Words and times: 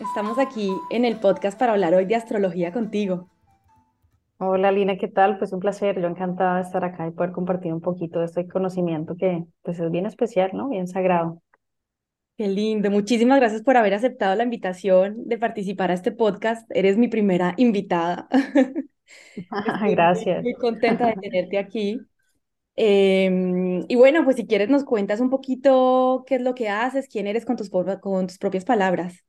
Estamos 0.00 0.38
aquí 0.38 0.72
en 0.88 1.04
el 1.04 1.20
podcast 1.20 1.58
para 1.58 1.72
hablar 1.72 1.92
hoy 1.92 2.06
de 2.06 2.14
astrología 2.14 2.72
contigo. 2.72 3.28
Hola 4.38 4.72
Lina, 4.72 4.96
¿qué 4.96 5.08
tal? 5.08 5.36
Pues 5.38 5.52
un 5.52 5.60
placer, 5.60 6.00
yo 6.00 6.08
encantada 6.08 6.56
de 6.56 6.62
estar 6.62 6.82
acá 6.82 7.06
y 7.06 7.10
poder 7.10 7.32
compartir 7.32 7.74
un 7.74 7.82
poquito 7.82 8.20
de 8.20 8.24
este 8.24 8.48
conocimiento 8.48 9.14
que 9.14 9.44
pues 9.60 9.78
es 9.78 9.90
bien 9.90 10.06
especial, 10.06 10.52
¿no? 10.54 10.70
Bien 10.70 10.88
sagrado. 10.88 11.42
Qué 12.38 12.48
lindo, 12.48 12.90
muchísimas 12.90 13.38
gracias 13.38 13.60
por 13.60 13.76
haber 13.76 13.92
aceptado 13.92 14.34
la 14.36 14.44
invitación 14.44 15.28
de 15.28 15.36
participar 15.36 15.90
a 15.90 15.94
este 15.94 16.12
podcast. 16.12 16.66
Eres 16.74 16.96
mi 16.96 17.08
primera 17.08 17.52
invitada. 17.58 18.26
gracias. 19.90 20.42
Muy, 20.42 20.54
contenta 20.54 21.08
de 21.08 21.12
tenerte 21.20 21.58
aquí. 21.58 22.00
Em, 22.74 23.84
y 23.86 23.96
bueno, 23.96 24.24
pues 24.24 24.36
si 24.36 24.46
quieres 24.46 24.70
nos 24.70 24.84
cuentas 24.84 25.20
un 25.20 25.28
poquito 25.28 26.24
qué 26.26 26.36
es 26.36 26.40
lo 26.40 26.54
que 26.54 26.70
haces, 26.70 27.06
quién 27.06 27.26
eres 27.26 27.44
con 27.44 27.56
tus, 27.56 27.68
con 27.68 28.26
tus 28.26 28.38
propias 28.38 28.64
palabras. 28.64 29.22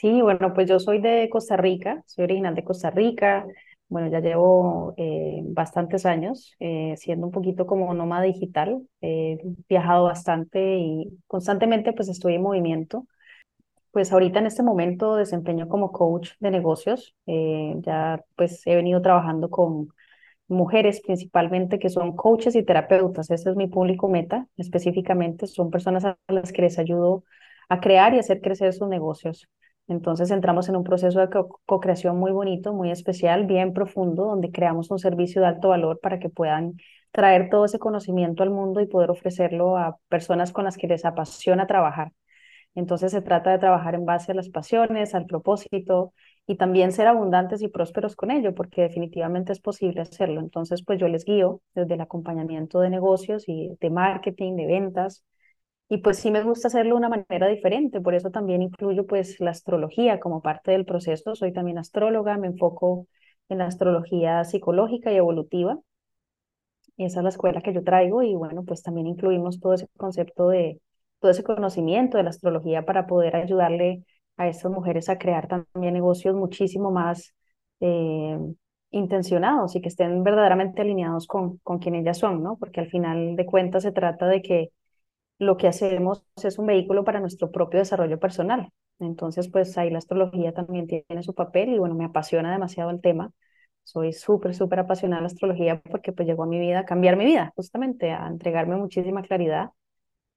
Sí, 0.00 0.22
bueno, 0.22 0.52
pues 0.54 0.68
yo 0.68 0.78
soy 0.78 1.00
de 1.00 1.28
Costa 1.30 1.56
Rica, 1.56 2.02
soy 2.06 2.24
original 2.24 2.54
de 2.54 2.62
Costa 2.64 2.90
Rica. 2.90 3.44
Bueno, 3.88 4.08
ya 4.08 4.20
llevo 4.20 4.94
eh, 4.96 5.40
bastantes 5.44 6.06
años 6.06 6.54
eh, 6.60 6.94
siendo 6.96 7.26
un 7.26 7.32
poquito 7.32 7.66
como 7.66 7.92
nómada 7.94 8.22
digital. 8.24 8.86
He 9.00 9.38
viajado 9.68 10.04
bastante 10.04 10.76
y 10.78 11.18
constantemente 11.26 11.92
pues 11.94 12.08
estoy 12.08 12.34
en 12.34 12.42
movimiento. 12.42 13.06
Pues 13.92 14.12
ahorita 14.12 14.40
en 14.40 14.46
este 14.46 14.62
momento 14.64 15.16
desempeño 15.16 15.68
como 15.68 15.92
coach 15.92 16.30
de 16.40 16.50
negocios. 16.52 17.14
Eh, 17.26 17.74
ya 17.80 18.24
pues 18.36 18.62
he 18.66 18.76
venido 18.76 19.02
trabajando 19.02 19.50
con 19.50 19.88
mujeres 20.48 21.02
principalmente 21.02 21.78
que 21.80 21.90
son 21.90 22.16
coaches 22.16 22.56
y 22.56 22.64
terapeutas. 22.64 23.30
Ese 23.30 23.50
es 23.50 23.56
mi 23.56 23.68
público 23.68 24.08
meta 24.08 24.48
específicamente. 24.58 25.46
Son 25.48 25.70
personas 25.70 26.04
a 26.06 26.18
las 26.28 26.52
que 26.52 26.62
les 26.62 26.78
ayudo 26.78 27.24
a 27.70 27.80
crear 27.80 28.14
y 28.14 28.20
hacer 28.20 28.40
crecer 28.42 28.72
sus 28.74 28.88
negocios. 28.88 29.48
Entonces 29.88 30.30
entramos 30.30 30.68
en 30.68 30.76
un 30.76 30.84
proceso 30.84 31.20
de 31.20 31.28
co-creación 31.30 32.18
muy 32.18 32.30
bonito, 32.30 32.72
muy 32.74 32.90
especial, 32.90 33.46
bien 33.46 33.72
profundo, 33.72 34.26
donde 34.26 34.50
creamos 34.52 34.90
un 34.90 34.98
servicio 34.98 35.40
de 35.40 35.48
alto 35.48 35.70
valor 35.70 35.98
para 36.00 36.18
que 36.18 36.28
puedan 36.28 36.74
traer 37.10 37.48
todo 37.50 37.64
ese 37.64 37.78
conocimiento 37.78 38.42
al 38.42 38.50
mundo 38.50 38.80
y 38.80 38.86
poder 38.86 39.10
ofrecerlo 39.10 39.76
a 39.78 39.98
personas 40.08 40.52
con 40.52 40.64
las 40.64 40.76
que 40.76 40.88
les 40.88 41.04
apasiona 41.04 41.66
trabajar. 41.66 42.12
Entonces 42.74 43.12
se 43.12 43.22
trata 43.22 43.50
de 43.50 43.58
trabajar 43.58 43.94
en 43.94 44.04
base 44.04 44.32
a 44.32 44.34
las 44.34 44.50
pasiones, 44.50 45.14
al 45.14 45.26
propósito 45.26 46.12
y 46.46 46.56
también 46.56 46.92
ser 46.92 47.06
abundantes 47.06 47.62
y 47.62 47.68
prósperos 47.68 48.14
con 48.14 48.30
ello, 48.30 48.54
porque 48.54 48.82
definitivamente 48.82 49.52
es 49.52 49.60
posible 49.60 50.02
hacerlo. 50.02 50.40
Entonces, 50.40 50.84
pues 50.84 50.98
yo 51.00 51.08
les 51.08 51.24
guío 51.24 51.60
desde 51.74 51.94
el 51.94 52.00
acompañamiento 52.00 52.80
de 52.80 52.90
negocios 52.90 53.44
y 53.48 53.76
de 53.80 53.90
marketing, 53.90 54.54
de 54.56 54.66
ventas, 54.66 55.24
y 55.88 55.98
pues 55.98 56.18
sí 56.18 56.30
me 56.30 56.42
gusta 56.42 56.68
hacerlo 56.68 56.94
de 56.94 56.98
una 56.98 57.08
manera 57.08 57.48
diferente, 57.48 58.00
por 58.00 58.14
eso 58.14 58.30
también 58.30 58.62
incluyo 58.62 59.06
pues 59.06 59.40
la 59.40 59.50
astrología 59.52 60.20
como 60.20 60.42
parte 60.42 60.72
del 60.72 60.84
proceso. 60.84 61.34
Soy 61.34 61.52
también 61.52 61.78
astróloga, 61.78 62.36
me 62.36 62.48
enfoco 62.48 63.06
en 63.48 63.58
la 63.58 63.66
astrología 63.66 64.44
psicológica 64.44 65.12
y 65.12 65.16
evolutiva. 65.16 65.78
Y 66.96 67.04
esa 67.04 67.20
es 67.20 67.22
la 67.22 67.28
escuela 67.30 67.60
que 67.62 67.72
yo 67.72 67.82
traigo 67.84 68.22
y 68.22 68.34
bueno, 68.34 68.64
pues 68.64 68.82
también 68.82 69.06
incluimos 69.06 69.60
todo 69.60 69.74
ese 69.74 69.88
concepto 69.96 70.48
de, 70.48 70.80
todo 71.20 71.30
ese 71.30 71.44
conocimiento 71.44 72.16
de 72.18 72.24
la 72.24 72.30
astrología 72.30 72.84
para 72.84 73.06
poder 73.06 73.36
ayudarle 73.36 74.04
a 74.36 74.48
estas 74.48 74.70
mujeres 74.72 75.08
a 75.08 75.18
crear 75.18 75.48
también 75.48 75.94
negocios 75.94 76.34
muchísimo 76.34 76.90
más 76.90 77.34
eh, 77.80 78.38
intencionados 78.90 79.76
y 79.76 79.80
que 79.80 79.88
estén 79.88 80.22
verdaderamente 80.24 80.82
alineados 80.82 81.26
con, 81.26 81.58
con 81.58 81.78
quien 81.78 81.94
ellas 81.94 82.18
son, 82.18 82.42
¿no? 82.42 82.56
Porque 82.58 82.80
al 82.80 82.88
final 82.88 83.36
de 83.36 83.46
cuentas 83.46 83.84
se 83.84 83.92
trata 83.92 84.26
de 84.26 84.42
que 84.42 84.70
lo 85.38 85.56
que 85.56 85.68
hacemos 85.68 86.22
es 86.42 86.58
un 86.58 86.66
vehículo 86.66 87.04
para 87.04 87.20
nuestro 87.20 87.50
propio 87.52 87.78
desarrollo 87.80 88.18
personal. 88.18 88.70
Entonces, 89.00 89.48
pues 89.48 89.76
ahí 89.78 89.90
la 89.90 89.98
astrología 89.98 90.52
también 90.52 90.86
tiene 90.86 91.22
su 91.22 91.34
papel 91.34 91.70
y 91.74 91.78
bueno, 91.78 91.94
me 91.94 92.04
apasiona 92.04 92.52
demasiado 92.52 92.90
el 92.90 93.00
tema. 93.00 93.32
Soy 93.84 94.12
súper, 94.12 94.54
súper 94.54 94.80
apasionada 94.80 95.20
de 95.20 95.22
la 95.24 95.26
astrología 95.28 95.80
porque 95.82 96.12
pues 96.12 96.26
llegó 96.28 96.44
a 96.44 96.46
mi 96.46 96.58
vida 96.60 96.80
a 96.80 96.84
cambiar 96.86 97.16
mi 97.16 97.24
vida, 97.24 97.52
justamente 97.56 98.10
a 98.12 98.26
entregarme 98.28 98.76
muchísima 98.76 99.22
claridad 99.22 99.70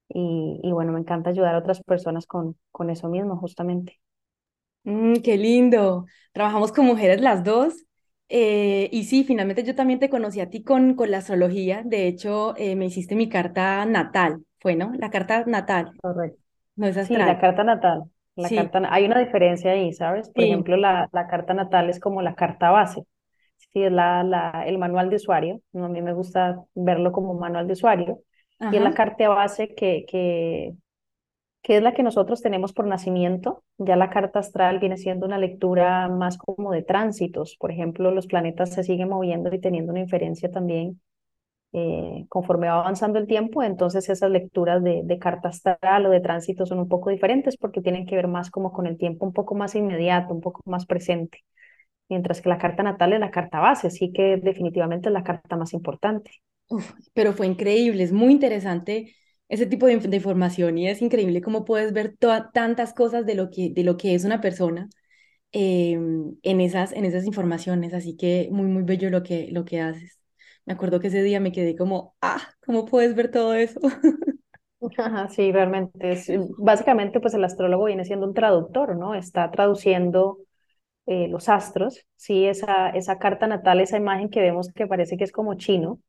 y, 0.08 0.60
y 0.62 0.72
bueno, 0.72 0.92
me 0.92 1.00
encanta 1.00 1.30
ayudar 1.30 1.54
a 1.56 1.58
otras 1.58 1.82
personas 1.82 2.26
con, 2.26 2.56
con 2.72 2.90
eso 2.90 3.08
mismo, 3.08 3.38
justamente. 3.38 4.00
Mm, 4.84 5.16
qué 5.22 5.36
lindo. 5.36 6.06
Trabajamos 6.32 6.72
con 6.72 6.86
mujeres 6.86 7.20
las 7.20 7.44
dos. 7.44 7.74
Eh, 8.28 8.88
y 8.92 9.04
sí, 9.04 9.24
finalmente 9.24 9.62
yo 9.64 9.74
también 9.74 10.00
te 10.00 10.08
conocí 10.10 10.40
a 10.40 10.48
ti 10.50 10.62
con, 10.62 10.94
con 10.94 11.10
la 11.10 11.18
astrología. 11.18 11.82
De 11.84 12.06
hecho, 12.08 12.54
eh, 12.56 12.76
me 12.76 12.86
hiciste 12.86 13.14
mi 13.14 13.28
carta 13.28 13.84
natal 13.86 14.44
fue, 14.62 14.76
¿no? 14.76 14.92
La 14.94 15.10
carta 15.10 15.44
natal. 15.46 15.92
Correcto. 16.00 16.38
No 16.76 16.86
es 16.86 16.96
Sí, 17.00 17.22
la 17.22 17.38
carta 17.40 17.64
natal. 17.64 18.04
La 18.36 18.50
Sí, 18.50 18.54
carta, 18.54 18.80
hay 18.90 19.04
una 19.04 19.18
diferencia 19.20 19.72
ahí, 19.72 19.92
¿sabes? 19.92 20.30
Por 20.30 20.44
sí. 20.44 20.44
ejemplo, 20.44 20.76
la, 20.76 21.08
la 21.12 21.26
carta 21.28 21.54
natal 21.54 21.90
es 21.90 22.00
como 22.00 22.22
la 22.22 22.34
carta 22.34 22.70
base. 22.70 23.04
Sí, 23.72 23.82
es 23.84 23.92
la, 23.92 24.22
la, 24.24 24.64
el 24.66 24.78
manual 24.78 25.10
de 25.10 25.16
usuario. 25.16 25.60
A 25.74 25.88
mí 25.88 26.02
me 26.02 26.12
gusta 26.14 26.62
verlo 26.74 27.12
como 27.12 27.32
un 27.32 27.40
manual 27.40 27.66
de 27.66 27.74
usuario. 27.74 28.20
Y 28.70 28.76
es 28.76 28.82
la 28.82 28.94
carta 28.94 29.28
base 29.28 29.74
que, 29.74 30.04
que, 30.08 30.72
que 31.62 31.76
es 31.78 31.82
la 31.82 31.94
que 31.94 32.02
nosotros 32.04 32.42
tenemos 32.42 32.72
por 32.72 32.86
nacimiento. 32.86 33.64
Ya 33.78 33.96
la 33.96 34.10
carta 34.10 34.40
astral 34.40 34.80
viene 34.80 34.96
siendo 34.98 35.26
una 35.26 35.38
lectura 35.38 36.08
más 36.08 36.38
como 36.38 36.72
de 36.72 36.82
tránsitos. 36.82 37.56
Por 37.58 37.72
ejemplo, 37.72 38.10
los 38.12 38.26
planetas 38.28 38.72
se 38.74 38.84
siguen 38.84 39.10
moviendo 39.10 39.54
y 39.54 39.60
teniendo 39.60 39.92
una 39.92 40.00
inferencia 40.00 40.50
también 40.50 41.00
eh, 41.72 42.26
conforme 42.28 42.68
va 42.68 42.80
avanzando 42.80 43.18
el 43.18 43.26
tiempo, 43.26 43.62
entonces 43.62 44.08
esas 44.08 44.30
lecturas 44.30 44.82
de, 44.82 45.02
de 45.04 45.18
carta 45.18 45.48
astral 45.48 46.06
o 46.06 46.10
de 46.10 46.20
tránsito 46.20 46.66
son 46.66 46.78
un 46.80 46.88
poco 46.88 47.10
diferentes 47.10 47.56
porque 47.56 47.80
tienen 47.82 48.06
que 48.06 48.16
ver 48.16 48.28
más 48.28 48.50
como 48.50 48.72
con 48.72 48.86
el 48.86 48.98
tiempo 48.98 49.26
un 49.26 49.32
poco 49.32 49.54
más 49.54 49.74
inmediato, 49.74 50.34
un 50.34 50.40
poco 50.40 50.60
más 50.66 50.86
presente, 50.86 51.38
mientras 52.08 52.40
que 52.42 52.48
la 52.50 52.58
carta 52.58 52.82
natal 52.84 53.12
es 53.14 53.20
la 53.20 53.30
carta 53.32 53.60
base, 53.60 53.88
así 53.88 54.12
que 54.12 54.38
definitivamente 54.38 55.08
es 55.10 55.14
la 55.14 55.24
carta 55.24 55.56
más 55.56 55.72
importante. 55.74 56.32
Pero 57.14 57.32
fue 57.34 57.46
increíble, 57.46 58.02
es 58.04 58.12
muy 58.12 58.32
interesante 58.32 59.14
ese 59.48 59.66
tipo 59.66 59.86
de, 59.86 59.98
inf- 59.98 60.08
de 60.08 60.16
información 60.16 60.78
y 60.78 60.88
es 60.88 61.02
increíble 61.02 61.42
cómo 61.42 61.64
puedes 61.64 61.92
ver 61.92 62.16
tantas 62.52 62.94
cosas 62.94 63.26
de 63.26 63.34
lo 63.34 63.50
que, 63.50 63.70
de 63.74 63.84
lo 63.84 63.96
que 63.96 64.14
es 64.14 64.24
una 64.24 64.40
persona 64.40 64.88
em, 65.52 66.36
en 66.44 66.62
esas, 66.62 66.92
en 66.94 67.06
esas 67.06 67.26
informaciones, 67.26 67.94
así 67.94 68.16
que 68.16 68.48
muy, 68.52 68.66
muy 68.68 68.84
bello 68.84 69.10
lo 69.10 69.24
que, 69.24 69.48
lo 69.52 69.66
que 69.66 69.82
haces. 69.82 70.21
Me 70.66 70.72
acuerdo 70.74 71.00
que 71.00 71.08
ese 71.08 71.22
día 71.22 71.40
me 71.40 71.52
quedé 71.52 71.76
como, 71.76 72.16
ah, 72.22 72.40
¿cómo 72.64 72.84
puedes 72.86 73.14
ver 73.14 73.30
todo 73.30 73.54
eso? 73.54 73.80
Ajá, 74.98 75.28
Sí, 75.28 75.52
realmente 75.52 76.12
es, 76.12 76.28
básicamente 76.58 77.20
pues 77.20 77.34
el 77.34 77.44
astrólogo 77.44 77.84
viene 77.84 78.04
siendo 78.04 78.26
un 78.26 78.34
traductor, 78.34 78.96
¿no? 78.96 79.14
Está 79.14 79.50
traduciendo 79.50 80.38
eh, 81.06 81.28
los 81.28 81.48
astros, 81.48 82.06
sí, 82.16 82.46
esa, 82.46 82.90
esa 82.90 83.18
carta 83.18 83.46
natal, 83.48 83.80
esa 83.80 83.98
imagen 83.98 84.30
que 84.30 84.40
vemos 84.40 84.70
que 84.74 84.86
parece 84.86 85.16
que 85.18 85.24
es 85.24 85.32
como 85.32 85.54
chino, 85.56 86.00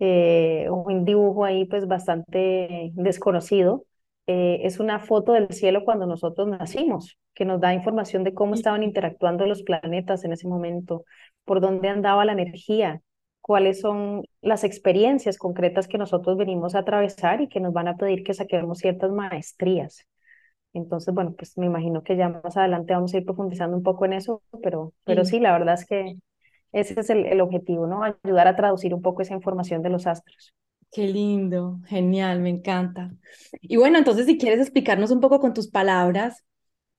eh, 0.00 0.68
un 0.70 1.04
dibujo 1.04 1.44
ahí 1.44 1.66
pues 1.66 1.86
bastante 1.88 2.92
desconocido. 2.94 3.86
Eh, 4.26 4.60
es 4.64 4.80
una 4.80 5.00
foto 5.00 5.32
del 5.34 5.52
cielo 5.52 5.84
cuando 5.84 6.06
nosotros 6.06 6.48
nacimos, 6.48 7.18
que 7.34 7.44
nos 7.46 7.60
da 7.60 7.74
información 7.74 8.24
de 8.24 8.34
cómo 8.34 8.54
estaban 8.54 8.82
interactuando 8.84 9.46
los 9.46 9.62
planetas 9.64 10.24
en 10.24 10.32
ese 10.34 10.48
momento, 10.48 11.04
por 11.44 11.60
dónde 11.60 11.88
andaba 11.88 12.24
la 12.24 12.32
energía, 12.32 13.02
cuáles 13.40 13.80
son 13.80 14.24
las 14.42 14.64
experiencias 14.64 15.38
concretas 15.38 15.88
que 15.88 15.98
nosotros 15.98 16.36
venimos 16.36 16.74
a 16.74 16.80
atravesar 16.80 17.40
y 17.40 17.48
que 17.48 17.60
nos 17.60 17.72
van 17.72 17.88
a 17.88 17.96
pedir 17.96 18.22
que 18.24 18.34
saquemos 18.34 18.78
ciertas 18.78 19.10
maestrías. 19.12 20.06
Entonces, 20.72 21.14
bueno, 21.14 21.34
pues 21.36 21.58
me 21.58 21.66
imagino 21.66 22.02
que 22.04 22.16
ya 22.16 22.28
más 22.28 22.56
adelante 22.56 22.94
vamos 22.94 23.14
a 23.14 23.18
ir 23.18 23.24
profundizando 23.24 23.76
un 23.76 23.82
poco 23.82 24.04
en 24.04 24.14
eso, 24.14 24.42
pero, 24.62 24.92
pero 25.04 25.24
sí, 25.24 25.40
la 25.40 25.52
verdad 25.52 25.74
es 25.74 25.86
que 25.86 26.16
ese 26.72 27.00
es 27.00 27.10
el, 27.10 27.26
el 27.26 27.40
objetivo, 27.40 27.86
¿no? 27.86 28.02
Ayudar 28.04 28.48
a 28.48 28.56
traducir 28.56 28.94
un 28.94 29.02
poco 29.02 29.22
esa 29.22 29.34
información 29.34 29.82
de 29.82 29.90
los 29.90 30.06
astros. 30.06 30.54
Qué 30.92 31.06
lindo, 31.06 31.80
genial, 31.86 32.40
me 32.40 32.50
encanta. 32.50 33.12
Y 33.60 33.76
bueno, 33.76 33.98
entonces 33.98 34.26
si 34.26 34.38
quieres 34.38 34.60
explicarnos 34.60 35.12
un 35.12 35.20
poco 35.20 35.38
con 35.38 35.54
tus 35.54 35.68
palabras, 35.68 36.44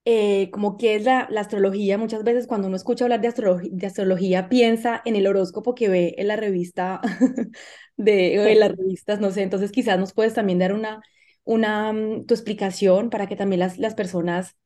eh, 0.06 0.50
como 0.52 0.78
qué 0.78 0.96
es 0.96 1.04
la, 1.04 1.28
astrología, 1.38 1.98
muchas 1.98 2.24
veces 2.24 2.48
cuando 2.48 2.68
uno 2.68 2.76
escucha 2.76 3.06
hablar 3.06 3.22
de, 3.22 3.28
astrología, 3.28 4.42
de 4.44 4.48
piensa 4.50 5.02
en 5.06 5.16
el 5.16 5.28
horóscopo 5.28 5.76
que 5.76 5.90
ve 5.90 6.16
en 6.18 6.28
la 6.28 6.36
revista, 6.36 7.02
de, 7.98 8.56
las 8.56 8.72
revistas, 8.72 9.20
no 9.20 9.32
sé, 9.32 9.44
entonces 9.44 9.72
quizás 9.72 10.00
nos 10.00 10.14
puedes 10.14 10.34
también 10.34 10.60
dar 10.60 10.74
una, 10.74 11.02
una 11.44 11.94
mm, 11.94 12.26
tu 12.26 12.34
explicación 12.34 13.10
para 13.10 13.28
que 13.28 13.36
también 13.36 13.60
las, 13.60 13.78
las 13.78 13.96
personas 13.96 14.58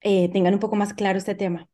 eh, 0.00 0.30
tengan 0.32 0.54
un 0.54 0.60
poco 0.60 0.76
más 0.76 0.94
claro 0.94 1.18
este 1.18 1.34
tema. 1.34 1.68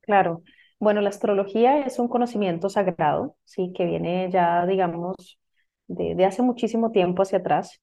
Claro. 0.00 0.42
Bueno, 0.78 1.00
la 1.00 1.08
astrología 1.08 1.80
es 1.86 1.98
un 1.98 2.08
conocimiento 2.08 2.68
sagrado, 2.68 3.36
sí, 3.44 3.72
que 3.74 3.86
viene 3.86 4.30
ya, 4.30 4.66
digamos, 4.66 5.38
de, 5.86 6.24
hace 6.24 6.42
muchísimo 6.42 6.90
tiempo 6.92 7.22
hacia 7.22 7.38
atrás. 7.38 7.80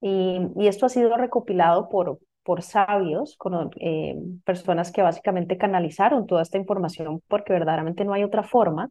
Y, 0.00 0.40
esto 0.66 0.86
ha 0.86 0.88
sido 0.88 1.16
recopilado 1.16 1.88
por, 1.88 2.18
por 2.46 2.62
sabios, 2.62 3.36
eh, 3.80 4.14
personas 4.44 4.92
que 4.92 5.02
básicamente 5.02 5.58
canalizaron 5.58 6.26
toda 6.26 6.42
esta 6.42 6.58
información, 6.58 7.20
porque 7.26 7.52
verdaderamente 7.52 8.04
no 8.04 8.12
hay 8.12 8.22
otra 8.22 8.44
forma 8.44 8.90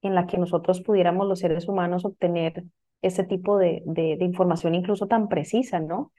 en 0.00 0.14
la 0.14 0.28
que 0.28 0.38
nosotros 0.38 0.80
pudiéramos 0.82 1.26
los 1.26 1.40
seres 1.40 1.66
humanos 1.68 2.04
obtener 2.04 2.62
ese 3.02 3.24
tipo 3.24 3.58
de, 3.58 3.82
información 4.20 4.76
incluso 4.76 5.08
tan 5.08 5.28
precisa, 5.28 5.80
¿no? 5.80 6.12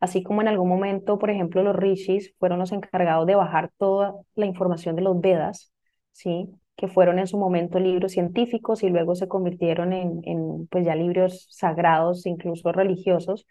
Así 0.00 0.22
como 0.22 0.40
en 0.40 0.48
algún 0.48 0.70
momento, 0.70 1.18
por 1.18 1.28
ejemplo, 1.28 1.62
los 1.62 1.76
rishis 1.76 2.34
fueron 2.38 2.60
los 2.60 2.72
encargados 2.72 3.26
de 3.26 3.34
bajar 3.34 3.70
toda 3.76 4.14
la 4.34 4.46
información 4.46 4.96
de 4.96 5.02
los 5.02 5.20
Vedas, 5.20 5.72
¿sí? 6.12 6.48
que 6.76 6.88
fueron 6.88 7.18
en 7.18 7.26
su 7.26 7.38
momento 7.38 7.78
libros 7.78 8.12
científicos 8.12 8.82
y 8.82 8.88
luego 8.88 9.14
se 9.14 9.28
convirtieron 9.28 9.92
en 9.92 10.66
pues 10.70 10.84
ya 10.86 10.94
libros 10.94 11.46
sagrados, 11.50 12.26
incluso 12.26 12.72
religiosos, 12.72 13.46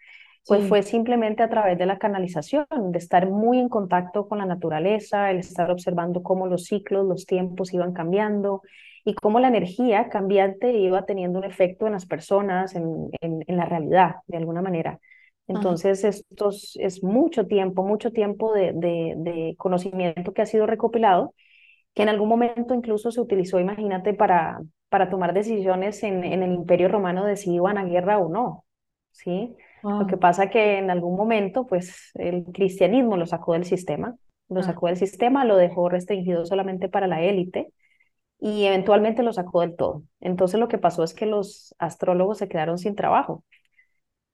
pues 0.46 0.68
fue 0.68 0.82
simplemente 0.82 1.42
a 1.42 1.48
través 1.48 1.76
de 1.78 1.86
la 1.86 1.98
canalización, 1.98 2.66
de 2.70 2.98
estar 2.98 3.28
muy 3.28 3.58
en 3.58 3.68
contacto 3.68 4.28
con 4.28 4.38
la 4.38 4.46
naturaleza, 4.46 5.30
el 5.30 5.38
estar 5.38 5.70
observando 5.70 6.22
cómo 6.22 6.46
los 6.46 6.64
ciclos, 6.64 7.06
los 7.06 7.26
tiempos 7.26 7.74
iban 7.74 7.92
cambiando 7.92 8.62
y 9.04 9.14
cómo 9.14 9.40
la 9.40 9.48
energía 9.48 10.08
cambiante 10.08 10.72
iba 10.72 11.04
teniendo 11.04 11.38
un 11.38 11.44
efecto 11.44 11.86
en 11.86 11.92
las 11.92 12.06
personas, 12.06 12.74
en, 12.74 13.10
en, 13.20 13.56
la 13.56 13.64
realidad, 13.64 14.16
de 14.26 14.36
alguna 14.36 14.62
manera. 14.62 15.00
Entonces, 15.48 16.04
esto 16.04 16.50
es 16.50 17.02
mucho 17.04 17.46
tiempo, 17.46 17.84
mucho 17.84 18.10
tiempo 18.12 18.52
de, 18.52 18.72
de, 18.72 19.14
de 19.16 19.54
conocimiento 19.56 20.32
que 20.32 20.42
ha 20.42 20.46
sido 20.46 20.66
recopilado 20.66 21.34
que 21.96 22.02
en 22.02 22.10
algún 22.10 22.28
momento 22.28 22.74
incluso 22.74 23.10
se 23.10 23.22
utilizó, 23.22 23.58
imagínate, 23.58 24.12
para, 24.12 24.60
para 24.90 25.08
tomar 25.08 25.32
decisiones 25.32 26.02
en, 26.02 26.24
en 26.24 26.42
el 26.42 26.52
Imperio 26.52 26.88
Romano 26.88 27.24
de 27.24 27.36
si 27.36 27.54
iban 27.54 27.78
a 27.78 27.84
guerra 27.84 28.18
o 28.18 28.28
no, 28.28 28.66
¿sí? 29.12 29.56
Lo 29.86 30.06
que 30.08 30.16
pasa 30.16 30.50
que 30.50 30.78
en 30.78 30.90
algún 30.90 31.16
momento, 31.16 31.64
pues, 31.66 32.10
el 32.14 32.44
cristianismo 32.52 33.16
lo 33.16 33.26
sacó 33.26 33.52
del 33.52 33.64
sistema, 33.64 34.16
lo 34.48 34.60
ah. 34.60 34.64
sacó 34.64 34.88
del 34.88 34.96
sistema, 34.96 35.44
lo 35.44 35.56
dejó 35.56 35.88
restringido 35.88 36.44
solamente 36.44 36.88
para 36.88 37.06
la 37.06 37.22
élite 37.22 37.72
y 38.40 38.64
eventualmente 38.64 39.22
lo 39.22 39.32
sacó 39.32 39.60
del 39.60 39.76
todo. 39.76 40.02
Entonces 40.20 40.58
lo 40.58 40.68
que 40.68 40.78
pasó 40.78 41.04
es 41.04 41.14
que 41.14 41.26
los 41.26 41.74
astrólogos 41.78 42.38
se 42.38 42.48
quedaron 42.48 42.78
sin 42.78 42.96
trabajo. 42.96 43.44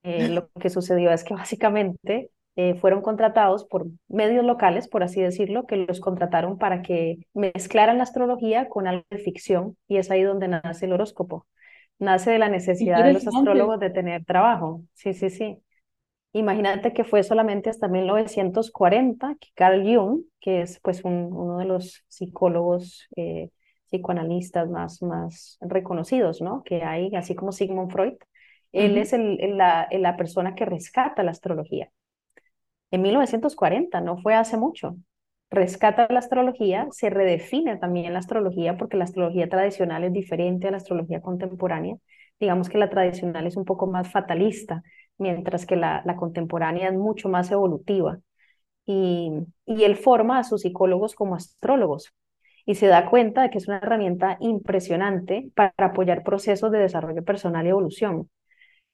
Eh, 0.01 0.27
lo 0.29 0.49
que 0.59 0.69
sucedió 0.69 1.11
es 1.11 1.23
que 1.23 1.33
básicamente 1.35 2.31
eh, 2.55 2.75
fueron 2.75 3.01
contratados 3.01 3.63
por 3.65 3.85
medios 4.07 4.43
locales, 4.43 4.87
por 4.87 5.03
así 5.03 5.21
decirlo, 5.21 5.65
que 5.65 5.77
los 5.77 5.99
contrataron 5.99 6.57
para 6.57 6.81
que 6.81 7.19
mezclaran 7.33 7.97
la 7.97 8.03
astrología 8.03 8.69
con 8.69 8.87
algo 8.87 9.05
de 9.09 9.19
ficción 9.19 9.77
y 9.87 9.97
es 9.97 10.11
ahí 10.11 10.23
donde 10.23 10.47
nace 10.47 10.85
el 10.85 10.93
horóscopo. 10.93 11.47
Nace 12.03 12.31
de 12.31 12.39
la 12.39 12.49
necesidad 12.49 13.03
de 13.05 13.13
los 13.13 13.27
astrólogos 13.27 13.79
de 13.79 13.89
tener 13.89 14.25
trabajo. 14.25 14.83
Sí, 14.93 15.13
sí, 15.13 15.29
sí. 15.29 15.57
Imagínate 16.33 16.93
que 16.93 17.03
fue 17.03 17.23
solamente 17.23 17.69
hasta 17.69 17.87
1940 17.87 19.35
que 19.39 19.49
Carl 19.55 19.83
Jung, 19.83 20.21
que 20.39 20.61
es 20.61 20.79
pues 20.81 21.01
uno 21.03 21.59
de 21.59 21.65
los 21.65 22.03
psicólogos 22.07 23.07
eh, 23.15 23.51
psicoanalistas 23.87 24.69
más, 24.69 25.01
más 25.03 25.57
reconocidos, 25.61 26.41
¿no? 26.41 26.63
Que 26.63 26.83
hay, 26.83 27.15
así 27.15 27.35
como 27.35 27.51
Sigmund 27.51 27.91
Freud, 27.91 28.15
él 28.71 28.97
es 28.97 29.13
el, 29.13 29.37
la, 29.57 29.87
la 29.91 30.17
persona 30.17 30.55
que 30.55 30.65
rescata 30.65 31.23
la 31.23 31.31
astrología 31.31 31.91
en 32.91 33.01
1940, 33.01 33.99
no 34.01 34.17
fue 34.17 34.35
hace 34.35 34.55
mucho. 34.57 34.95
Rescata 35.51 36.07
la 36.09 36.19
astrología, 36.19 36.87
se 36.91 37.09
redefine 37.11 37.77
también 37.77 38.11
la 38.13 38.19
astrología 38.19 38.75
porque 38.77 38.97
la 38.97 39.03
astrología 39.03 39.47
tradicional 39.49 40.03
es 40.03 40.11
diferente 40.13 40.67
a 40.67 40.71
la 40.71 40.77
astrología 40.77 41.21
contemporánea. 41.21 41.95
Digamos 42.39 42.69
que 42.69 42.79
la 42.79 42.89
tradicional 42.89 43.45
es 43.45 43.55
un 43.55 43.63
poco 43.65 43.85
más 43.87 44.11
fatalista, 44.11 44.81
mientras 45.19 45.65
que 45.67 45.75
la, 45.75 46.01
la 46.05 46.15
contemporánea 46.15 46.89
es 46.89 46.95
mucho 46.95 47.29
más 47.29 47.51
evolutiva. 47.51 48.17
Y, 48.85 49.31
y 49.65 49.83
él 49.83 49.97
forma 49.97 50.39
a 50.39 50.43
sus 50.45 50.61
psicólogos 50.61 51.15
como 51.15 51.35
astrólogos 51.35 52.13
y 52.65 52.75
se 52.75 52.87
da 52.87 53.09
cuenta 53.09 53.43
de 53.43 53.49
que 53.51 53.59
es 53.59 53.67
una 53.67 53.77
herramienta 53.79 54.37
impresionante 54.41 55.51
para 55.55 55.73
apoyar 55.77 56.23
procesos 56.23 56.71
de 56.71 56.79
desarrollo 56.79 57.23
personal 57.23 57.65
y 57.65 57.69
evolución. 57.69 58.29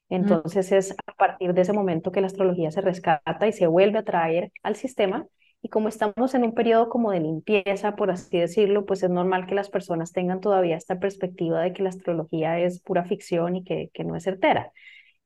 Entonces 0.08 0.72
es 0.72 0.92
a 1.06 1.12
partir 1.14 1.54
de 1.54 1.62
ese 1.62 1.72
momento 1.72 2.10
que 2.12 2.20
la 2.20 2.26
astrología 2.26 2.70
se 2.70 2.80
rescata 2.80 3.46
y 3.46 3.52
se 3.52 3.66
vuelve 3.66 3.98
a 3.98 4.04
traer 4.04 4.52
al 4.62 4.76
sistema. 4.76 5.26
Y 5.62 5.68
como 5.68 5.88
estamos 5.88 6.34
en 6.34 6.44
un 6.44 6.54
periodo 6.54 6.88
como 6.88 7.10
de 7.12 7.20
limpieza, 7.20 7.94
por 7.96 8.10
así 8.10 8.38
decirlo, 8.38 8.86
pues 8.86 9.02
es 9.02 9.10
normal 9.10 9.46
que 9.46 9.54
las 9.54 9.68
personas 9.68 10.12
tengan 10.12 10.40
todavía 10.40 10.76
esta 10.76 10.98
perspectiva 10.98 11.60
de 11.60 11.72
que 11.74 11.82
la 11.82 11.90
astrología 11.90 12.58
es 12.58 12.80
pura 12.80 13.04
ficción 13.04 13.56
y 13.56 13.64
que, 13.64 13.90
que 13.92 14.04
no 14.04 14.16
es 14.16 14.24
certera. 14.24 14.72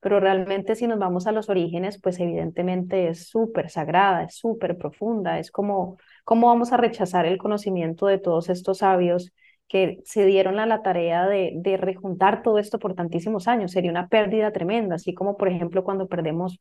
Pero 0.01 0.21
realmente 0.21 0.77
si 0.77 0.87
nos 0.87 0.99
vamos 0.99 1.27
a 1.27 1.33
los 1.33 1.49
orígenes, 1.51 2.01
pues 2.01 2.21
evidentemente 2.21 3.09
es 3.09 3.29
súper 3.29 3.71
sagrada, 3.71 4.25
es 4.25 4.37
súper 4.37 4.79
profunda, 4.79 5.39
es 5.39 5.51
como, 5.51 5.99
¿cómo 6.25 6.49
vamos 6.49 6.73
a 6.73 6.77
rechazar 6.79 7.27
el 7.27 7.39
conocimiento 7.39 8.07
de 8.07 8.19
todos 8.19 8.51
estos 8.51 8.79
sabios 8.79 9.33
que 9.69 10.01
se 10.05 10.27
dieron 10.27 10.59
a 10.61 10.67
la 10.67 10.83
tarea 10.83 11.27
de, 11.27 11.53
de 11.57 11.77
rejuntar 11.79 12.43
todo 12.43 12.59
esto 12.59 12.79
por 12.79 12.95
tantísimos 12.95 13.49
años. 13.49 13.73
Sería 13.73 13.91
una 13.91 14.09
pérdida 14.09 14.53
tremenda, 14.53 14.97
así 14.97 15.15
como 15.15 15.37
por 15.37 15.49
ejemplo 15.49 15.85
cuando 15.85 16.07
perdemos 16.09 16.61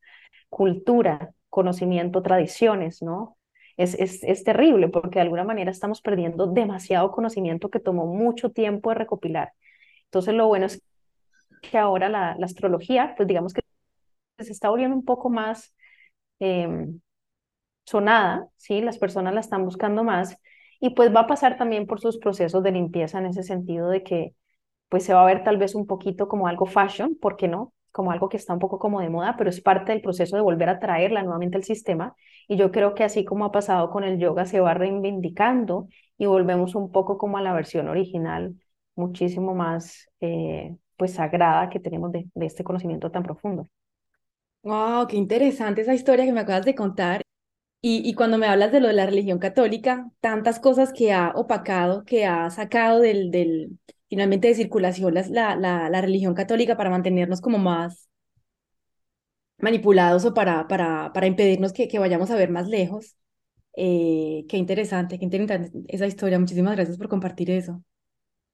cultura, 0.49 1.31
conocimiento, 1.49 2.21
tradiciones, 2.23 3.01
¿no? 3.03 3.37
Es, 3.77 3.95
es, 3.95 4.23
es, 4.23 4.43
terrible 4.43 4.87
porque 4.89 5.15
de 5.15 5.21
alguna 5.21 5.43
manera 5.43 5.71
estamos 5.71 6.01
perdiendo 6.01 6.47
demasiado 6.47 7.11
conocimiento 7.11 7.69
que 7.69 7.79
tomó 7.79 8.05
mucho 8.05 8.51
tiempo 8.51 8.89
de 8.89 8.95
recopilar. 8.95 9.53
Entonces 10.05 10.33
lo 10.35 10.47
bueno 10.47 10.67
es 10.67 10.81
que 11.63 11.77
ahora 11.77 12.09
la, 12.09 12.37
astrología, 12.43 13.13
pues 13.17 13.27
digamos 13.27 13.53
que 13.53 13.61
se 14.39 14.51
está 14.51 14.69
volviendo 14.69 14.95
un 14.95 15.05
poco 15.05 15.29
más 15.29 15.73
eh, 16.39 16.87
sonada, 17.85 18.47
¿sí? 18.57 18.81
Las 18.81 18.97
personas 18.97 19.33
la 19.33 19.39
están 19.39 19.65
buscando 19.65 20.03
más 20.03 20.37
y 20.79 20.91
pues 20.91 21.15
va 21.15 21.21
a 21.21 21.27
pasar 21.27 21.57
también 21.57 21.87
por 21.87 21.99
sus 22.01 22.17
procesos 22.17 22.63
de 22.63 22.71
limpieza 22.71 23.19
en 23.19 23.27
ese 23.27 23.43
sentido 23.43 23.89
de 23.89 24.03
que 24.03 24.35
pues 24.89 25.05
se 25.05 25.13
va 25.13 25.23
a 25.23 25.25
ver 25.25 25.43
tal 25.43 25.57
vez 25.57 25.75
un 25.75 25.87
poquito 25.87 26.27
como 26.27 26.47
algo 26.47 26.65
fashion, 26.65 27.15
¿por 27.15 27.37
qué 27.37 27.47
no? 27.47 27.73
Como 27.91 28.11
algo 28.11 28.29
que 28.29 28.37
está 28.37 28.53
un 28.53 28.59
poco 28.59 28.79
como 28.79 29.01
de 29.01 29.09
moda, 29.09 29.35
pero 29.37 29.49
es 29.49 29.61
parte 29.61 29.91
del 29.91 30.01
proceso 30.01 30.35
de 30.35 30.41
volver 30.41 30.69
a 30.69 30.79
traerla 30.79 31.23
nuevamente 31.23 31.57
al 31.57 31.63
sistema. 31.63 32.15
Y 32.47 32.57
yo 32.57 32.71
creo 32.71 32.93
que 32.95 33.03
así 33.03 33.25
como 33.25 33.45
ha 33.45 33.51
pasado 33.51 33.89
con 33.89 34.03
el 34.03 34.19
yoga, 34.19 34.45
se 34.45 34.59
va 34.59 34.73
reivindicando 34.73 35.87
y 36.17 36.25
volvemos 36.25 36.75
un 36.75 36.91
poco 36.91 37.17
como 37.17 37.37
a 37.37 37.41
la 37.41 37.53
versión 37.53 37.87
original, 37.89 38.55
muchísimo 38.95 39.55
más 39.55 40.09
eh, 40.21 40.75
pues 40.97 41.13
sagrada 41.13 41.69
que 41.69 41.79
tenemos 41.79 42.11
de, 42.11 42.27
de 42.33 42.45
este 42.45 42.63
conocimiento 42.63 43.11
tan 43.11 43.23
profundo. 43.23 43.67
Wow, 44.63 45.07
qué 45.07 45.17
interesante 45.17 45.81
esa 45.81 45.93
historia 45.93 46.25
que 46.25 46.31
me 46.31 46.39
acabas 46.41 46.65
de 46.65 46.75
contar. 46.75 47.21
Y, 47.85 48.13
cuando 48.15 48.37
me 48.37 48.47
hablas 48.47 48.71
de 48.71 48.79
lo 48.79 48.87
de 48.87 48.93
la 48.93 49.05
religión 49.05 49.39
católica, 49.39 50.09
tantas 50.21 50.59
cosas 50.59 50.93
que 50.93 51.11
ha 51.11 51.33
opacado, 51.35 52.05
que 52.05 52.25
ha 52.25 52.49
sacado 52.49 53.01
del, 53.01 53.29
del 53.29 53.77
finalmente 54.07 54.47
de 54.47 54.55
circulación 54.55 55.13
la, 55.15 55.55
la, 55.57 55.89
la 55.89 56.01
religión 56.01 56.33
católica 56.33 56.77
para 56.77 56.89
mantenernos 56.89 57.41
como 57.41 57.57
más 57.57 58.09
manipulados 59.63 60.25
o 60.25 60.33
para, 60.35 60.67
para, 60.69 61.13
para 61.13 61.27
impedirnos 61.27 61.73
que, 61.73 61.87
que 61.89 61.99
vayamos 61.99 62.31
a 62.31 62.35
ver 62.37 62.51
más 62.51 62.67
lejos. 62.69 63.15
Eh, 63.77 64.45
qué 64.49 64.57
interesante, 64.57 65.19
qué 65.19 65.25
interesante 65.25 65.79
esa 65.89 66.07
historia. 66.07 66.39
Muchísimas 66.39 66.75
gracias 66.75 66.97
por 66.97 67.09
compartir 67.09 67.51
eso. 67.51 67.83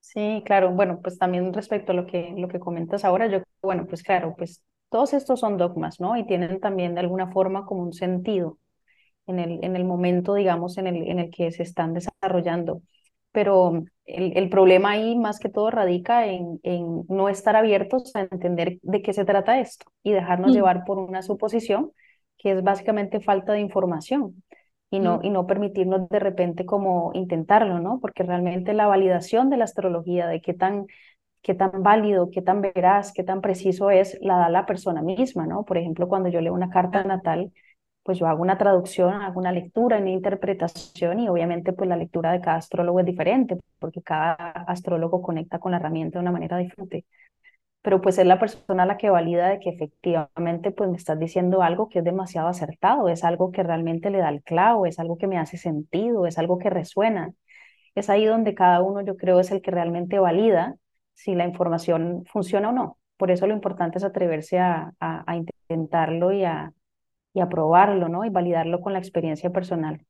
Sí, 0.02 0.42
claro. 0.46 0.72
Bueno, 0.72 1.00
pues 1.04 1.18
también 1.20 1.54
respecto 1.54 1.92
a 1.92 1.96
lo 1.96 2.06
que, 2.08 2.34
lo 2.38 2.48
que 2.48 2.60
comentas 2.60 3.06
ahora, 3.06 3.28
yo, 3.28 3.44
bueno, 3.62 3.86
pues 3.88 4.02
claro, 4.04 4.34
pues 4.38 4.64
todos 4.90 5.14
estos 5.14 5.40
son 5.40 5.58
dogmas, 5.58 6.00
¿no? 6.00 6.18
Y 6.18 6.26
tienen 6.26 6.60
también 6.60 6.96
de 6.96 7.02
alguna 7.02 7.32
forma 7.32 7.66
como 7.66 7.84
un 7.84 7.94
sentido 7.94 8.58
en 9.28 9.40
el, 9.40 9.64
en 9.64 9.76
el 9.76 9.86
momento, 9.86 10.36
digamos, 10.36 10.78
en 10.78 10.88
el, 10.88 11.10
en 11.10 11.20
el 11.20 11.32
que 11.32 11.52
se 11.52 11.64
están 11.64 11.94
desarrollando. 11.96 12.84
Pero 13.32 13.84
el, 14.06 14.38
el 14.38 14.50
problema 14.50 14.92
ahí 14.92 15.16
más 15.16 15.40
que 15.40 15.50
todo 15.50 15.70
radica 15.70 16.28
en, 16.28 16.60
en, 16.64 17.06
no 17.08 17.30
estar 17.30 17.56
abiertos 17.56 18.16
a 18.16 18.22
entender 18.22 18.80
de 18.82 19.02
qué 19.02 19.14
se 19.14 19.26
trata 19.26 19.60
esto 19.60 19.86
y 20.04 20.12
dejarnos 20.12 20.52
mm. 20.52 20.54
llevar 20.54 20.84
por 20.86 20.98
una 20.98 21.22
suposición 21.22 21.92
que 22.38 22.52
es 22.52 22.64
básicamente 22.64 23.20
falta 23.20 23.54
de 23.54 23.60
información 23.60 24.44
y 24.90 25.00
no, 25.00 25.20
y 25.22 25.30
no 25.30 25.46
permitirnos 25.46 26.10
de 26.10 26.20
repente 26.20 26.66
como 26.66 27.12
intentarlo, 27.14 27.80
¿no? 27.80 28.00
Porque 28.00 28.24
realmente 28.24 28.74
la 28.74 28.88
validación 28.88 29.50
de 29.50 29.58
la 29.58 29.66
astrología, 29.66 30.26
de 30.26 30.42
qué 30.42 30.54
tan, 30.54 30.88
qué 31.44 31.54
tan 31.54 31.84
válido, 31.84 32.32
qué 32.32 32.42
tan 32.42 32.62
veraz, 32.62 33.14
qué 33.14 33.24
tan 33.24 33.42
preciso 33.42 33.92
es, 33.92 34.18
la 34.22 34.38
da 34.38 34.50
la 34.50 34.66
persona 34.66 35.04
misma, 35.04 35.46
¿no? 35.46 35.64
Por 35.64 35.78
ejemplo, 35.78 36.08
cuando 36.08 36.30
yo 36.30 36.42
leo 36.42 36.54
una 36.54 36.70
carta 36.70 37.04
natal, 37.04 37.52
pues 38.10 38.18
yo 38.18 38.26
hago 38.26 38.42
una 38.42 38.58
traducción, 38.58 39.14
hago 39.22 39.40
una 39.40 39.52
lectura, 39.52 40.00
una 40.00 40.10
interpretación 40.10 41.20
y 41.20 41.30
obviamente 41.30 41.74
pues 41.74 41.88
la 41.88 41.96
lectura 41.96 42.32
de 42.32 42.42
cada 42.42 42.58
astrólogo 42.58 43.00
es 43.00 43.06
diferente 43.06 43.60
porque 43.78 44.02
cada 44.02 44.34
astrólogo 44.34 45.22
conecta 45.22 45.60
con 45.60 45.74
la 45.74 45.78
herramienta 45.78 46.18
de 46.18 46.24
una 46.24 46.32
manera 46.32 46.58
diferente. 46.58 47.06
Pero 47.84 48.02
pues 48.02 48.18
es 48.18 48.26
la 48.26 48.40
persona 48.40 48.88
la 48.88 48.98
que 48.98 49.12
valida 49.12 49.48
de 49.50 49.60
que 49.60 49.70
efectivamente 49.70 50.72
pues 50.72 50.90
me 50.90 50.98
estás 50.98 51.20
diciendo 51.20 51.62
algo 51.62 51.88
que 51.90 52.00
es 52.00 52.06
demasiado 52.06 52.48
acertado, 52.48 53.10
es 53.10 53.24
algo 53.24 53.52
que 53.52 53.62
realmente 53.62 54.10
le 54.10 54.20
da 54.20 54.30
el 54.30 54.42
clavo, 54.42 54.88
es 54.88 54.98
algo 55.00 55.20
que 55.20 55.28
me 55.28 55.38
hace 55.38 55.58
sentido, 55.58 56.26
es 56.26 56.40
algo 56.40 56.58
que 56.58 56.72
resuena. 56.72 57.34
Es 57.94 58.10
ahí 58.10 58.26
donde 58.26 58.56
cada 58.56 58.82
uno 58.82 59.02
yo 59.02 59.18
creo 59.18 59.40
es 59.40 59.52
el 59.52 59.62
que 59.62 59.70
realmente 59.70 60.18
valida 60.18 60.78
si 61.14 61.36
la 61.36 61.46
información 61.46 62.24
funciona 62.26 62.70
o 62.70 62.72
no. 62.72 62.98
Por 63.18 63.30
eso 63.30 63.46
lo 63.46 63.54
importante 63.54 64.00
es 64.00 64.04
atreverse 64.04 64.60
a, 64.60 64.94
a 65.00 65.36
intentarlo 65.36 66.32
y 66.32 66.46
a, 66.46 66.74
y 67.40 67.42
aprobarlo, 67.42 68.10
¿no? 68.10 68.26
Y 68.26 68.30
validarlo 68.30 68.82
con 68.82 68.94
la 68.94 69.00
experiencia 69.00 69.52
personal. 69.52 70.06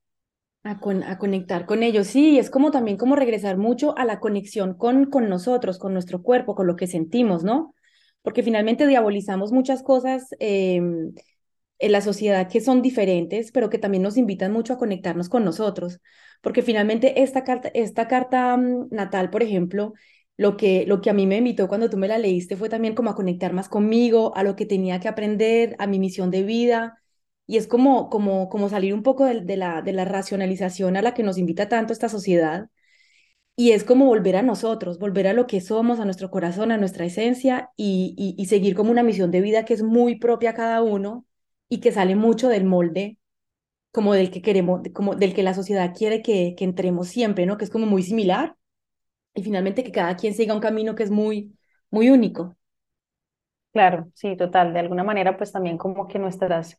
A, 0.64 0.80
con, 0.80 1.04
a, 1.04 1.18
conectar 1.18 1.66
con 1.66 1.84
ellos, 1.84 2.08
sí, 2.08 2.38
es 2.38 2.50
como 2.50 2.70
también 2.72 2.98
como 2.98 3.16
regresar 3.16 3.58
mucho 3.58 3.98
a 3.98 4.04
la 4.04 4.20
conexión 4.20 4.74
con, 4.74 5.06
con 5.06 5.30
nosotros, 5.30 5.80
con 5.80 5.94
nuestro 5.94 6.22
cuerpo, 6.22 6.54
con 6.54 6.68
lo 6.68 6.76
que 6.76 6.86
sentimos, 6.86 7.46
¿no? 7.46 7.74
Porque 8.22 8.44
finalmente 8.44 8.86
diabolizamos 8.86 9.54
muchas 9.54 9.84
cosas 9.84 10.36
em, 10.40 11.14
en 11.80 11.92
la 11.94 12.02
sociedad 12.02 12.50
que 12.50 12.62
son 12.62 12.82
diferentes, 12.82 13.52
pero 13.54 13.70
que 13.70 13.78
también 13.78 14.04
nos 14.04 14.18
invitan 14.18 14.52
mucho 14.52 14.74
a 14.74 14.78
conectarnos 14.78 15.30
con 15.30 15.46
nosotros, 15.46 16.02
porque 16.42 16.62
finalmente 16.62 17.22
esta 17.24 17.44
carta, 17.46 17.72
esta 17.74 18.08
carta 18.10 18.58
mm, 18.58 18.90
natal, 18.92 19.30
por 19.30 19.44
ejemplo, 19.44 19.94
lo 20.38 20.58
que, 20.58 20.86
lo 20.88 21.02
que 21.02 21.10
a 21.10 21.14
mí 21.14 21.26
me 21.28 21.38
invitó 21.38 21.68
cuando 21.68 21.90
tú 21.90 21.98
me 21.98 22.08
la 22.08 22.18
leíste 22.18 22.56
fue 22.56 22.70
también 22.70 22.96
como 22.96 23.10
a 23.10 23.16
conectar 23.16 23.54
más 23.54 23.70
conmigo, 23.70 24.36
a 24.38 24.44
lo 24.44 24.56
que 24.56 24.66
tenía 24.66 25.00
que 25.00 25.10
aprender, 25.10 25.76
a 25.80 25.88
mi 25.88 26.00
misión 26.00 26.32
de 26.32 26.44
vida, 26.44 26.99
y 27.50 27.58
es 27.58 27.68
como, 27.68 28.10
como, 28.12 28.48
como 28.50 28.70
salir 28.70 28.94
un 28.94 29.02
poco 29.02 29.26
de, 29.26 29.58
la, 29.58 29.82
de 29.82 29.92
la 29.92 30.06
racionalización 30.06 30.96
a 30.98 31.02
la 31.02 31.16
que 31.16 31.24
nos 31.24 31.40
invita 31.40 31.68
tanto 31.68 31.94
esta 31.94 32.08
sociedad. 32.08 32.70
Y 33.56 33.72
es 33.72 33.84
como 33.84 34.06
volver 34.06 34.36
a 34.38 34.44
nosotros, 34.44 35.00
volver 35.00 35.28
a 35.28 35.34
lo 35.34 35.48
que 35.48 35.62
somos, 35.62 36.00
a 36.00 36.06
nuestro 36.06 36.32
corazón, 36.32 36.72
a 36.72 36.78
nuestra 36.78 37.06
esencia 37.06 37.72
y, 37.78 38.16
y, 38.38 38.46
seguir 38.48 38.76
como 38.76 38.92
una 38.92 39.04
misión 39.04 39.32
de 39.32 39.42
vida 39.42 39.66
que 39.66 39.74
es 39.74 39.84
muy 39.84 40.18
propia 40.20 40.52
a 40.52 40.54
cada 40.56 40.82
uno 40.84 41.26
y 41.70 41.80
que 41.82 41.92
sale 41.92 42.16
mucho 42.16 42.50
del 42.50 42.66
molde 42.66 43.18
como 43.92 44.14
del 44.14 44.32
que 44.32 44.42
queremos, 44.42 44.82
como 44.94 45.16
del 45.16 45.34
que 45.34 45.44
la 45.44 45.54
sociedad 45.56 45.94
quiere 45.98 46.22
que, 46.24 46.56
que 46.58 46.66
entremos 46.66 47.10
siempre, 47.10 47.46
¿no? 47.48 47.58
Que 47.58 47.66
es 47.66 47.72
como 47.72 47.86
muy 47.88 48.04
similar 48.04 48.56
y 49.36 49.44
finalmente 49.44 49.84
que 49.84 49.92
cada 49.92 50.16
quien 50.18 50.34
siga 50.36 50.54
un 50.56 50.62
camino 50.62 50.96
que 50.96 51.04
es 51.04 51.12
muy, 51.12 51.58
muy 51.92 52.10
único. 52.12 52.58
Claro, 53.72 54.12
sí, 54.16 54.36
total. 54.36 54.74
De 54.74 54.80
alguna 54.80 55.04
manera, 55.04 55.38
pues 55.38 55.52
también 55.52 55.78
como 55.78 56.08
que 56.08 56.18
nuestras 56.20 56.76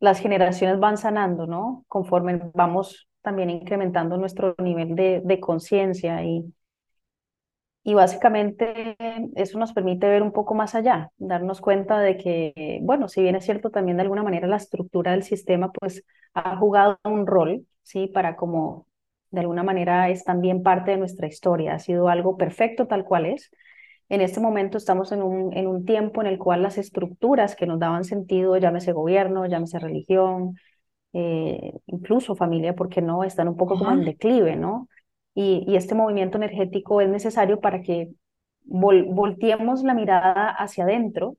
las 0.00 0.18
generaciones 0.18 0.80
van 0.80 0.96
sanando, 0.96 1.46
¿no? 1.46 1.84
Conforme 1.88 2.40
vamos 2.54 3.08
también 3.22 3.50
incrementando 3.50 4.16
nuestro 4.16 4.54
nivel 4.58 4.94
de, 4.96 5.40
conciencia 5.40 6.24
y, 6.24 6.52
y 7.82 7.94
básicamente 7.94 8.96
eso 9.36 9.58
nos 9.58 9.72
permite 9.72 10.08
ver 10.08 10.22
un 10.22 10.32
poco 10.32 10.54
más 10.54 10.74
allá, 10.74 11.10
darnos 11.18 11.60
cuenta 11.60 12.00
de 12.00 12.16
que, 12.16 12.80
bueno, 12.82 13.08
si 13.08 13.22
bien 13.22 13.36
es 13.36 13.44
cierto 13.44 13.70
también 13.70 13.98
de 13.98 14.02
alguna 14.02 14.22
manera 14.22 14.48
la 14.48 14.56
estructura 14.56 15.12
del 15.12 15.22
sistema 15.22 15.70
pues 15.70 16.04
ha 16.34 16.56
jugado 16.56 16.98
un 17.04 17.26
rol, 17.26 17.66
¿sí? 17.82 18.06
Para 18.08 18.36
como 18.36 18.86
de 19.30 19.40
alguna 19.40 19.62
manera 19.62 20.08
es 20.08 20.24
también 20.24 20.62
parte 20.62 20.92
de 20.92 20.96
nuestra 20.96 21.26
historia, 21.26 21.74
ha 21.74 21.78
sido 21.78 22.08
algo 22.08 22.36
perfecto 22.36 22.86
tal 22.86 23.04
cual 23.04 23.26
es, 23.26 23.50
en 24.10 24.20
este 24.20 24.40
momento 24.40 24.76
estamos 24.76 25.12
en 25.12 25.22
un, 25.22 25.56
en 25.56 25.66
un 25.68 25.84
tiempo 25.84 26.20
en 26.20 26.26
el 26.26 26.38
cual 26.38 26.62
las 26.62 26.78
estructuras 26.78 27.56
que 27.56 27.66
nos 27.66 27.78
daban 27.78 28.04
sentido, 28.04 28.56
llámese 28.58 28.92
gobierno, 28.92 29.46
llámese 29.46 29.78
religión, 29.78 30.56
eh, 31.12 31.72
incluso 31.86 32.34
familia, 32.34 32.74
porque 32.74 33.02
no, 33.02 33.24
están 33.24 33.48
un 33.48 33.56
poco 33.56 33.78
como 33.78 33.92
en 33.92 34.04
declive, 34.04 34.56
¿no? 34.56 34.88
Y, 35.32 35.64
y, 35.66 35.76
este 35.76 35.94
movimiento 35.94 36.38
energético 36.38 37.00
es 37.00 37.08
necesario 37.08 37.60
para 37.60 37.82
que 37.82 38.10
volteemos 38.64 39.82
la 39.84 39.94
mirada 39.94 40.50
hacia 40.50 40.84
adentro 40.84 41.36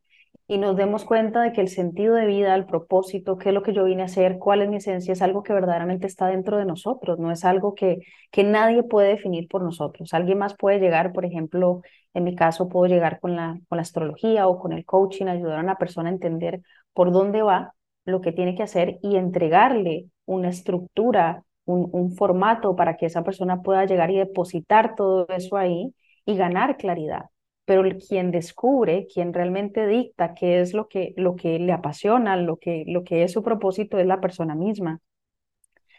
y 0.52 0.58
nos 0.58 0.76
demos 0.76 1.06
cuenta 1.06 1.42
de 1.44 1.54
que 1.54 1.62
el 1.62 1.70
sentido 1.70 2.14
de 2.16 2.26
vida, 2.26 2.54
el 2.56 2.66
propósito, 2.66 3.38
qué 3.38 3.50
es 3.50 3.56
lo 3.56 3.64
que 3.64 3.72
yo 3.72 3.86
vine 3.86 4.02
a 4.02 4.06
hacer, 4.06 4.38
cuál 4.38 4.62
es 4.62 4.68
mi 4.70 4.76
esencia, 4.78 5.14
es 5.14 5.22
algo 5.22 5.44
que 5.44 5.54
verdaderamente 5.54 6.08
está 6.08 6.28
dentro 6.28 6.58
de 6.58 6.66
nosotros, 6.66 7.20
no 7.20 7.32
es 7.32 7.46
algo 7.46 7.74
que, 7.74 8.00
que 8.32 8.44
nadie 8.44 8.84
puede 8.84 9.08
definir 9.08 9.48
por 9.48 9.64
nosotros. 9.64 10.14
Alguien 10.14 10.40
más 10.40 10.54
puede 10.58 10.80
llegar, 10.80 11.14
por 11.14 11.24
ejemplo, 11.24 11.82
en 12.14 12.26
mi 12.26 12.36
caso 12.36 12.68
puedo 12.68 12.88
llegar 12.88 13.22
con 13.22 13.38
la, 13.38 13.62
con 13.70 13.78
la 13.78 13.84
astrología 13.84 14.50
o 14.50 14.60
con 14.60 14.74
el 14.74 14.84
coaching, 14.84 15.28
ayudar 15.28 15.60
a 15.60 15.64
una 15.64 15.78
persona 15.78 16.10
a 16.10 16.12
entender 16.14 16.60
por 16.94 17.14
dónde 17.14 17.42
va, 17.44 17.74
lo 18.04 18.20
que 18.20 18.34
tiene 18.34 18.54
que 18.54 18.64
hacer 18.64 19.00
y 19.02 19.16
entregarle 19.16 20.08
una 20.26 20.50
estructura, 20.50 21.46
un, 21.64 21.90
un 21.94 22.12
formato 22.18 22.76
para 22.76 22.98
que 22.98 23.06
esa 23.06 23.24
persona 23.24 23.62
pueda 23.62 23.86
llegar 23.86 24.12
y 24.12 24.18
depositar 24.18 24.96
todo 24.96 25.28
eso 25.30 25.56
ahí 25.56 25.94
y 26.26 26.36
ganar 26.36 26.76
claridad 26.76 27.31
pero 27.72 27.98
quien 28.06 28.32
descubre, 28.32 29.08
quien 29.08 29.34
realmente 29.34 29.88
dicta 29.88 30.34
qué 30.34 30.60
es 30.60 30.74
lo 30.74 30.90
que, 30.90 31.14
lo 31.16 31.38
que 31.38 31.58
le 31.58 31.72
apasiona, 31.72 32.36
lo 32.36 32.58
que, 32.58 32.84
lo 32.86 33.06
que 33.06 33.24
es 33.24 33.32
su 33.32 33.44
propósito 33.44 33.98
es 33.98 34.06
la 34.06 34.20
persona 34.20 34.56
misma. 34.56 35.00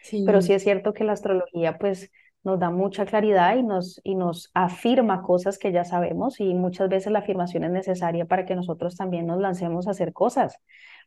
Sí. 0.03 0.23
Pero 0.27 0.43
sí 0.43 0.53
es 0.53 0.63
cierto 0.63 0.93
que 0.93 1.05
la 1.05 1.15
astrología 1.15 1.79
pues 1.79 2.11
nos 2.45 2.61
da 2.61 2.69
mucha 2.69 3.07
claridad 3.07 3.57
y 3.57 3.63
nos, 3.63 4.03
y 4.05 4.17
nos 4.17 4.51
afirma 4.53 5.23
cosas 5.23 5.59
que 5.59 5.73
ya 5.73 5.87
sabemos 5.87 6.41
y 6.41 6.53
muchas 6.53 6.91
veces 6.91 7.11
la 7.11 7.21
afirmación 7.21 7.65
es 7.65 7.71
necesaria 7.71 8.27
para 8.27 8.45
que 8.45 8.55
nosotros 8.55 8.95
también 8.95 9.27
nos 9.27 9.41
lancemos 9.41 9.89
a 9.89 9.93
hacer 9.93 10.13
cosas, 10.13 10.59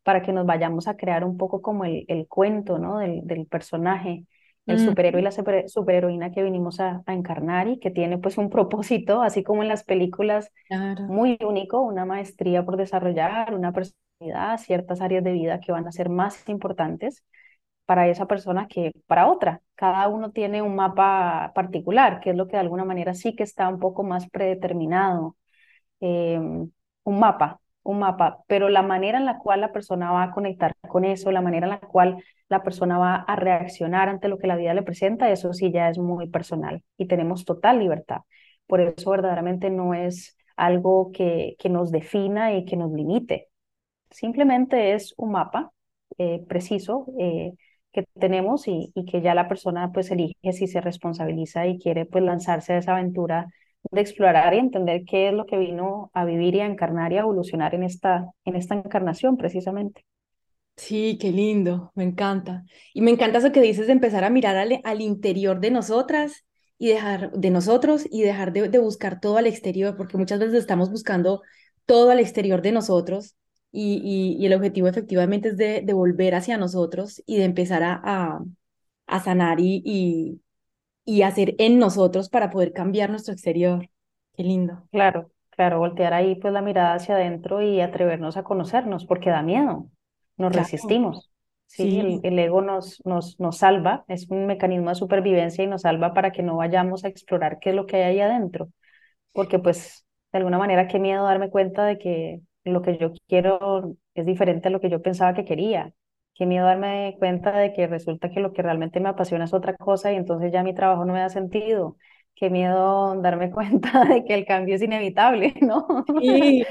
para 0.01 0.23
que 0.23 0.33
nos 0.33 0.47
vayamos 0.47 0.87
a 0.87 0.97
crear 0.97 1.23
un 1.23 1.37
poco 1.37 1.61
como 1.61 1.85
el, 1.85 2.05
el 2.07 2.27
cuento 2.27 2.79
¿no? 2.79 2.97
del, 2.97 3.21
del 3.27 3.45
personaje 3.45 4.25
el 4.65 4.79
superhéroe 4.79 5.21
y 5.21 5.23
la 5.23 5.31
superheroína 5.67 6.31
que 6.31 6.43
vinimos 6.43 6.79
a, 6.79 7.03
encarnar 7.07 7.67
y 7.67 7.79
que 7.79 7.91
tiene 7.91 8.17
pues 8.17 8.37
un 8.37 8.49
propósito, 8.49 9.21
así 9.21 9.43
como 9.43 9.63
en 9.63 9.69
las 9.69 9.83
películas, 9.83 10.51
muy 11.07 11.37
único, 11.45 11.81
una 11.81 12.05
maestría 12.05 12.65
por 12.65 12.77
desarrollar, 12.77 13.53
una 13.53 13.71
personalidad, 13.71 14.57
ciertas 14.57 15.01
áreas 15.01 15.23
de 15.23 15.33
vida 15.33 15.59
que 15.59 15.71
van 15.71 15.87
a 15.87 15.91
ser 15.91 16.09
más 16.09 16.47
importantes 16.49 17.23
para 17.85 18.07
esa 18.07 18.25
persona 18.27 18.67
que 18.67 18.91
para 19.07 19.27
otra. 19.27 19.61
Cada 19.75 20.07
uno 20.07 20.31
tiene 20.31 20.61
un 20.61 20.75
mapa 20.75 21.51
particular, 21.53 22.19
que 22.19 22.31
es 22.31 22.35
lo 22.35 22.47
que 22.47 22.53
de 22.53 22.61
alguna 22.61 22.85
manera 22.85 23.13
sí 23.13 23.35
que 23.35 23.43
está 23.43 23.69
un 23.69 23.79
poco 23.79 24.03
más 24.03 24.29
predeterminado. 24.29 25.37
Em, 25.99 26.71
un 27.03 27.19
mapa, 27.19 27.59
un 27.85 27.99
mapa, 27.99 28.43
pero 28.47 28.67
la 28.69 28.81
manera 28.81 29.19
en 29.19 29.25
la 29.25 29.37
cual 29.37 29.61
la 29.61 29.71
persona 29.71 30.11
va 30.11 30.23
a 30.23 30.31
conectar 30.31 30.73
con 30.87 31.05
eso, 31.05 31.31
la 31.31 31.41
manera 31.41 31.67
en 31.67 31.71
la 31.71 31.79
cual 31.79 32.17
la 32.49 32.63
persona 32.63 32.97
va 32.97 33.15
a 33.15 33.35
reaccionar 33.35 34.09
ante 34.09 34.27
lo 34.27 34.39
que 34.39 34.47
la 34.47 34.55
vida 34.57 34.73
le 34.73 34.83
presenta, 34.83 35.31
eso 35.31 35.53
sí 35.53 35.71
ya 35.71 35.89
es 35.89 35.99
muy 35.99 36.27
personal 36.29 36.83
y 36.97 37.07
tenemos 37.07 37.45
total 37.45 37.79
libertad. 37.79 38.21
Por 38.67 38.81
eso 38.81 39.11
verdaderamente 39.11 39.69
no 39.69 39.93
es 39.93 40.35
algo 40.55 41.11
que, 41.11 41.55
que 41.59 41.69
nos 41.69 41.91
defina 41.91 42.53
y 42.55 42.65
que 42.65 42.75
nos 42.75 42.91
limite. 42.91 43.49
Simplemente 44.09 44.93
es 44.93 45.13
un 45.17 45.31
mapa 45.33 45.71
eh, 46.17 46.43
preciso 46.47 47.07
eh, 47.19 47.53
que 47.91 48.05
tenemos 48.19 48.67
y, 48.67 48.91
y, 48.95 49.05
que 49.05 49.21
ya 49.21 49.35
la 49.35 49.47
persona 49.47 49.91
pues 49.93 50.11
elige 50.11 50.53
si 50.53 50.67
se 50.67 50.81
responsabiliza 50.81 51.67
y 51.67 51.79
quiere 51.79 52.05
pues 52.05 52.23
lanzarse 52.23 52.73
a 52.73 52.77
esa 52.79 52.93
aventura 52.93 53.47
de 53.91 54.01
explorar 54.01 54.53
y 54.53 54.59
entender 54.59 55.03
qué 55.05 55.29
es 55.29 55.33
lo 55.33 55.45
que 55.45 55.57
vino 55.57 56.11
a 56.13 56.25
vivir 56.25 56.55
y 56.55 56.59
a 56.61 56.65
encarnar 56.65 57.13
y 57.13 57.17
a 57.17 57.21
evolucionar 57.21 57.75
en 57.75 57.83
esta, 57.83 58.29
en 58.45 58.55
esta 58.55 58.75
encarnación 58.75 59.37
precisamente. 59.37 60.05
Sí, 60.77 61.17
qué 61.19 61.31
lindo, 61.31 61.91
me 61.95 62.03
encanta. 62.03 62.63
Y 62.93 63.01
me 63.01 63.11
encanta 63.11 63.37
eso 63.37 63.51
que 63.51 63.61
dices 63.61 63.87
de 63.87 63.93
empezar 63.93 64.23
a 64.23 64.29
mirar 64.29 64.57
al, 64.57 64.81
al 64.83 65.01
interior 65.01 65.59
de 65.59 65.71
nosotras 65.71 66.45
y 66.77 66.89
dejar 66.89 67.31
de 67.31 67.49
nosotros 67.49 68.05
y 68.11 68.23
dejar 68.23 68.51
de, 68.51 68.67
de, 68.67 68.79
buscar 68.79 69.21
todo 69.21 69.37
al 69.37 69.47
exterior, 69.47 69.95
porque 69.95 70.17
muchas 70.17 70.39
veces 70.39 70.55
estamos 70.55 70.91
buscando 70.91 71.41
todo 71.85 72.11
al 72.11 72.19
exterior 72.19 72.61
de 72.61 72.73
nosotros 72.73 73.35
y, 73.71 74.37
y, 74.39 74.45
el 74.45 74.53
objetivo 74.53 74.87
efectivamente 74.87 75.49
es 75.49 75.57
de, 75.57 75.81
de, 75.81 75.93
volver 75.93 76.35
hacia 76.35 76.57
nosotros 76.57 77.21
y 77.25 77.37
de 77.37 77.43
empezar 77.45 77.83
a, 77.83 78.39
a, 79.07 79.19
sanar 79.23 79.59
y, 79.59 80.41
y 81.05 81.21
hacer 81.21 81.55
en 81.59 81.79
nosotros 81.79 82.29
para 82.29 82.49
poder 82.49 82.73
cambiar 82.73 83.09
nuestro 83.09 83.33
exterior. 83.33 83.87
Qué 84.35 84.43
lindo. 84.43 84.83
Claro, 84.91 85.31
claro, 85.51 85.79
voltear 85.79 86.13
ahí 86.13 86.35
pues 86.35 86.51
la 86.51 86.61
mirada 86.61 86.95
hacia 86.95 87.15
adentro 87.15 87.61
y 87.61 87.79
atrevernos 87.79 88.37
a 88.37 88.43
conocernos, 88.43 89.05
porque 89.05 89.29
da 89.29 89.43
miedo, 89.43 89.89
nos 90.37 90.55
resistimos. 90.55 91.31
Sí, 91.67 92.19
El, 92.23 92.39
ego 92.39 92.61
nos, 92.61 93.01
nos, 93.05 93.39
nos 93.39 93.57
salva, 93.57 94.05
es 94.07 94.29
un 94.29 94.45
mecanismo 94.45 94.89
de 94.89 94.95
supervivencia 94.95 95.63
y 95.63 95.67
nos 95.67 95.81
salva 95.81 96.13
para 96.13 96.31
que 96.31 96.43
no 96.43 96.57
vayamos 96.57 97.03
a 97.03 97.07
explorar 97.07 97.59
qué 97.59 97.71
es 97.71 97.75
lo 97.75 97.85
que 97.85 97.97
hay 97.97 98.03
ahí 98.03 98.19
adentro, 98.21 98.69
porque 99.33 99.59
pues 99.59 100.05
de 100.31 100.37
alguna 100.39 100.57
manera 100.57 100.87
qué 100.87 100.99
miedo 100.99 101.23
darme 101.23 101.49
cuenta 101.49 101.85
de 101.85 101.97
que 101.97 102.41
lo 102.63 102.81
que 102.81 102.97
yo 102.97 103.11
quiero 103.27 103.95
es 104.13 104.25
diferente 104.25 104.67
a 104.67 104.71
lo 104.71 104.79
que 104.79 104.89
yo 104.89 105.01
pensaba 105.01 105.33
que 105.33 105.45
quería 105.45 105.93
qué 106.35 106.45
miedo 106.45 106.65
darme 106.67 107.15
cuenta 107.19 107.57
de 107.57 107.73
que 107.73 107.87
resulta 107.87 108.29
que 108.29 108.39
lo 108.41 108.53
que 108.53 108.61
realmente 108.63 108.99
me 108.99 109.09
apasiona 109.09 109.45
es 109.45 109.53
otra 109.53 109.75
cosa 109.77 110.11
y 110.13 110.15
entonces 110.17 110.51
ya 110.53 110.63
mi 110.63 110.73
trabajo 110.75 111.05
no 111.05 111.13
me 111.13 111.19
da 111.21 111.29
sentido. 111.29 111.97
Qué 112.35 112.49
miedo 112.49 113.15
darme 113.21 113.51
cuenta 113.53 114.05
de 114.05 114.25
que 114.25 114.33
el 114.35 114.45
cambio 114.45 114.75
es 114.75 114.81
inevitable, 114.83 115.53
¿no? 115.61 116.05
Sí. 116.17 116.63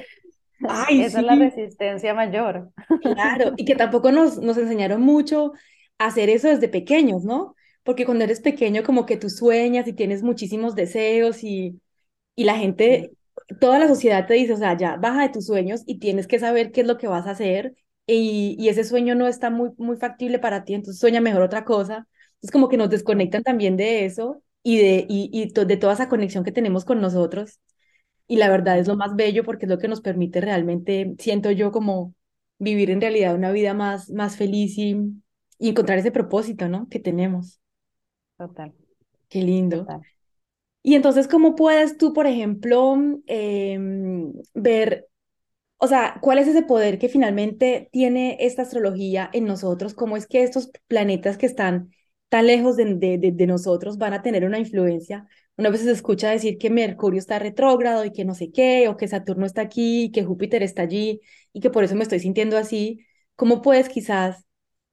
Ay, 0.69 1.05
Esa 1.05 1.21
es 1.21 1.25
la 1.27 1.37
sí, 1.37 1.37
resistencia 1.37 2.15
mayor. 2.15 2.73
claro. 3.01 3.53
Y 3.57 3.65
que 3.65 3.77
tampoco 3.77 4.13
nos, 4.13 4.39
nos 4.39 4.57
enseñaron 4.59 5.01
mucho 5.03 5.53
a 5.99 6.07
hacer 6.07 6.31
eso 6.31 6.49
desde 6.49 6.69
pequeños, 6.69 7.25
¿no? 7.25 7.55
Porque 7.83 8.05
cuando 8.07 8.25
eres 8.25 8.41
pequeño 8.41 8.83
como 8.83 9.07
que 9.07 9.17
tú 9.17 9.29
sueñas 9.31 9.87
y 9.89 9.93
tienes 9.93 10.23
muchísimos 10.23 10.75
deseos 10.75 11.45
y, 11.45 11.81
y 12.37 12.45
la 12.45 12.57
Sí, 12.79 12.97
gente, 12.97 13.15
toda 13.61 13.79
la 13.81 13.89
sociedad 13.89 14.27
te 14.27 14.35
dice, 14.35 14.55
o 14.55 14.59
sea, 14.59 14.77
ya 14.79 14.97
baja 14.97 15.23
de 15.23 15.31
tus 15.31 15.47
sueños 15.47 15.83
y 15.87 15.99
tienes 16.01 16.27
que 16.29 16.39
saber 16.41 16.73
qué 16.73 16.83
es 16.83 16.87
lo 16.87 16.99
que 16.99 17.09
vas 17.09 17.27
a 17.27 17.33
hacer 17.33 17.75
y, 18.07 18.57
y 18.59 18.69
ese 18.69 18.85
sueño 18.85 19.15
no 19.15 19.27
está 19.29 19.51
muy, 19.51 19.71
muy 19.79 19.97
factible 19.97 20.39
para 20.39 20.65
ti, 20.65 20.75
entonces 20.75 21.01
sueña 21.01 21.21
mejor 21.21 21.43
otra 21.43 21.65
cosa. 21.65 22.07
Entonces 22.35 22.51
como 22.53 22.69
que 22.69 22.77
nos 22.77 22.91
desconectan 22.91 23.43
también 23.43 23.77
de 23.77 24.05
eso 24.05 24.43
y 24.63 24.79
de, 24.79 25.07
y, 25.09 25.31
y 25.33 25.53
to- 25.53 25.65
de 25.67 25.77
toda 25.77 25.95
esa 25.95 26.09
conexión 26.09 26.45
que 26.45 26.53
tenemos 26.53 26.85
con 26.85 27.01
nosotros. 27.01 27.61
Y 28.27 28.37
la 28.37 28.49
verdad 28.51 28.79
es 28.79 28.89
lo 28.89 28.97
más 28.97 29.17
bello 29.17 29.45
porque 29.45 29.67
es 29.67 29.71
lo 29.71 29.79
que 29.79 29.89
nos 29.89 30.01
permite 30.01 30.41
realmente, 30.41 31.15
siento 31.19 31.51
yo, 31.51 31.73
como 31.73 32.15
vivir 32.59 32.91
en 32.91 33.01
realidad 33.01 33.35
una 33.35 33.53
vida 33.53 33.75
más, 33.75 34.11
más 34.11 34.37
feliz 34.37 34.79
y, 34.79 34.97
y 35.59 35.69
encontrar 35.71 35.99
ese 35.99 36.13
propósito, 36.13 36.69
¿no? 36.69 36.89
Que 36.91 37.01
tenemos. 37.01 37.61
total, 38.37 38.73
Qué 39.29 39.43
lindo. 39.43 39.89
total. 39.89 40.05
Y 40.83 40.95
entonces, 40.97 41.29
¿cómo 41.29 41.57
puedes 41.57 41.99
tú, 41.99 42.13
por 42.13 42.27
ejemplo, 42.27 42.97
em, 43.27 44.33
ver, 44.55 45.09
o 45.85 45.89
sea, 45.89 46.19
cuál 46.21 46.39
es 46.39 46.49
ese 46.49 46.63
poder 46.63 46.99
que 46.99 47.09
finalmente 47.09 47.89
tiene 47.93 48.37
esta 48.41 48.63
astrología 48.63 49.31
en 49.33 49.45
nosotros? 49.47 49.95
¿Cómo 49.95 50.17
es 50.17 50.27
que 50.27 50.43
estos 50.43 50.71
planetas 50.89 51.39
que 51.39 51.47
están 51.47 51.91
tan 52.29 52.47
lejos 52.47 52.77
de, 52.77 52.95
de, 52.97 53.19
de- 53.19 53.33
de 53.33 53.47
nosotros 53.47 53.99
van 53.99 54.15
a 54.15 54.23
tener 54.23 54.45
una 54.45 54.59
influencia? 54.59 55.27
Una 55.57 55.71
vez 55.71 55.83
se 55.83 55.91
escucha 55.93 56.31
decir 56.31 56.59
que 56.59 56.71
Mercurio 56.71 57.19
está 57.19 57.39
retrógrado 57.39 58.05
y 58.05 58.13
que 58.13 58.25
no 58.25 58.35
sé 58.35 58.51
qué, 58.53 58.89
o 58.89 58.97
que 58.97 59.09
Saturno 59.09 59.47
está 59.47 59.63
aquí 59.63 60.05
y 60.05 60.11
que 60.13 60.25
Júpiter 60.25 60.63
está 60.63 60.83
allí 60.83 61.21
y 61.53 61.61
que 61.61 61.71
por 61.71 61.85
eso 61.85 61.95
me 61.97 62.03
estoy 62.03 62.21
sintiendo 62.21 62.57
así. 62.59 63.07
¿Cómo 63.37 63.63
puedes 63.63 63.89
quizás 63.89 64.45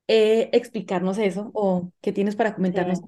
eh, 0.07 0.49
explicarnos 0.53 1.17
eso 1.19 1.51
o 1.53 1.91
qué 2.01 2.11
tienes 2.13 2.35
para 2.35 2.55
comentarnos? 2.55 2.99
Sí. 2.99 3.05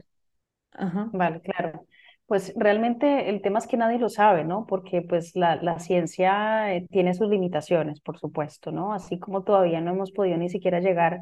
Ajá. 0.74 1.10
Vale, 1.14 1.42
claro. 1.42 1.88
Pues 2.26 2.54
realmente 2.56 3.30
el 3.30 3.42
tema 3.42 3.60
es 3.60 3.68
que 3.68 3.78
nadie 3.78 4.00
lo 4.00 4.10
sabe, 4.10 4.44
¿no? 4.46 4.66
Porque 4.66 5.02
pues 5.02 5.36
la, 5.36 5.56
la 5.58 5.80
ciencia 5.80 6.74
eh, 6.76 6.88
tiene 6.90 7.14
sus 7.14 7.30
limitaciones, 7.30 8.00
por 8.02 8.18
supuesto, 8.18 8.72
¿no? 8.72 8.94
Así 8.94 9.20
como 9.20 9.44
todavía 9.44 9.82
no 9.82 9.92
hemos 9.92 10.12
podido 10.12 10.38
ni 10.38 10.50
siquiera 10.50 10.80
llegar 10.80 11.22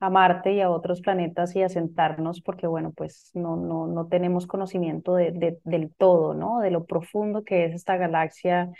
a 0.00 0.10
Marte 0.10 0.52
y 0.52 0.60
a 0.60 0.70
otros 0.70 1.00
planetas 1.00 1.56
y 1.56 1.62
asentarnos, 1.62 2.40
porque 2.42 2.66
bueno, 2.66 2.92
pues 2.94 3.30
no, 3.34 3.56
no, 3.56 3.86
no 3.86 4.06
tenemos 4.08 4.46
conocimiento 4.46 5.14
de, 5.16 5.32
de- 5.32 5.58
del 5.64 5.92
todo, 5.94 6.34
¿no? 6.34 6.60
De 6.60 6.70
lo 6.70 6.84
profundo 6.84 7.42
que 7.44 7.64
es 7.66 7.74
esta 7.74 7.96
galaxia, 7.96 8.70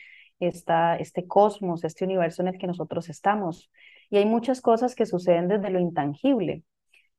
esta, 0.41 0.97
este 0.97 1.27
cosmos, 1.27 1.83
este 1.85 2.05
universo 2.05 2.43
en 2.43 2.49
el 2.49 2.59
que 2.59 2.67
nosotros 2.67 3.09
estamos. 3.09 3.71
Y 4.11 4.19
hay 4.19 4.27
muchas 4.27 4.61
cosas 4.61 4.95
que 4.95 5.07
suceden 5.07 5.49
desde 5.49 5.71
lo 5.71 5.81
intangible 5.81 6.63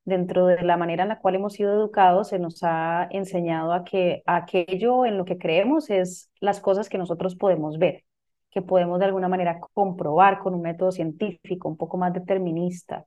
dentro 0.05 0.45
de 0.45 0.62
la 0.62 0.77
manera 0.77 1.03
en 1.03 1.09
la 1.09 1.19
cual 1.19 1.35
hemos 1.35 1.53
sido 1.53 1.74
educados, 1.74 2.29
se 2.29 2.39
nos 2.39 2.63
ha 2.63 3.07
enseñado 3.12 3.74
a 3.74 3.83
que 3.83 4.21
aquello 4.27 5.05
en 5.05 5.17
lo 5.17 5.25
que 5.25 5.38
creemos 5.38 5.89
es 5.89 6.31
las 6.39 6.62
cosas 6.62 6.89
que 6.89 7.00
nosotros 7.00 7.35
podemos 7.35 7.79
ver, 7.79 8.03
que 8.51 8.62
podemos 8.62 9.00
de 9.00 9.05
alguna 9.05 9.27
manera 9.27 9.59
comprobar 9.74 10.39
con 10.39 10.53
un 10.53 10.62
método 10.62 10.91
científico 10.91 11.67
un 11.67 11.75
poco 11.75 11.97
más 11.97 12.13
determinista. 12.13 13.05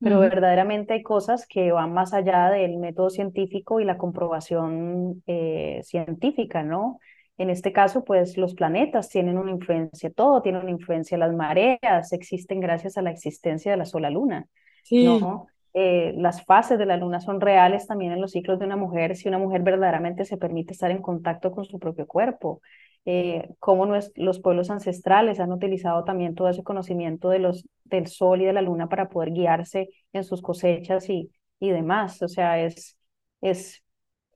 Pero 0.00 0.18
verdaderamente 0.18 0.94
hay 0.94 1.04
cosas 1.04 1.46
que 1.46 1.70
van 1.70 1.92
más 1.92 2.12
allá 2.12 2.50
del 2.50 2.76
método 2.78 3.08
científico 3.08 3.78
y 3.78 3.84
la 3.84 3.98
comprobación 3.98 5.22
eh, 5.28 5.78
científica, 5.84 6.64
¿no? 6.64 6.98
En 7.38 7.50
este 7.50 7.72
caso, 7.72 8.02
pues 8.02 8.36
los 8.36 8.54
planetas 8.54 9.08
tienen 9.08 9.38
una 9.38 9.52
influencia, 9.52 10.10
todo 10.10 10.42
tiene 10.42 10.58
una 10.58 10.72
influencia, 10.72 11.16
las 11.16 11.32
mareas 11.32 12.12
existen 12.12 12.58
gracias 12.58 12.98
a 12.98 13.02
la 13.02 13.12
existencia 13.12 13.70
de 13.70 13.76
la 13.76 13.84
sola 13.84 14.10
luna. 14.10 14.48
Sí. 14.82 15.04
¿no? 15.04 15.46
Eh, 15.74 16.12
las 16.16 16.44
fases 16.44 16.78
de 16.78 16.86
la 16.86 16.96
luna 16.98 17.20
son 17.20 17.40
reales 17.40 17.86
también 17.86 18.12
en 18.12 18.20
los 18.20 18.32
ciclos 18.32 18.58
de 18.58 18.66
una 18.66 18.76
mujer, 18.76 19.16
si 19.16 19.28
una 19.28 19.38
mujer 19.38 19.62
verdaderamente 19.62 20.24
se 20.24 20.36
permite 20.36 20.72
estar 20.74 20.90
en 20.90 21.02
contacto 21.02 21.50
con 21.52 21.64
su 21.64 21.78
propio 21.78 22.06
cuerpo. 22.06 22.60
Eh, 23.04 23.48
cómo 23.58 23.86
los 24.14 24.40
pueblos 24.40 24.70
ancestrales 24.70 25.40
han 25.40 25.50
utilizado 25.52 26.04
también 26.04 26.34
todo 26.36 26.48
ese 26.48 26.62
conocimiento 26.62 27.30
de 27.30 27.40
los, 27.40 27.66
del 27.84 28.06
sol 28.06 28.42
y 28.42 28.44
de 28.44 28.52
la 28.52 28.62
luna 28.62 28.88
para 28.88 29.08
poder 29.08 29.32
guiarse 29.32 29.88
en 30.12 30.24
sus 30.24 30.40
cosechas 30.42 31.08
y, 31.08 31.30
y 31.58 31.70
demás. 31.70 32.22
O 32.22 32.28
sea, 32.28 32.60
es, 32.62 32.96
es 33.40 33.82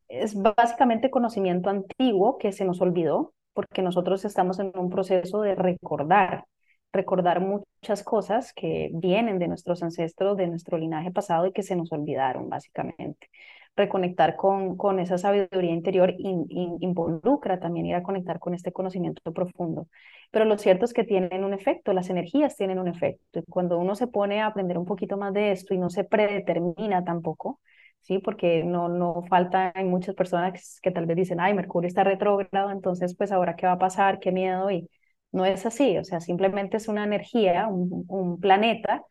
es 0.09 0.35
básicamente 0.35 1.11
conocimiento 1.11 1.70
antiguo 1.70 2.38
que 2.38 2.53
se 2.53 2.64
nos 2.64 2.81
olvidó 2.81 3.35
porque 3.53 3.83
nosotros 3.83 4.25
estamos 4.25 4.59
en 4.59 4.72
un 4.75 4.90
proceso 4.90 5.40
de 5.40 5.55
recordar, 5.55 6.44
recordar 6.92 7.40
muchas 7.40 8.03
cosas 8.03 8.53
que 8.53 8.90
vienen 8.94 9.38
de 9.38 9.49
nuestros 9.49 9.83
ancestros, 9.83 10.37
de 10.37 10.46
nuestro 10.46 10.79
linaje 10.79 11.11
pasado 11.11 11.46
y 11.46 11.53
que 11.53 11.62
se 11.62 11.77
nos 11.77 11.92
olvidaron, 11.92 12.49
básicamente. 12.49 13.29
Reconectar 13.77 14.37
con, 14.37 14.77
con 14.79 14.99
esa 15.01 15.18
sabiduría 15.18 15.72
interior 15.72 16.14
in, 16.16 16.46
in, 16.49 16.79
involucra 16.81 17.61
también 17.61 17.85
ir 17.87 17.94
a 17.94 18.03
conectar 18.03 18.38
con 18.38 18.55
este 18.55 18.72
conocimiento 18.72 19.33
profundo. 19.33 19.88
Pero 20.31 20.46
lo 20.46 20.57
cierto 20.59 20.87
es 20.87 20.94
que 20.94 21.05
tienen 21.05 21.44
un 21.44 21.53
efecto, 21.53 21.92
las 21.92 22.09
energías 22.09 22.57
tienen 22.57 22.79
un 22.79 22.88
efecto. 22.88 23.42
Cuando 23.51 23.79
uno 23.79 23.94
se 23.94 24.07
pone 24.07 24.40
a 24.40 24.46
aprender 24.46 24.79
un 24.79 24.87
poquito 24.87 25.18
más 25.18 25.35
de 25.35 25.53
esto 25.53 25.75
y 25.75 25.79
no 25.79 25.90
se 25.90 26.05
predetermina 26.05 27.05
tampoco, 27.05 27.61
¿sí? 28.01 28.18
Porque 28.18 28.64
no, 28.64 28.88
no 28.88 29.22
falta, 29.29 29.72
hay 29.75 29.85
muchas 29.85 30.14
personas 30.14 30.53
que, 30.55 30.61
que 30.83 30.90
tal 30.90 31.07
vez 31.07 31.16
dicen, 31.16 31.40
ay, 31.40 31.53
Mercurio 31.55 31.88
está 31.88 32.05
retrógrado, 32.05 32.70
entonces 32.70 33.14
pues 33.16 33.31
ahora 33.33 33.57
qué 33.57 33.66
va 33.66 33.72
a 33.72 33.79
pasar, 33.79 34.20
qué 34.20 34.33
miedo, 34.33 34.70
y 34.70 34.88
no 35.37 35.44
es 35.44 35.66
así, 35.66 35.99
o 35.99 36.05
sea, 36.05 36.20
simplemente 36.20 36.79
es 36.79 36.88
una 36.88 37.05
energía, 37.05 37.68
un, 37.68 38.40
planeta 38.40 39.05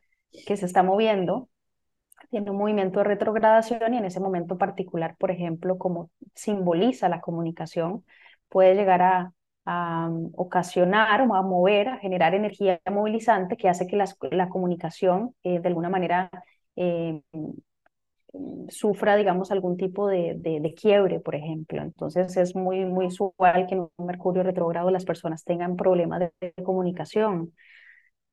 que 0.47 0.57
se 0.57 0.65
está 0.65 0.83
moviendo, 0.83 1.49
tiene 2.31 2.51
un 2.51 2.57
movimiento 2.57 2.99
de 2.99 3.05
retrogradación 3.05 3.93
y 3.93 3.97
en 3.97 4.05
ese 4.05 4.19
momento 4.19 4.57
particular, 4.57 5.15
por 5.17 5.31
ejemplo, 5.31 5.77
como 5.77 6.09
simboliza 6.33 7.09
la 7.09 7.21
comunicación, 7.21 8.03
puede 8.49 8.75
llegar 8.75 9.01
a, 9.03 9.33
um, 10.07 10.31
ocasionar 10.35 11.21
o 11.21 11.35
a 11.35 11.41
mover, 11.43 11.89
a 11.89 11.97
generar 11.99 12.33
energía 12.35 12.81
movilizante 12.91 13.57
que 13.57 13.69
hace 13.69 13.87
que 13.87 13.97
la 14.31 14.49
comunicación 14.49 15.35
eh, 15.43 15.59
de 15.59 15.67
alguna 15.67 15.89
manera 15.89 16.29
eh, 16.75 17.21
sufra, 18.69 19.15
digamos, 19.15 19.51
algún 19.51 19.77
tipo 19.77 20.07
de, 20.07 20.35
de, 20.37 20.59
de, 20.59 20.73
quiebre, 20.73 21.19
por 21.19 21.35
ejemplo. 21.35 21.81
Entonces 21.81 22.35
es 22.37 22.55
muy, 22.55 22.85
muy 22.85 23.07
usual 23.07 23.67
que 23.67 23.75
en 23.75 23.81
un 23.81 24.05
Mercurio 24.05 24.43
retrógrado 24.43 24.91
las 24.91 25.05
personas 25.05 25.43
tengan 25.43 25.75
problemas 25.75 26.19
de, 26.19 26.31
de 26.41 26.63
comunicación, 26.63 27.53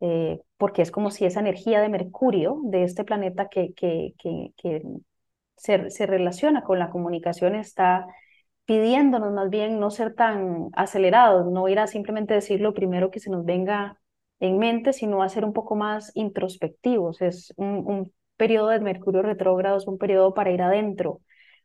eh, 0.01 0.41
porque 0.57 0.83
es 0.83 0.91
como 0.91 1.11
si 1.11 1.25
esa 1.27 1.41
energía 1.41 1.81
de 1.81 1.89
Mercurio, 1.89 2.61
de 2.65 2.85
este 2.85 3.05
planeta 3.05 3.49
que, 3.49 3.73
que, 3.75 4.15
que, 4.19 4.53
que 4.57 4.83
se, 5.57 5.91
se 5.91 6.07
relaciona 6.07 6.63
con 6.63 6.79
la 6.79 6.91
comunicación, 6.91 7.55
está 7.55 8.07
pidiéndonos 8.65 9.33
más 9.33 9.51
bien 9.51 9.81
no 9.81 9.91
ser 9.91 10.15
tan 10.15 10.69
acelerados, 10.75 11.51
no 11.51 11.69
ir 11.69 11.79
a 11.79 11.87
simplemente 11.87 12.35
decir 12.35 12.61
lo 12.61 12.75
primero 12.75 13.11
que 13.11 13.21
se 13.21 13.31
nos 13.31 13.45
venga 13.45 13.99
en 14.41 14.59
mente, 14.59 14.93
sino 14.93 15.23
a 15.23 15.29
ser 15.29 15.45
un 15.45 15.53
poco 15.53 15.77
más 15.77 16.11
introspectivos. 16.15 17.21
Es 17.23 17.53
un, 17.57 17.69
un 17.87 18.13
periodo 18.43 18.71
de 18.71 18.81
Mercurio 18.81 19.23
retrógrado, 19.23 19.77
es 19.79 19.87
un 19.87 19.99
periodo 19.99 20.35
para 20.35 20.51
ir 20.51 20.63
adentro, 20.63 21.21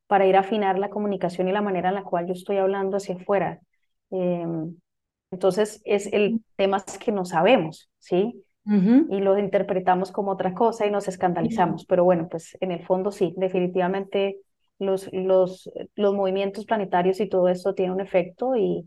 para 0.06 0.28
ir 0.28 0.36
a 0.36 0.42
afinar 0.42 0.78
la 0.78 0.92
comunicación 0.92 1.48
y 1.48 1.52
la 1.52 1.64
manera 1.64 1.90
en 1.90 1.96
la 1.96 2.04
cual 2.04 2.28
yo 2.28 2.34
estoy 2.34 2.58
hablando 2.58 2.98
hacia 2.98 3.16
afuera. 3.16 3.60
Eh, 4.12 4.46
entonces, 5.32 5.82
es 5.86 6.06
el 6.14 6.40
tema 6.56 6.78
es 6.86 7.00
que 7.00 7.12
no 7.12 7.26
sabemos, 7.26 7.90
¿sí? 7.98 8.44
Y 9.08 9.22
lo 9.22 9.40
interpretamos 9.40 10.12
como 10.12 10.32
otra 10.32 10.54
cosa 10.54 10.86
y 10.86 10.92
nos 10.92 11.08
escandalizamos. 11.08 11.86
Pero 11.88 12.04
bueno, 12.04 12.28
pues 12.30 12.56
en 12.62 12.72
el 12.72 12.86
fondo 12.86 13.12
sí, 13.12 13.34
definitivamente 13.38 14.38
los, 14.80 15.10
los, 15.12 15.72
los 15.96 16.14
movimientos 16.14 16.66
planetarios 16.66 17.20
y 17.20 17.28
todo 17.30 17.50
esto 17.50 17.74
tiene 17.74 17.94
un 17.94 18.02
efecto 18.02 18.56
y, 18.56 18.86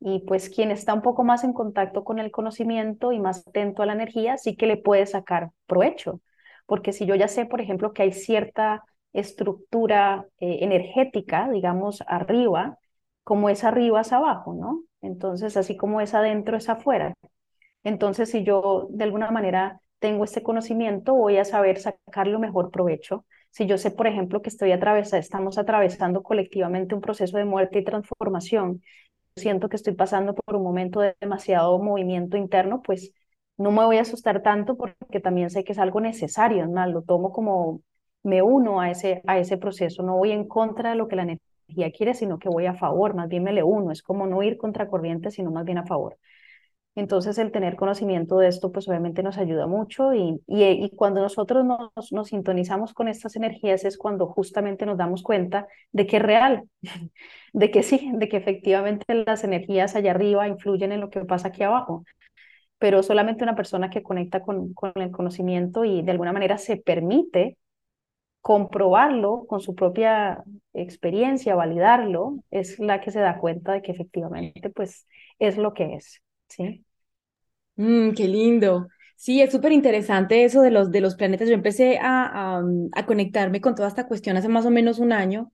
y 0.00 0.20
pues 0.20 0.48
quien 0.48 0.70
está 0.70 0.94
un 0.94 1.02
poco 1.02 1.24
más 1.24 1.42
en 1.44 1.52
contacto 1.52 2.04
con 2.04 2.20
el 2.20 2.30
conocimiento 2.30 3.12
y 3.12 3.20
más 3.20 3.46
atento 3.48 3.82
a 3.82 3.86
la 3.86 3.94
energía, 3.94 4.38
sí 4.38 4.56
que 4.56 4.66
le 4.66 4.76
puede 4.76 5.06
sacar 5.06 5.50
provecho. 5.66 6.20
Porque 6.66 6.92
si 6.92 7.06
yo 7.06 7.14
ya 7.14 7.28
sé, 7.28 7.46
por 7.46 7.60
ejemplo, 7.60 7.92
que 7.92 8.02
hay 8.02 8.12
cierta 8.12 8.84
estructura 9.12 10.26
eh, 10.38 10.58
energética, 10.62 11.48
digamos, 11.50 12.02
arriba, 12.06 12.78
como 13.24 13.48
es 13.50 13.64
arriba 13.64 14.00
es 14.00 14.12
abajo, 14.12 14.54
¿no? 14.54 14.82
Entonces, 15.02 15.56
así 15.56 15.76
como 15.76 16.00
es 16.00 16.14
adentro 16.14 16.56
es 16.56 16.68
afuera. 16.68 17.14
Entonces, 17.84 18.30
si 18.30 18.44
yo 18.44 18.86
de 18.90 19.04
alguna 19.04 19.30
manera 19.30 19.80
tengo 19.98 20.24
este 20.24 20.42
conocimiento, 20.42 21.14
voy 21.14 21.38
a 21.38 21.44
saber 21.44 21.78
sacarlo 21.78 22.38
mejor 22.38 22.70
provecho. 22.70 23.24
Si 23.50 23.66
yo 23.66 23.78
sé, 23.78 23.90
por 23.90 24.06
ejemplo, 24.06 24.42
que 24.42 24.48
estoy 24.48 24.72
atravesando, 24.72 25.20
estamos 25.20 25.58
atravesando 25.58 26.22
colectivamente 26.22 26.94
un 26.94 27.00
proceso 27.00 27.36
de 27.38 27.44
muerte 27.44 27.78
y 27.80 27.84
transformación, 27.84 28.82
siento 29.36 29.68
que 29.68 29.76
estoy 29.76 29.94
pasando 29.94 30.34
por 30.34 30.56
un 30.56 30.62
momento 30.64 31.00
de 31.00 31.16
demasiado 31.20 31.78
movimiento 31.80 32.36
interno, 32.36 32.82
pues 32.82 33.12
no 33.62 33.70
me 33.72 33.84
voy 33.84 33.98
a 33.98 34.02
asustar 34.02 34.42
tanto 34.42 34.76
porque 34.76 35.20
también 35.20 35.50
sé 35.50 35.64
que 35.64 35.72
es 35.72 35.78
algo 35.78 36.00
necesario, 36.00 36.66
¿no? 36.66 36.86
Lo 36.86 37.02
tomo 37.02 37.32
como 37.32 37.80
me 38.22 38.42
uno 38.42 38.80
a 38.80 38.90
ese, 38.90 39.22
a 39.26 39.38
ese 39.38 39.58
proceso, 39.58 40.02
no 40.02 40.16
voy 40.16 40.32
en 40.32 40.46
contra 40.48 40.90
de 40.90 40.96
lo 40.96 41.08
que 41.08 41.16
la 41.16 41.22
energía 41.22 41.90
quiere, 41.96 42.14
sino 42.14 42.38
que 42.38 42.48
voy 42.48 42.66
a 42.66 42.74
favor, 42.74 43.14
más 43.14 43.28
bien 43.28 43.42
me 43.44 43.52
le 43.52 43.62
uno, 43.62 43.90
es 43.92 44.02
como 44.02 44.26
no 44.26 44.42
ir 44.42 44.56
contra 44.58 44.88
corriente, 44.88 45.30
sino 45.30 45.50
más 45.50 45.64
bien 45.64 45.78
a 45.78 45.86
favor. 45.86 46.18
Entonces 46.94 47.38
el 47.38 47.52
tener 47.52 47.76
conocimiento 47.76 48.36
de 48.38 48.48
esto 48.48 48.70
pues 48.70 48.86
obviamente 48.86 49.22
nos 49.22 49.38
ayuda 49.38 49.66
mucho 49.66 50.12
y, 50.12 50.42
y, 50.46 50.90
cuando 50.90 51.22
nosotros 51.22 51.64
nos, 51.64 52.12
nos, 52.12 52.28
sintonizamos 52.28 52.92
con 52.92 53.08
estas 53.08 53.34
energías 53.34 53.84
es 53.86 53.96
cuando 53.96 54.26
justamente 54.26 54.84
nos 54.84 54.98
damos 54.98 55.22
cuenta 55.22 55.66
de 55.92 56.06
que 56.06 56.18
es 56.18 56.22
real, 56.22 56.64
de 57.54 57.70
que 57.70 57.82
sí, 57.82 58.10
de 58.14 58.28
que 58.28 58.36
efectivamente 58.36 59.24
las 59.26 59.42
energías 59.42 59.96
allá 59.96 60.10
arriba 60.10 60.48
influyen 60.48 60.92
en 60.92 61.00
lo 61.00 61.08
que 61.08 61.24
pasa 61.24 61.48
aquí 61.48 61.62
abajo, 61.62 62.04
pero 62.82 63.04
solamente 63.04 63.44
una 63.44 63.54
persona 63.54 63.90
que 63.90 64.02
conecta 64.02 64.42
con, 64.42 64.74
con 64.74 64.90
el 64.96 65.12
conocimiento 65.12 65.84
y 65.84 66.02
de 66.02 66.10
alguna 66.10 66.32
manera 66.32 66.58
se 66.58 66.76
permite 66.76 67.56
comprobarlo 68.40 69.44
con 69.46 69.60
su 69.60 69.76
propia 69.76 70.42
experiencia, 70.74 71.54
validarlo, 71.54 72.42
es 72.50 72.80
la 72.80 73.00
que 73.00 73.12
se 73.12 73.20
da 73.20 73.38
cuenta 73.38 73.72
de 73.72 73.82
que 73.82 73.92
efectivamente 73.92 74.68
pues 74.70 75.06
es 75.38 75.58
lo 75.58 75.74
que 75.74 75.94
es. 75.94 76.22
Sí. 76.48 76.84
Mm, 77.76 78.14
qué 78.14 78.26
lindo. 78.26 78.88
Sí, 79.14 79.40
es 79.40 79.52
súper 79.52 79.70
interesante 79.70 80.42
eso 80.42 80.60
de 80.60 80.72
los, 80.72 80.90
de 80.90 81.02
los 81.02 81.14
planetas. 81.14 81.48
Yo 81.48 81.54
empecé 81.54 82.00
a, 82.02 82.64
a, 82.94 83.06
conectarme 83.06 83.60
con 83.60 83.76
toda 83.76 83.86
esta 83.86 84.08
cuestión 84.08 84.36
hace 84.36 84.48
más 84.48 84.66
o 84.66 84.70
menos 84.72 84.98
un 84.98 85.12
año. 85.12 85.52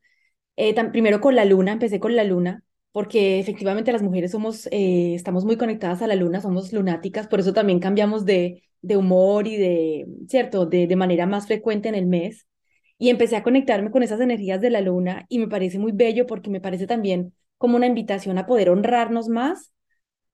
Eh, 0.56 0.74
primero 0.92 1.20
con 1.20 1.36
la 1.36 1.44
luna, 1.44 1.72
empecé 1.72 2.00
con 2.00 2.16
la 2.16 2.24
luna, 2.24 2.62
porque 2.92 3.38
efectivamente 3.38 3.92
las 3.92 4.02
mujeres 4.02 4.30
somos, 4.32 4.66
eh, 4.72 5.14
estamos 5.14 5.44
muy 5.44 5.56
conectadas 5.56 6.02
a 6.02 6.06
la 6.06 6.16
luna, 6.16 6.40
somos 6.40 6.72
lunáticas, 6.72 7.28
por 7.28 7.40
eso 7.40 7.52
también 7.52 7.80
cambiamos 7.80 8.24
de, 8.24 8.64
de 8.82 8.96
humor 8.96 9.46
y 9.46 9.56
de, 9.56 10.06
¿cierto?, 10.28 10.66
de, 10.66 10.86
de 10.86 10.96
manera 10.96 11.26
más 11.26 11.46
frecuente 11.46 11.88
en 11.88 11.94
el 11.94 12.06
mes. 12.06 12.46
Y 12.98 13.10
empecé 13.10 13.36
a 13.36 13.42
conectarme 13.44 13.90
con 13.92 14.02
esas 14.02 14.20
energías 14.20 14.60
de 14.60 14.70
la 14.70 14.80
luna 14.80 15.24
y 15.28 15.38
me 15.38 15.46
parece 15.48 15.78
muy 15.78 15.92
bello 15.92 16.26
porque 16.26 16.50
me 16.50 16.60
parece 16.60 16.86
también 16.86 17.32
como 17.56 17.76
una 17.76 17.86
invitación 17.86 18.38
a 18.38 18.46
poder 18.46 18.70
honrarnos 18.70 19.28
más 19.28 19.72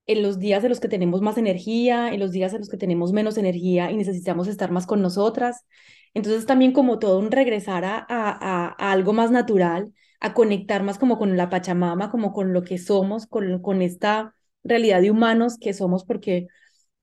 en 0.07 0.21
los 0.23 0.39
días 0.39 0.63
en 0.63 0.69
los 0.69 0.79
que 0.79 0.87
tenemos 0.87 1.21
más 1.21 1.37
energía, 1.37 2.09
en 2.13 2.19
los 2.19 2.31
días 2.31 2.53
en 2.53 2.59
los 2.59 2.69
que 2.69 2.77
tenemos 2.77 3.11
menos 3.13 3.37
energía 3.37 3.91
y 3.91 3.97
necesitamos 3.97 4.47
estar 4.47 4.71
más 4.71 4.85
con 4.85 5.01
nosotras. 5.01 5.65
Entonces 6.13 6.45
también 6.45 6.71
como 6.73 6.99
todo 6.99 7.19
un 7.19 7.31
regresar 7.31 7.85
a, 7.85 7.97
a, 8.07 8.67
a 8.77 8.91
algo 8.91 9.13
más 9.13 9.31
natural, 9.31 9.93
a 10.25 10.33
conectar 10.33 10.83
más 10.83 10.99
como 10.99 11.17
con 11.17 11.37
la 11.37 11.49
Pachamama, 11.49 12.11
como 12.11 12.33
con 12.33 12.53
lo 12.53 12.63
que 12.63 12.77
somos, 12.77 13.27
con, 13.27 13.61
con 13.61 13.81
esta 13.81 14.35
realidad 14.63 15.01
de 15.01 15.11
humanos 15.11 15.57
que 15.59 15.73
somos, 15.73 16.05
porque 16.05 16.47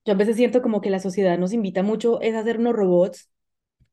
yo 0.04 0.14
a 0.14 0.16
veces 0.16 0.36
siento 0.36 0.62
como 0.62 0.80
que 0.80 0.90
la 0.90 0.98
sociedad 1.00 1.38
nos 1.38 1.52
invita 1.52 1.82
mucho 1.82 2.20
es 2.20 2.34
a 2.34 2.40
hacer 2.40 2.58
unos 2.58 2.74
robots, 2.74 3.30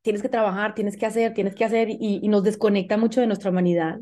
tienes 0.02 0.22
que 0.22 0.30
trabajar, 0.30 0.76
tienes 0.76 0.98
que 0.98 1.06
hacer, 1.06 1.34
tienes 1.34 1.56
que 1.56 1.66
hacer, 1.66 1.90
y, 1.90 2.20
y 2.24 2.28
nos 2.30 2.44
desconecta 2.44 2.98
mucho 2.98 3.22
de 3.22 3.28
nuestra 3.28 3.52
humanidad. 3.52 4.00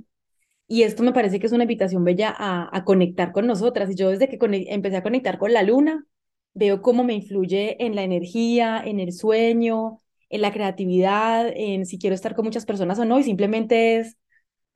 Y 0.67 0.83
esto 0.83 1.03
me 1.03 1.13
parece 1.13 1.39
que 1.39 1.47
es 1.47 1.53
una 1.53 1.63
invitación 1.63 2.03
bella 2.03 2.33
a, 2.37 2.83
conectar 2.85 3.31
con 3.31 3.47
nosotras. 3.47 3.89
Y 3.89 3.95
yo 3.95 4.09
desde 4.09 4.27
que 4.27 4.37
empecé 4.69 4.97
a 4.97 5.03
conectar 5.03 5.37
con 5.37 5.53
la 5.53 5.63
luna, 5.63 6.05
veo 6.53 6.81
cómo 6.81 7.03
me 7.03 7.13
influye 7.13 7.83
en 7.85 7.95
la 7.95 8.03
energía, 8.03 8.81
en 8.83 8.99
el 8.99 9.13
sueño, 9.13 10.01
en 10.29 10.41
la 10.41 10.51
creatividad, 10.51 11.47
en 11.55 11.85
si 11.85 11.97
quiero 11.97 12.15
estar 12.15 12.35
con 12.35 12.45
muchas 12.45 12.65
personas 12.65 12.99
o 12.99 13.05
no. 13.05 13.19
Y 13.19 13.23
simplemente 13.23 13.97
es, 13.99 14.17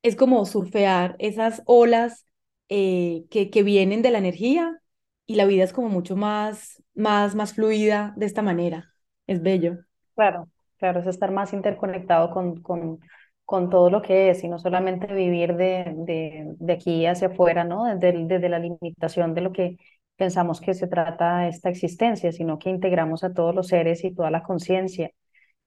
es 0.04 0.16
como 0.16 0.46
surfear 0.46 1.16
esas 1.20 1.62
olas 1.66 2.26
eh, 2.70 3.26
que, 3.32 3.50
que 3.50 3.64
vienen 3.64 4.02
de 4.02 4.12
la 4.12 4.18
energía 4.20 4.82
y 5.26 5.36
la 5.36 5.46
vida 5.46 5.64
es 5.64 5.74
como 5.74 5.90
mucho 5.90 6.16
más, 6.16 6.84
más, 6.94 7.36
más 7.36 7.54
fluida 7.54 8.14
de 8.18 8.26
esta 8.26 8.42
manera. 8.42 8.94
Es 9.28 9.42
bello. 9.42 9.80
Claro, 10.16 10.50
claro, 10.78 11.00
es 11.00 11.08
estar 11.08 11.32
más 11.32 11.54
interconectado 11.54 12.32
con, 12.32 12.62
con 12.62 13.00
con 13.46 13.70
todo 13.70 13.90
lo 13.90 14.02
que 14.02 14.30
es 14.30 14.44
y 14.46 14.48
no 14.48 14.60
solamente 14.60 15.08
vivir 15.14 15.56
de, 15.58 15.94
de, 15.98 16.56
de 16.58 16.74
aquí 16.74 17.06
hacia 17.06 17.28
afuera, 17.28 17.66
¿no? 17.66 17.84
Desde, 17.84 18.26
desde 18.26 18.48
la 18.48 18.60
limitación 18.60 19.34
de 19.34 19.42
lo 19.42 19.52
que 19.52 19.76
pensamos 20.16 20.62
que 20.62 20.74
se 20.74 20.88
trata 20.88 21.48
esta 21.50 21.68
existencia, 21.70 22.32
sino 22.32 22.60
que 22.60 22.70
integramos 22.70 23.26
a 23.26 23.34
todos 23.34 23.54
los 23.54 23.68
seres 23.68 24.06
y 24.06 24.14
toda 24.16 24.32
la 24.32 24.44
conciencia. 24.44 25.12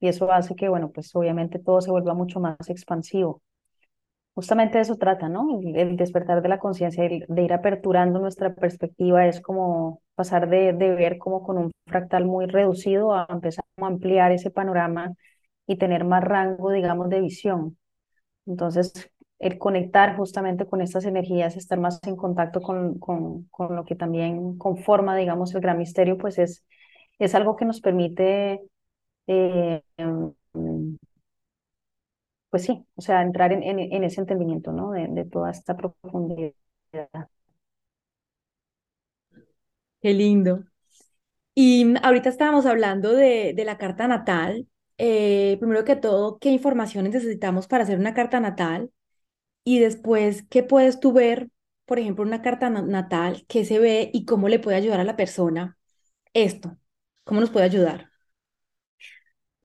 Y 0.01 0.09
eso 0.09 0.33
hace 0.33 0.55
que, 0.57 0.68
bueno, 0.70 0.92
pues 0.92 1.14
obviamente 1.14 1.59
todo 1.59 1.83
se 1.83 1.90
vuelva 1.90 2.14
mucho 2.14 2.40
más 2.40 2.57
expansivo. 2.70 3.42
Justamente 4.35 4.79
de 4.79 4.83
eso 4.83 4.97
trata, 4.97 5.29
¿no? 5.29 5.61
El, 5.75 5.97
despertar 5.97 6.42
de 6.42 6.49
la 6.49 6.59
conciencia, 6.59 7.05
de 7.09 7.42
ir 7.42 7.53
aperturando 7.53 8.18
nuestra 8.18 8.53
perspectiva, 8.55 9.27
es 9.29 9.40
como 9.40 10.03
pasar 10.16 10.49
de, 10.49 10.73
de 10.73 10.90
ver 10.94 11.18
como 11.18 11.42
con 11.44 11.57
un 11.59 11.70
fractal 11.87 12.25
muy 12.25 12.47
reducido 12.47 13.14
a 13.14 13.27
empezar 13.31 13.64
a 13.81 13.87
ampliar 13.87 14.33
ese 14.33 14.51
panorama 14.51 15.12
y 15.66 15.77
tener 15.77 16.05
más 16.05 16.25
rango, 16.25 16.73
digamos, 16.73 17.09
de 17.11 17.20
visión. 17.20 17.79
Entonces, 18.47 18.92
el 19.38 19.59
conectar 19.59 20.16
justamente 20.16 20.66
con 20.66 20.81
estas 20.83 21.05
energías, 21.07 21.57
estar 21.57 21.79
más 21.81 22.01
en 22.05 22.16
contacto 22.16 22.61
con, 22.62 22.99
con, 22.99 23.44
con 23.51 23.77
lo 23.77 23.85
que 23.85 23.97
también 23.97 24.59
conforma, 24.59 25.16
digamos, 25.16 25.55
el 25.55 25.61
gran 25.62 25.79
misterio, 25.79 26.18
pues 26.18 26.38
es, 26.38 26.64
es 27.18 27.35
algo 27.35 27.57
que 27.57 27.64
nos 27.66 27.81
permite, 27.81 28.62
eh, 29.29 29.83
mm, 29.99 30.29
pues 32.55 32.62
sí, 32.67 32.87
o 32.95 33.01
sea, 33.03 33.21
entrar 33.23 33.53
en, 33.53 33.64
en, 33.64 34.05
ese 34.05 34.21
entendimiento, 34.21 34.71
¿no? 34.71 34.93
De, 34.93 35.09
de 35.09 35.25
toda 35.25 35.51
esta 35.51 35.77
profundidad. 35.77 36.55
Qué 40.01 40.12
lindo. 40.14 40.64
Y 41.55 41.95
ahorita 42.05 42.29
estábamos 42.31 42.67
hablando 42.67 43.12
de, 43.14 43.55
de 43.57 43.64
la 43.64 43.79
carta 43.79 44.09
natal 44.09 44.69
eh, 44.99 45.57
primero 45.61 45.85
que 45.85 45.97
todo, 45.97 46.38
qué 46.38 46.51
informaciones 46.51 47.12
necesitamos 47.14 47.67
para 47.69 47.85
hacer 47.85 47.99
una 47.99 48.14
carta 48.14 48.40
natal 48.40 48.90
y 49.64 49.81
después, 49.81 50.45
qué 50.51 50.62
puedes 50.64 51.01
tú 51.01 51.12
ver, 51.12 51.51
por 51.87 51.99
ejemplo, 52.01 52.25
una 52.25 52.43
carta 52.43 52.71
natal, 52.71 53.45
qué 53.49 53.64
se 53.67 53.79
ve 53.81 54.11
y 54.14 54.27
cómo 54.27 54.49
le 54.49 54.61
puede 54.61 54.77
ayudar 54.79 55.01
a 55.01 55.05
la 55.05 55.17
persona 55.17 55.79
esto, 56.35 56.79
cómo 57.25 57.40
nos 57.40 57.51
puede 57.51 57.67
ayudar. 57.67 58.11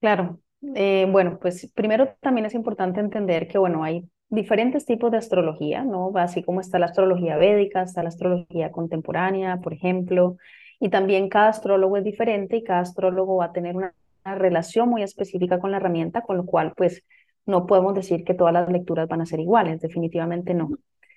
Claro, 0.02 0.42
eh, 0.62 1.08
bueno, 1.10 1.40
pues 1.40 1.72
primero 1.74 2.16
también 2.20 2.46
es 2.46 2.54
importante 2.54 3.00
entender 3.00 3.48
que, 3.48 3.58
bueno, 3.58 3.84
hay 3.84 4.10
diferentes 4.30 4.86
tipos 4.86 5.12
de 5.12 5.18
astrología, 5.18 5.84
¿no? 5.84 6.12
Así 6.16 6.44
como 6.44 6.62
está 6.62 6.80
la 6.80 6.88
astrología 6.88 7.38
védica, 7.38 7.82
está 7.82 8.04
la 8.04 8.10
astrología 8.10 8.72
contemporánea, 8.72 9.58
por 9.58 9.74
ejemplo, 9.74 10.38
y 10.80 10.90
también 10.90 11.30
cada 11.30 11.50
astrólogo 11.50 11.98
es 11.98 12.04
diferente 12.04 12.58
y 12.58 12.64
cada 12.64 12.82
astrólogo 12.82 13.38
va 13.38 13.46
a 13.46 13.52
tener 13.52 13.76
una 13.76 13.94
relación 14.24 14.90
muy 14.90 15.02
específica 15.02 15.60
con 15.60 15.72
la 15.72 15.78
herramienta, 15.78 16.22
con 16.22 16.38
lo 16.38 16.46
cual 16.46 16.74
pues 16.76 17.04
no 17.46 17.66
podemos 17.66 17.96
decir 17.96 18.24
que 18.24 18.34
todas 18.34 18.54
las 18.54 18.70
lecturas 18.70 19.08
van 19.08 19.22
a 19.22 19.26
ser 19.26 19.40
iguales, 19.40 19.82
definitivamente 19.82 20.54
no. 20.54 20.70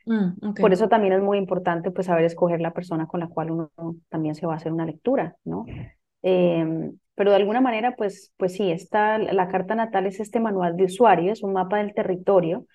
Mm, 0.06 0.54
Por 0.54 0.72
eso 0.72 0.88
también 0.88 1.12
es 1.12 1.22
muy 1.22 1.38
importante 1.38 1.90
pues 1.90 2.06
saber 2.06 2.24
escoger 2.24 2.60
la 2.60 2.72
persona 2.72 3.06
con 3.06 3.20
la 3.20 3.28
cual 3.28 3.50
uno 3.50 3.70
también 4.08 4.34
se 4.34 4.46
va 4.46 4.54
a 4.54 4.56
hacer 4.56 4.72
una 4.72 4.86
lectura, 4.86 5.36
¿no? 5.44 5.64
Em, 6.22 6.96
pero 7.22 7.30
de 7.30 7.36
alguna 7.36 7.60
manera 7.60 7.94
pues, 7.94 8.32
pues 8.36 8.54
sí, 8.54 8.72
está, 8.72 9.16
la 9.16 9.46
carta 9.46 9.76
natal 9.76 10.06
es 10.06 10.18
este 10.18 10.40
manual 10.40 10.76
de 10.76 10.86
usuario, 10.86 11.30
es 11.32 11.44
un 11.44 11.52
mapa 11.52 11.78
del 11.78 11.94
territorio 11.94 12.66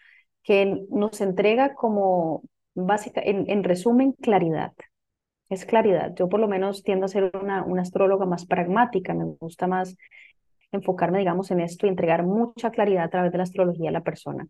que 0.42 0.86
nos 0.90 1.20
entrega 1.20 1.74
como 1.74 2.44
básica, 2.74 3.20
en, 3.22 3.44
en 3.50 3.66
resumen, 3.66 4.14
claridad, 4.14 4.72
es 5.50 5.66
claridad. 5.66 6.14
Yo 6.16 6.30
por 6.30 6.40
lo 6.40 6.48
menos 6.48 6.82
tiendo 6.84 7.08
a 7.08 7.10
ser 7.10 7.30
una, 7.36 7.66
una 7.66 7.82
astróloga 7.82 8.26
más 8.26 8.46
pragmática, 8.46 9.14
me 9.14 9.26
gusta 9.38 9.68
más 9.68 9.98
enfocarme, 10.72 11.20
digamos, 11.20 11.52
en 11.52 11.60
esto 11.60 11.86
y 11.86 11.90
entregar 11.90 12.24
mucha 12.24 12.72
claridad 12.72 13.04
a 13.04 13.10
través 13.10 13.34
de 13.34 13.40
la 13.40 13.44
astrología 13.44 13.90
a 13.90 13.92
la 13.92 14.04
persona. 14.04 14.48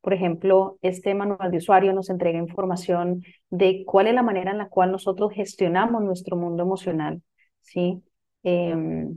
Por 0.00 0.14
ejemplo, 0.14 0.78
este 0.80 1.12
manual 1.16 1.50
de 1.50 1.58
usuario 1.58 1.92
nos 1.92 2.08
entrega 2.08 2.38
información 2.38 3.24
de 3.50 3.82
cuál 3.84 4.06
es 4.06 4.14
la 4.14 4.22
manera 4.22 4.52
en 4.52 4.58
la 4.58 4.68
cual 4.68 4.92
nosotros 4.92 5.32
gestionamos 5.32 6.04
nuestro 6.04 6.36
mundo 6.36 6.62
emocional, 6.62 7.20
¿sí? 7.62 8.00
Eh, 8.44 9.08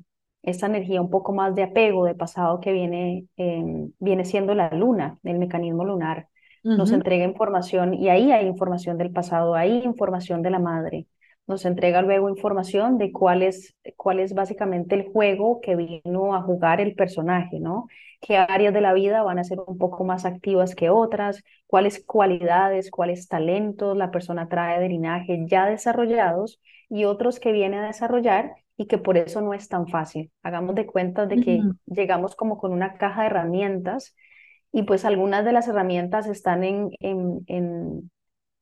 esta 0.43 0.67
energía 0.67 1.01
un 1.01 1.09
poco 1.09 1.33
más 1.33 1.55
de 1.55 1.63
apego, 1.63 2.05
de 2.05 2.15
pasado 2.15 2.59
que 2.59 2.73
viene, 2.73 3.27
em, 3.37 3.91
viene 3.99 4.25
siendo 4.25 4.53
la 4.55 4.69
luna, 4.71 5.19
el 5.23 5.39
mecanismo 5.39 5.85
lunar, 5.85 6.27
nos 6.75 6.91
entrega 6.91 7.25
información 7.25 7.93
y 7.93 8.09
ahí 8.09 8.31
hay 8.31 8.47
información 8.47 8.97
del 8.97 9.11
pasado, 9.11 9.55
hay 9.55 9.83
información 9.83 10.41
de 10.41 10.49
la 10.51 10.59
madre, 10.59 11.07
nos 11.47 11.65
entrega 11.65 12.01
luego 12.01 12.29
información 12.29 12.97
de 12.97 13.11
cuál 13.11 13.43
es, 13.43 13.75
cuál 13.97 14.19
es 14.19 14.33
básicamente 14.33 14.95
el 14.95 15.11
juego 15.11 15.59
que 15.61 15.75
vino 15.75 16.35
a 16.35 16.41
jugar 16.41 16.79
el 16.81 16.95
personaje, 16.95 17.59
¿no? 17.59 17.87
Qué 18.21 18.37
áreas 18.37 18.73
de 18.73 18.81
la 18.81 18.93
vida 18.93 19.23
van 19.23 19.39
a 19.39 19.43
ser 19.43 19.59
un 19.65 19.77
poco 19.77 20.03
más 20.05 20.25
activas 20.25 20.75
que 20.75 20.89
otras, 20.89 21.43
cuáles 21.67 22.03
cualidades, 22.05 22.91
cuáles 22.91 23.27
talentos 23.27 23.97
la 23.97 24.11
persona 24.11 24.47
trae 24.47 24.79
de 24.79 24.89
linaje 24.89 25.45
ya 25.47 25.65
desarrollados 25.67 26.59
y 26.89 27.05
otros 27.05 27.39
que 27.39 27.51
viene 27.51 27.77
a 27.79 27.87
desarrollar 27.87 28.53
y 28.77 28.87
que 28.87 28.97
por 28.97 29.17
eso 29.17 29.41
no 29.41 29.53
es 29.53 29.69
tan 29.69 29.87
fácil. 29.87 30.31
Hagamos 30.43 30.75
de 30.75 30.85
cuenta 30.87 31.25
de 31.27 31.39
que 31.39 31.69
llegamos 31.85 32.35
como 32.35 32.57
con 32.57 32.73
una 32.73 32.95
caja 32.97 33.21
de 33.21 33.27
herramientas 33.27 34.15
y 34.71 34.83
pues 34.83 35.05
algunas 35.05 35.45
de 35.45 35.53
las 35.53 35.67
herramientas 35.67 36.27
están 36.27 36.63
en, 36.63 36.89
en, 36.99 37.43
en 37.47 38.11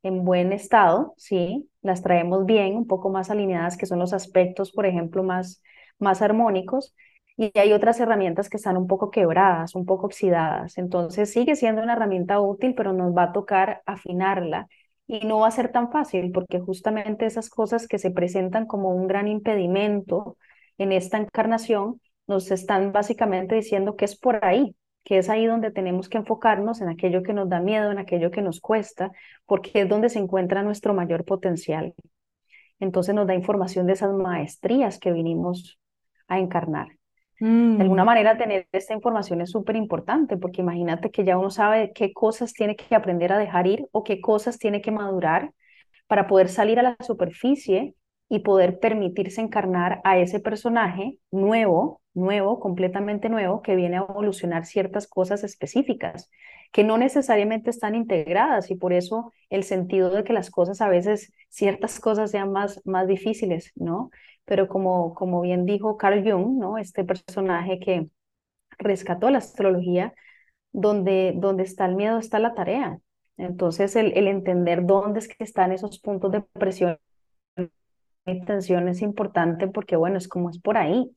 en 0.03 0.25
buen 0.25 0.51
estado, 0.53 1.13
¿sí? 1.17 1.69
Las 1.81 2.01
traemos 2.03 2.45
bien, 2.45 2.75
un 2.75 2.87
poco 2.87 3.09
más 3.09 3.29
alineadas, 3.29 3.77
que 3.77 3.85
son 3.85 3.99
los 3.99 4.13
aspectos, 4.13 4.71
por 4.71 4.85
ejemplo, 4.85 5.23
más, 5.23 5.61
más 5.99 6.21
armónicos. 6.21 6.95
Y 7.37 7.51
hay 7.57 7.73
otras 7.73 7.99
herramientas 7.99 8.49
que 8.49 8.57
están 8.57 8.77
un 8.77 8.87
poco 8.87 9.11
quebradas, 9.11 9.75
un 9.75 9.85
poco 9.85 10.07
oxidadas. 10.07 10.77
Entonces 10.77 11.31
sigue 11.31 11.55
siendo 11.55 11.81
una 11.83 11.93
herramienta 11.93 12.39
útil, 12.39 12.73
pero 12.75 12.93
nos 12.93 13.15
va 13.15 13.23
a 13.23 13.31
tocar 13.33 13.81
afinarla. 13.85 14.67
Y 15.11 15.27
no 15.27 15.39
va 15.39 15.47
a 15.47 15.51
ser 15.51 15.73
tan 15.73 15.91
fácil, 15.91 16.31
porque 16.31 16.61
justamente 16.61 17.25
esas 17.25 17.49
cosas 17.49 17.85
que 17.85 17.97
se 17.99 18.11
presentan 18.11 18.65
como 18.65 18.95
un 18.95 19.07
gran 19.07 19.27
impedimento 19.27 20.37
en 20.77 20.93
esta 20.93 21.17
encarnación, 21.17 21.99
nos 22.27 22.49
están 22.49 22.93
básicamente 22.93 23.55
diciendo 23.55 23.97
que 23.97 24.05
es 24.05 24.17
por 24.17 24.45
ahí, 24.45 24.73
que 25.03 25.17
es 25.17 25.27
ahí 25.27 25.45
donde 25.47 25.69
tenemos 25.69 26.07
que 26.07 26.17
enfocarnos 26.17 26.79
en 26.79 26.87
aquello 26.87 27.23
que 27.23 27.33
nos 27.33 27.49
da 27.49 27.59
miedo, 27.59 27.91
en 27.91 27.97
aquello 27.97 28.31
que 28.31 28.41
nos 28.41 28.61
cuesta, 28.61 29.11
porque 29.45 29.81
es 29.81 29.89
donde 29.89 30.07
se 30.07 30.19
encuentra 30.19 30.63
nuestro 30.63 30.93
mayor 30.93 31.25
potencial. 31.25 31.93
Entonces 32.79 33.13
nos 33.13 33.27
da 33.27 33.35
información 33.35 33.87
de 33.87 33.93
esas 33.93 34.13
maestrías 34.13 34.97
que 34.97 35.11
vinimos 35.11 35.77
a 36.29 36.39
encarnar. 36.39 36.87
De 37.41 37.81
alguna 37.81 38.03
mm. 38.03 38.05
manera 38.05 38.37
tener 38.37 38.67
esta 38.71 38.93
información 38.93 39.41
es 39.41 39.49
súper 39.49 39.75
importante 39.75 40.37
porque 40.37 40.61
imagínate 40.61 41.09
que 41.09 41.23
ya 41.23 41.39
uno 41.39 41.49
sabe 41.49 41.91
qué 41.91 42.13
cosas 42.13 42.53
tiene 42.53 42.75
que 42.75 42.93
aprender 42.93 43.33
a 43.33 43.39
dejar 43.39 43.65
ir 43.65 43.87
o 43.91 44.03
qué 44.03 44.21
cosas 44.21 44.59
tiene 44.59 44.79
que 44.79 44.91
madurar 44.91 45.51
para 46.05 46.27
poder 46.27 46.49
salir 46.49 46.77
a 46.77 46.83
la 46.83 46.97
superficie 46.99 47.95
y 48.29 48.39
poder 48.39 48.79
permitirse 48.79 49.41
encarnar 49.41 50.01
a 50.03 50.19
ese 50.19 50.39
personaje 50.39 51.17
nuevo, 51.31 51.99
nuevo, 52.13 52.59
completamente 52.59 53.27
nuevo, 53.27 53.63
que 53.63 53.75
viene 53.75 53.97
a 53.97 54.01
evolucionar 54.07 54.67
ciertas 54.67 55.07
cosas 55.07 55.43
específicas, 55.43 56.29
que 56.71 56.83
no 56.83 56.99
necesariamente 56.99 57.71
están 57.71 57.95
integradas 57.95 58.69
y 58.69 58.75
por 58.75 58.93
eso 58.93 59.33
el 59.49 59.63
sentido 59.63 60.11
de 60.11 60.23
que 60.23 60.33
las 60.33 60.51
cosas 60.51 60.79
a 60.79 60.89
veces, 60.89 61.33
ciertas 61.49 61.99
cosas 61.99 62.29
sean 62.29 62.51
más, 62.51 62.81
más 62.85 63.07
difíciles, 63.07 63.71
¿no? 63.75 64.11
Pero 64.51 64.67
como, 64.67 65.15
como 65.15 65.41
bien 65.41 65.65
dijo 65.65 65.95
Carl 65.97 66.21
Jung, 66.29 66.59
¿no? 66.59 66.77
Este 66.77 67.05
personaje 67.05 67.79
que 67.79 68.09
rescató 68.79 69.29
la 69.31 69.39
astrología, 69.39 70.13
donde, 70.73 71.33
donde 71.37 71.63
está 71.63 71.85
el 71.85 71.95
miedo 71.95 72.19
está 72.19 72.39
la 72.39 72.53
tarea. 72.55 72.99
Entonces, 73.37 73.95
el, 73.95 74.13
el 74.17 74.27
entender 74.27 74.85
dónde 74.85 75.19
es 75.19 75.29
que 75.29 75.43
están 75.43 75.71
esos 75.73 75.99
puntos 75.99 76.31
de 76.33 76.41
presión 76.41 76.97
intención 78.25 78.87
es 78.87 79.01
importante 79.01 79.67
porque, 79.67 79.95
bueno, 79.95 80.17
es 80.17 80.27
como 80.27 80.49
es 80.49 80.59
por 80.59 80.77
ahí. 80.77 81.11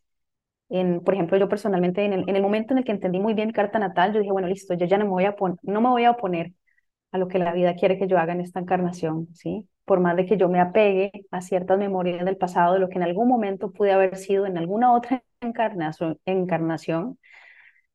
En, 0.70 1.02
por 1.02 1.14
ejemplo, 1.14 1.38
yo 1.38 1.48
personalmente, 1.48 2.04
en 2.04 2.12
el, 2.14 2.28
en 2.28 2.36
el 2.36 2.42
momento 2.42 2.74
en 2.74 2.78
el 2.78 2.84
que 2.84 2.92
entendí 2.92 3.20
muy 3.20 3.34
bien 3.34 3.52
carta 3.52 3.78
natal, 3.80 4.12
yo 4.14 4.20
dije, 4.20 4.32
bueno, 4.32 4.48
listo, 4.48 4.74
yo 4.74 4.86
ya 4.86 4.98
no 4.98 5.04
me 5.06 5.12
voy 5.12 5.24
a, 5.26 5.36
no 5.62 5.80
me 5.80 5.88
voy 5.90 6.04
a 6.04 6.12
oponer 6.12 6.54
a 7.12 7.18
lo 7.18 7.28
que 7.28 7.38
la 7.40 7.52
vida 7.54 7.76
quiere 7.76 7.98
que 7.98 8.08
yo 8.08 8.18
haga 8.18 8.34
en 8.34 8.42
esta 8.42 8.60
encarnación, 8.60 9.28
¿sí? 9.34 9.68
Por 9.84 10.00
más 10.00 10.16
de 10.16 10.26
que 10.26 10.36
yo 10.36 10.48
me 10.48 10.60
apegue 10.60 11.12
a 11.30 11.40
ciertas 11.42 11.78
memorias 11.78 12.24
del 12.24 12.36
pasado, 12.36 12.74
de 12.74 12.80
lo 12.80 12.88
que 12.88 12.96
en 12.96 13.02
algún 13.02 13.28
momento 13.28 13.72
pude 13.72 13.92
haber 13.92 14.16
sido 14.16 14.46
en 14.46 14.58
alguna 14.58 14.92
otra 14.94 15.22
encarnación, 16.26 17.18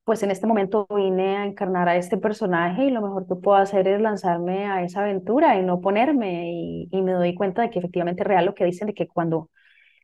pues 0.10 0.24
en 0.24 0.32
este 0.32 0.48
momento 0.48 0.88
vine 0.96 1.38
a 1.38 1.46
encarnar 1.46 1.88
a 1.88 1.96
este 1.96 2.18
personaje 2.18 2.86
y 2.86 2.90
lo 2.92 3.02
mejor 3.02 3.28
que 3.28 3.36
puedo 3.36 3.58
hacer 3.58 3.88
es 3.88 4.02
lanzarme 4.02 4.66
a 4.66 4.84
esa 4.84 5.02
aventura 5.02 5.56
y 5.60 5.64
no 5.64 5.82
ponerme 5.82 6.52
y, 6.92 7.02
me 7.04 7.12
doy 7.14 7.36
cuenta 7.36 7.62
de 7.62 7.70
que 7.70 7.80
efectivamente 7.80 8.24
es 8.24 8.28
real 8.28 8.46
lo 8.46 8.56
que 8.56 8.66
dicen 8.66 8.88
de 8.88 8.96
que 8.96 9.08
cuando 9.08 9.52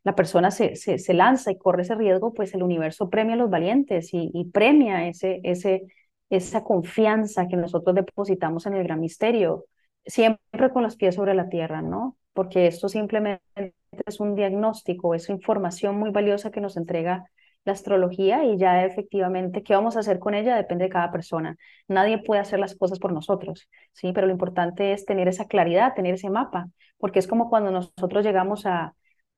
la 0.04 0.14
persona 0.14 0.52
se, 0.52 0.76
se, 0.76 1.14
lanza 1.14 1.50
y 1.50 1.58
corre 1.58 1.82
ese 1.82 1.96
riesgo, 1.96 2.32
pues 2.34 2.54
el 2.54 2.62
universo 2.62 3.10
premia 3.10 3.34
a 3.34 3.38
los 3.38 3.50
valientes 3.50 4.14
y, 4.14 4.30
y 4.32 4.44
premia 4.50 5.08
ese, 5.08 5.40
ese, 5.42 5.82
esa 6.30 6.62
confianza 6.64 7.48
que 7.48 7.56
nosotros 7.56 7.94
depositamos 7.96 8.66
en 8.66 8.74
el 8.74 8.84
gran 8.84 9.00
misterio, 9.00 9.64
siempre 10.06 10.70
con 10.72 10.82
los 10.82 10.96
pies 10.96 11.14
sobre 11.14 11.34
la 11.34 11.48
tierra, 11.48 11.82
¿no? 11.82 12.16
Porque 12.32 12.66
esto 12.66 12.88
simplemente 12.88 13.74
es 14.06 14.20
un 14.20 14.34
diagnóstico, 14.34 15.14
es 15.14 15.28
información 15.28 15.98
muy 15.98 16.10
valiosa 16.10 16.50
que 16.50 16.60
nos 16.60 16.76
entrega 16.76 17.24
la 17.64 17.72
astrología 17.72 18.44
y 18.44 18.58
ya 18.58 18.84
efectivamente 18.84 19.62
qué 19.62 19.74
vamos 19.74 19.96
a 19.96 20.00
hacer 20.00 20.18
con 20.20 20.34
ella 20.34 20.56
depende 20.56 20.84
de 20.84 20.90
cada 20.90 21.10
persona. 21.10 21.56
Nadie 21.88 22.18
puede 22.18 22.40
hacer 22.40 22.60
las 22.60 22.76
cosas 22.76 22.98
por 23.00 23.12
nosotros, 23.12 23.68
¿sí? 23.92 24.12
Pero 24.12 24.26
lo 24.26 24.32
importante 24.32 24.92
es 24.92 25.04
tener 25.04 25.28
esa 25.28 25.46
claridad, 25.46 25.94
tener 25.94 26.14
ese 26.14 26.30
mapa, 26.30 26.68
porque 26.98 27.18
es 27.18 27.26
como 27.26 27.50
cuando 27.50 27.70
nosotros 27.72 28.24
llegamos 28.24 28.66
a, 28.66 28.94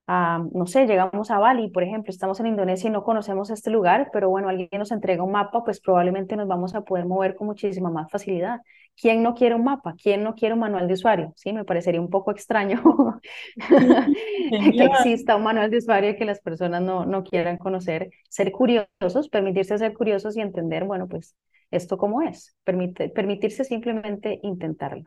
no 0.08 0.66
sé, 0.66 0.86
llegamos 0.86 1.30
a 1.30 1.38
Bali, 1.38 1.68
por 1.68 1.82
ejemplo, 1.82 2.10
estamos 2.10 2.40
en 2.40 2.46
Indonesia 2.46 2.88
y 2.88 2.90
no 2.90 3.04
conocemos 3.04 3.50
este 3.50 3.70
lugar, 3.70 4.08
pero 4.10 4.30
bueno, 4.30 4.48
alguien 4.48 4.68
nos 4.72 4.90
entrega 4.90 5.22
un 5.22 5.32
mapa, 5.32 5.62
pues 5.64 5.80
probablemente 5.80 6.34
nos 6.34 6.48
vamos 6.48 6.74
a 6.74 6.80
poder 6.80 7.04
mover 7.04 7.34
con 7.34 7.46
muchísima 7.46 7.90
más 7.90 8.10
facilidad. 8.10 8.60
¿Quién 8.96 9.22
no 9.22 9.34
quiere 9.34 9.54
un 9.54 9.64
mapa? 9.64 9.94
¿Quién 10.02 10.24
no 10.24 10.34
quiere 10.34 10.54
un 10.54 10.60
manual 10.60 10.88
de 10.88 10.94
usuario? 10.94 11.32
Sí, 11.36 11.52
me 11.52 11.64
parecería 11.64 12.00
un 12.00 12.08
poco 12.08 12.30
extraño 12.30 12.82
que 13.56 14.84
exista 14.84 15.36
un 15.36 15.42
manual 15.42 15.70
de 15.70 15.76
usuario 15.76 16.16
que 16.16 16.24
las 16.24 16.40
personas 16.40 16.80
no, 16.80 17.04
no 17.04 17.22
quieran 17.22 17.58
conocer, 17.58 18.08
ser 18.30 18.50
curiosos, 18.50 19.28
permitirse 19.30 19.76
ser 19.76 19.92
curiosos 19.92 20.36
y 20.38 20.40
entender, 20.40 20.84
bueno, 20.84 21.06
pues 21.06 21.36
esto 21.70 21.98
cómo 21.98 22.22
es, 22.22 22.56
permitirse 22.64 23.62
simplemente 23.64 24.40
intentarlo. 24.42 25.04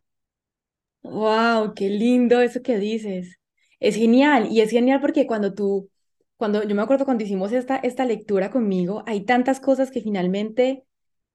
Wow, 1.02 1.74
qué 1.74 1.90
lindo 1.90 2.40
eso 2.40 2.62
que 2.62 2.78
dices 2.78 3.41
es 3.82 3.96
genial 3.96 4.48
y 4.50 4.62
es 4.62 4.70
genial 4.70 5.02
porque 5.02 5.28
cuando 5.28 5.54
tú, 5.54 5.90
cuando 6.38 6.64
yo 6.64 6.74
me 6.76 6.84
acuerdo 6.84 7.04
cuando 7.04 7.24
hicimos 7.26 7.52
esta, 7.52 7.76
esta 7.78 8.06
lectura 8.06 8.50
conmigo, 8.52 9.04
hay 9.08 9.26
tantas 9.26 9.60
cosas 9.60 9.92
que 9.92 10.02
finalmente 10.02 10.86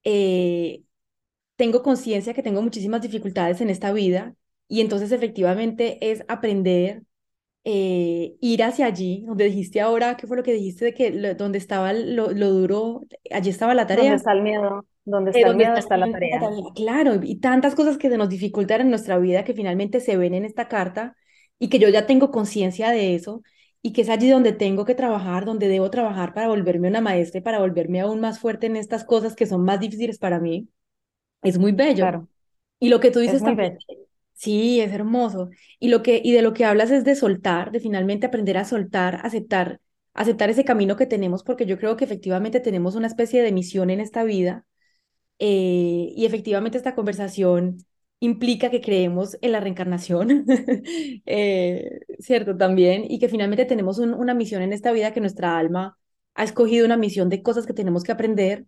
eh, 0.05 0.83
tengo 1.57 1.83
conciencia 1.83 2.33
que 2.33 2.43
tengo 2.43 2.63
muchísimas 2.63 3.03
dificultades 3.03 3.61
en 3.61 3.69
esta 3.69 3.93
vida 3.93 4.35
y 4.69 4.81
entonces 4.81 5.13
efectivamente 5.13 5.99
es 6.11 6.25
aprender 6.29 7.03
eh, 7.69 8.37
ir 8.41 8.63
hacia 8.63 8.87
allí, 8.87 9.25
donde 9.27 9.47
dijiste 9.47 9.81
ahora, 9.81 10.17
¿qué 10.17 10.29
fue 10.29 10.37
lo 10.37 10.45
que 10.45 10.53
dijiste 10.53 10.85
de 10.85 10.95
que 10.95 11.35
donde 11.35 11.59
estaba 11.59 11.93
lo, 11.93 12.31
lo, 12.31 12.51
duro, 12.51 13.03
allí 13.33 13.51
estaba 13.51 13.75
la 13.75 13.89
tarea? 13.89 14.05
Donde 14.05 14.17
está 14.19 14.33
el 14.33 14.43
miedo, 14.43 14.87
donde 15.05 15.31
está 15.33 15.49
el 15.49 15.57
miedo 15.57 15.75
está, 15.75 15.97
la 15.97 16.13
tarea. 16.13 16.41
Claro, 16.77 17.19
y 17.21 17.41
tantas 17.41 17.75
cosas 17.75 17.99
que 17.99 18.09
se 18.09 18.19
nos 18.19 18.29
dificultan 18.29 18.83
en 18.83 18.91
nuestra 18.91 19.19
vida 19.19 19.43
que 19.43 19.53
finalmente 19.53 19.99
se 19.99 20.17
ven 20.17 20.35
en 20.35 20.45
esta 20.45 20.69
carta 20.69 21.17
y 21.59 21.69
que 21.69 21.79
yo 21.79 21.89
ya 21.89 22.07
tengo 22.07 22.31
conciencia 22.31 22.91
de 22.91 23.15
eso 23.15 23.43
y 23.83 23.93
que 23.93 24.03
es 24.03 24.09
allí 24.09 24.29
donde 24.29 24.53
tengo 24.53 24.85
que 24.85 24.95
trabajar, 24.95 25.45
donde 25.45 25.69
debo 25.69 25.91
trabajar 25.91 26.35
para 26.35 26.49
volverme 26.49 26.89
una 26.89 27.01
maestra 27.01 27.39
y 27.39 27.43
para 27.43 27.61
volverme 27.61 28.01
aún 28.01 28.21
más 28.21 28.39
fuerte 28.41 28.67
en 28.67 28.77
estas 28.77 29.05
cosas 29.05 29.37
que 29.37 29.47
son 29.47 29.65
más 29.65 29.81
difíciles 29.81 30.19
para 30.19 30.41
mí, 30.41 30.69
es 31.43 31.59
muy 31.59 31.73
bello. 31.73 32.05
Claro. 32.05 32.29
Y 32.79 32.89
lo 32.89 33.01
que 33.01 33.11
tú 33.11 33.21
dices 33.21 33.43
también, 33.43 33.79
sí, 34.35 34.81
es 34.81 34.93
hermoso. 34.93 35.51
Y 35.79 35.89
lo 35.89 36.03
que 36.03 36.21
y 36.23 36.33
de 36.33 36.43
lo 36.43 36.53
que 36.53 36.65
hablas 36.65 36.91
es 36.91 37.05
de 37.05 37.15
soltar, 37.15 37.71
de 37.71 37.81
finalmente 37.81 38.27
aprender 38.27 38.59
a 38.59 38.65
soltar, 38.65 39.21
aceptar, 39.23 39.81
aceptar 40.15 40.51
ese 40.51 40.65
camino 40.65 40.97
que 40.97 41.07
tenemos, 41.07 41.43
porque 41.43 41.67
yo 41.67 41.79
creo 41.79 41.97
que 41.97 42.05
efectivamente 42.05 42.61
tenemos 42.61 42.97
una 42.97 43.07
especie 43.07 43.43
de 43.43 43.53
misión 43.53 43.91
en 43.91 44.01
esta 44.01 44.25
vida. 44.25 44.67
Eh, 45.39 46.13
y 46.17 46.25
efectivamente 46.27 46.79
esta 46.79 46.95
conversación 46.95 47.79
implica 48.21 48.71
que 48.71 48.81
creemos 48.81 49.37
en 49.43 49.53
la 49.53 49.61
reencarnación, 49.61 50.45
eh, 51.27 52.01
¿cierto? 52.19 52.57
También, 52.57 53.05
y 53.09 53.19
que 53.19 53.29
finalmente 53.29 53.65
tenemos 53.67 53.99
una 53.99 54.35
misión 54.35 54.63
en 54.63 54.73
esta 54.73 54.93
vida 54.93 55.13
que 55.13 55.21
nuestra 55.21 55.59
alma 55.59 55.99
ha 56.35 56.45
escogido 56.45 56.87
una 56.87 56.97
misión 56.97 57.29
de 57.29 57.43
cosas 57.43 57.67
que 57.67 57.75
tenemos 57.75 58.05
que 58.05 58.13
aprender. 58.13 58.67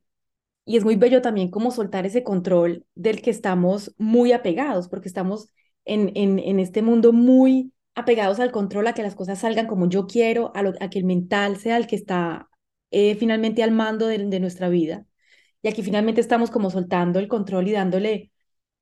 Y 0.64 0.76
es 0.76 0.84
muy 0.84 0.96
bello 0.96 1.22
también 1.22 1.50
como 1.50 1.70
soltar 1.70 2.06
ese 2.06 2.22
control 2.24 2.86
del 2.94 3.22
que 3.22 3.30
estamos 3.30 3.94
muy 3.98 4.32
apegados, 4.32 4.88
porque 4.88 5.08
estamos 5.08 5.48
en, 5.84 6.12
en, 6.16 6.60
este 6.60 6.82
mundo 6.82 7.12
muy 7.12 7.72
apegados 7.94 8.40
al 8.40 8.52
control, 8.52 8.86
a 8.86 8.94
que 8.94 9.02
las 9.02 9.14
cosas 9.14 9.40
salgan 9.40 9.66
como 9.66 9.88
yo 9.88 10.06
quiero, 10.06 10.52
a, 10.54 10.60
a 10.80 10.90
que 10.90 10.98
el 10.98 11.04
mental 11.06 11.56
sea 11.58 11.78
el 11.78 11.86
que 11.86 11.96
está 11.96 12.48
eh, 12.90 13.14
finalmente 13.16 13.62
al 13.62 13.70
mando 13.72 14.06
de, 14.06 14.18
de 14.18 14.40
nuestra 14.40 14.68
vida. 14.68 15.06
Y 15.62 15.68
aquí 15.68 15.82
finalmente 15.82 16.20
estamos 16.20 16.50
como 16.50 16.70
soltando 16.70 17.18
el 17.18 17.28
control 17.28 17.68
y 17.68 17.72
dándole 17.72 18.32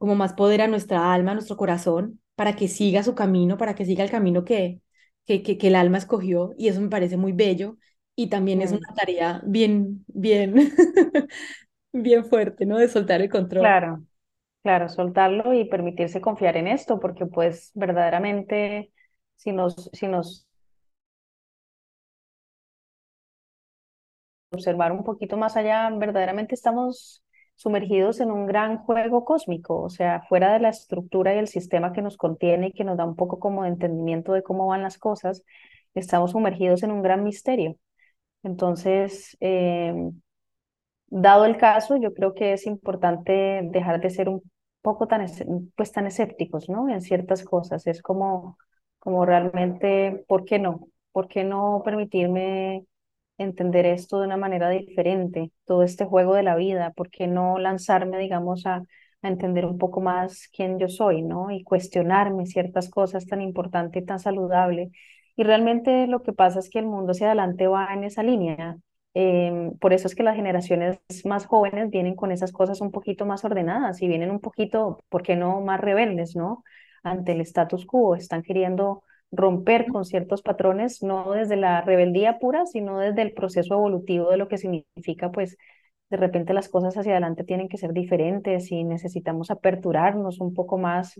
como 0.07 0.16
más 0.16 0.35
poder 0.35 0.62
a 0.62 0.69
nuestra 0.69 1.12
alma, 1.12 1.33
a 1.33 1.35
nuestro 1.35 1.57
corazón, 1.57 2.21
para 2.37 2.55
que 2.55 2.69
siga 2.69 3.03
su 3.03 3.14
camino, 3.14 3.59
para 3.59 3.75
que 3.75 3.85
siga 3.85 4.05
el 4.05 4.11
camino 4.11 4.45
que, 4.45 4.81
que, 5.25 5.42
que, 5.42 5.59
el 5.66 5.75
alma 5.75 5.99
escogió. 5.99 6.53
Y 6.57 6.69
eso 6.69 6.81
me 6.81 6.88
parece 6.88 7.16
muy 7.16 7.33
bello. 7.33 7.77
Y 8.14 8.29
también 8.29 8.62
es 8.62 8.71
una 8.71 8.95
tarea 8.95 9.42
bien, 9.45 10.05
bien, 10.07 10.55
bien 11.92 12.25
fuerte, 12.25 12.64
¿no? 12.66 12.79
De 12.79 12.88
soltar 12.88 13.21
el 13.21 13.29
control. 13.29 13.62
Claro, 13.62 14.05
claro, 14.62 14.88
soltarlo 14.88 15.53
y 15.53 15.64
permitirse 15.64 16.21
confiar 16.21 16.57
en 16.57 16.69
esto, 16.69 17.01
porque 17.01 17.27
pues 17.27 17.73
verdaderamente 17.75 18.92
si 19.35 19.53
nos, 19.53 19.90
si 19.92 20.07
nos 20.07 20.47
observar 24.51 24.92
un 24.92 25.05
poquito 25.05 25.37
más 25.37 25.57
allá, 25.57 25.90
verdaderamente 25.90 26.55
estamos 26.55 27.23
sumergidos 27.57 28.21
en 28.21 28.31
un 28.31 28.47
gran 28.47 28.79
juego 28.79 29.25
cósmico, 29.25 29.81
o 29.83 29.90
sea, 29.90 30.23
fuera 30.29 30.53
de 30.53 30.61
la 30.61 30.69
estructura 30.71 31.35
y 31.35 31.38
el 31.38 31.49
sistema 31.49 31.92
que 31.92 32.03
nos 32.03 32.16
contiene 32.16 32.69
y 32.69 32.73
que 32.73 32.85
nos 32.85 32.97
da 32.99 33.05
un 33.07 33.16
poco 33.16 33.40
como 33.40 33.62
de 33.64 33.71
entendimiento 33.71 34.33
de 34.33 34.42
cómo 34.42 34.66
van 34.66 34.83
las 34.83 34.99
cosas, 34.99 35.42
estamos 35.95 36.33
sumergidos 36.33 36.83
en 36.83 36.92
un 36.92 37.03
gran 37.03 37.25
misterio. 37.25 37.77
Entonces, 38.42 39.37
em, 39.40 40.21
dado 41.09 41.45
el 41.45 41.57
caso, 41.59 41.97
yo 41.97 42.12
creo 42.14 42.35
que 42.35 42.53
es 42.53 42.66
importante 42.66 43.61
dejar 43.64 44.01
de 44.01 44.11
ser 44.11 44.29
un 44.29 44.42
poco 44.83 45.07
tan, 45.09 45.27
pues, 45.77 45.92
tan 45.92 46.07
escépticos, 46.07 46.69
¿no? 46.69 46.88
En 46.88 47.01
ciertas 47.03 47.45
cosas. 47.45 47.87
Es 47.87 48.03
como, 48.03 48.59
como 48.99 49.25
realmente, 49.27 50.25
¿por 50.29 50.45
qué 50.45 50.59
no? 50.59 50.88
¿Por 51.12 51.29
qué 51.29 51.45
no 51.45 51.83
permitirme 51.85 52.87
entender 53.38 53.87
esto 53.87 54.20
de 54.20 54.27
una 54.27 54.37
manera 54.37 54.70
diferente? 54.70 55.53
Todo 55.64 55.83
este 55.83 56.05
juego 56.05 56.35
de 56.35 56.42
la 56.42 56.57
vida, 56.57 56.92
¿por 56.92 57.11
qué 57.11 57.27
no 57.27 57.59
lanzarme, 57.59 58.18
digamos, 58.18 58.66
a, 58.66 58.83
a 59.22 59.29
entender 59.29 59.66
un 59.66 59.79
poco 59.79 60.01
más 60.01 60.49
quién 60.55 60.79
yo 60.79 60.88
soy, 60.88 61.22
¿no? 61.22 61.51
Y 61.51 61.62
cuestionarme 61.64 62.46
ciertas 62.46 62.88
cosas 62.90 63.27
tan 63.27 63.40
importantes 63.40 64.03
y 64.03 64.07
tan 64.07 64.18
saludables. 64.20 64.90
Y 65.37 65.42
realmente 65.44 66.07
lo 66.07 66.22
que 66.22 66.33
pasa 66.33 66.59
es 66.61 66.70
que 66.70 66.79
el 66.79 66.87
mundo 66.87 67.12
hacia 67.12 67.27
adelante 67.27 67.66
va 67.66 67.92
en 67.92 68.05
esa 68.05 68.22
línea. 68.22 68.79
Em, 69.14 69.77
por 69.79 69.92
eso 69.92 70.07
es 70.09 70.14
que 70.14 70.22
las 70.22 70.37
generaciones 70.37 70.99
más 71.25 71.46
jóvenes 71.46 71.90
vienen 71.90 72.14
con 72.16 72.33
esas 72.33 72.53
cosas 72.53 72.81
un 72.81 72.90
poquito 72.90 73.25
más 73.27 73.44
ordenadas 73.44 74.03
y 74.03 74.09
vienen 74.09 74.31
un 74.31 74.40
poquito, 74.40 74.99
¿por 75.09 75.22
qué 75.22 75.37
no?, 75.37 75.61
más 75.62 75.81
rebeldes, 75.81 76.37
¿no? 76.37 76.62
Ante 77.03 77.33
el 77.33 77.40
status 77.42 77.87
quo. 77.87 78.14
Están 78.16 78.42
queriendo 78.42 79.03
romper 79.33 79.87
con 79.89 80.05
ciertos 80.05 80.43
patrones, 80.43 81.03
no 81.03 81.33
desde 81.33 81.57
la 81.57 81.81
rebeldía 81.83 82.39
pura, 82.39 82.67
sino 82.67 82.99
desde 82.99 83.23
el 83.23 83.33
proceso 83.35 83.75
evolutivo 83.75 84.31
de 84.31 84.37
lo 84.39 84.49
que 84.49 84.59
significa, 84.59 85.31
pues, 85.33 85.57
de 86.11 86.17
repente 86.17 86.55
las 86.55 86.69
cosas 86.69 86.97
hacia 86.97 87.12
adelante 87.12 87.45
tienen 87.45 87.69
que 87.69 87.79
ser 87.79 87.93
diferentes 87.93 88.71
y 88.73 88.85
necesitamos 88.85 89.51
aperturarnos 89.51 90.41
un 90.41 90.55
poco 90.55 90.79
más, 90.79 91.15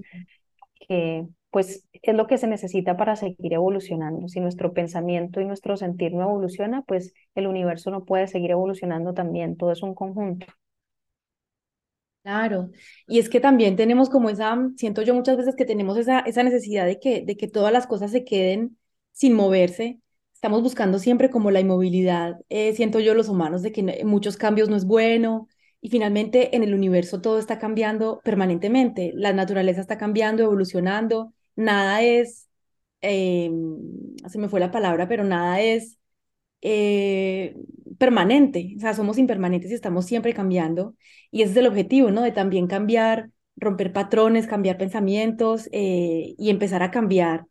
que 0.89 1.27
pues 1.51 1.87
es 1.93 2.15
lo 2.15 2.27
que 2.27 2.39
se 2.39 2.47
necesita 2.49 2.97
para 2.97 3.17
seguir 3.17 3.55
evolucionando. 3.55 4.29
Si 4.29 4.41
nuestro 4.41 4.75
pensamiento 4.75 5.41
y 5.41 5.47
nuestro 5.47 5.77
sentir 5.77 6.13
no 6.15 6.23
evoluciona, 6.25 6.83
pues 6.83 7.15
el 7.35 7.47
universo 7.47 7.91
no 7.91 8.05
puede 8.05 8.27
seguir 8.29 8.51
evolucionando 8.51 9.15
también, 9.15 9.57
todo 9.57 9.73
es 9.73 9.83
un 9.83 9.95
conjunto. 9.95 10.47
Claro, 12.27 12.71
y 13.07 13.21
es 13.21 13.29
que 13.29 13.39
también 13.39 13.77
tenemos 13.77 14.11
como 14.11 14.29
esa, 14.31 14.57
siento 14.77 15.03
yo 15.03 15.15
muchas 15.15 15.37
veces 15.37 15.55
que 15.55 15.65
tenemos 15.65 15.97
esa, 15.97 16.19
esa 16.21 16.43
necesidad 16.43 16.85
de 16.85 16.99
que, 16.99 17.23
de 17.25 17.37
que 17.37 17.47
todas 17.47 17.73
las 17.73 17.87
cosas 17.87 18.11
se 18.11 18.25
queden 18.25 18.77
sin 19.13 19.33
moverse. 19.35 20.01
Estamos 20.35 20.61
buscando 20.61 20.99
siempre 20.99 21.31
como 21.31 21.53
la 21.53 21.61
inmovilidad, 21.61 22.35
eh, 22.49 22.73
siento 22.75 22.99
yo 22.99 23.15
los 23.15 23.29
humanos, 23.29 23.63
de 23.63 23.71
que 23.71 24.05
muchos 24.05 24.37
cambios 24.37 24.69
no 24.69 24.75
es 24.75 24.85
bueno, 24.87 25.47
y 25.81 25.89
finalmente 25.89 26.57
en 26.57 26.65
el 26.65 26.75
universo 26.75 27.21
todo 27.21 27.39
está 27.39 27.61
cambiando 27.61 28.21
permanentemente, 28.25 29.13
la 29.15 29.33
naturaleza 29.33 29.81
está 29.81 29.97
cambiando, 29.97 30.43
evolucionando, 30.43 31.33
nada 31.55 32.03
es, 32.03 32.49
eh, 33.03 33.51
se 34.29 34.39
me 34.39 34.49
fue 34.49 34.59
la 34.61 34.73
palabra, 34.73 35.07
pero 35.09 35.23
nada 35.25 35.61
es 35.61 35.97
eh, 36.67 37.57
permanente, 37.99 38.75
o 38.77 38.81
sea, 38.81 38.95
somos 38.95 39.19
impermanentes 39.19 39.71
y 39.71 39.75
estamos 39.75 40.07
siempre 40.07 40.35
cambiando 40.35 40.95
y 41.31 41.43
ese 41.43 41.53
es 41.53 41.57
el 41.59 41.67
objetivo, 41.69 42.11
¿no? 42.11 42.23
De 42.23 42.33
también 42.33 42.67
cambiar, 42.67 43.31
romper 43.57 43.93
patrones, 43.93 44.47
cambiar 44.49 44.79
pensamientos 44.79 45.69
eh, 45.73 46.35
y 46.39 46.51
empezar 46.51 46.83
a 46.83 46.91
cambiar 46.91 47.47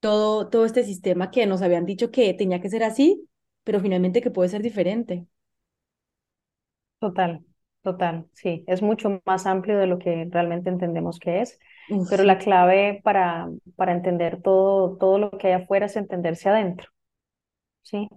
todo, 0.00 0.48
todo 0.48 0.66
este 0.66 0.84
sistema 0.84 1.30
que 1.30 1.46
nos 1.46 1.62
habían 1.62 1.86
dicho 1.86 2.10
que 2.10 2.34
tenía 2.34 2.60
que 2.60 2.70
ser 2.70 2.84
así, 2.84 3.28
pero 3.64 3.80
finalmente 3.80 4.22
que 4.22 4.30
puede 4.30 4.48
ser 4.50 4.62
diferente. 4.62 5.26
Total, 6.98 7.44
total, 7.82 8.26
sí, 8.32 8.64
es 8.66 8.80
mucho 8.82 9.20
más 9.26 9.46
amplio 9.46 9.78
de 9.78 9.86
lo 9.86 9.98
que 9.98 10.26
realmente 10.30 10.70
entendemos 10.70 11.18
que 11.18 11.42
es, 11.42 11.58
pero 12.08 12.24
la 12.24 12.38
clave 12.38 13.00
para, 13.04 13.48
para 13.76 13.92
entender 13.92 14.40
todo, 14.42 14.96
todo 14.96 15.18
lo 15.18 15.30
que 15.32 15.48
hay 15.48 15.52
afuera 15.62 15.86
es 15.86 15.96
entenderse 15.96 16.48
adentro, 16.48 16.88
¿sí? 17.82 18.08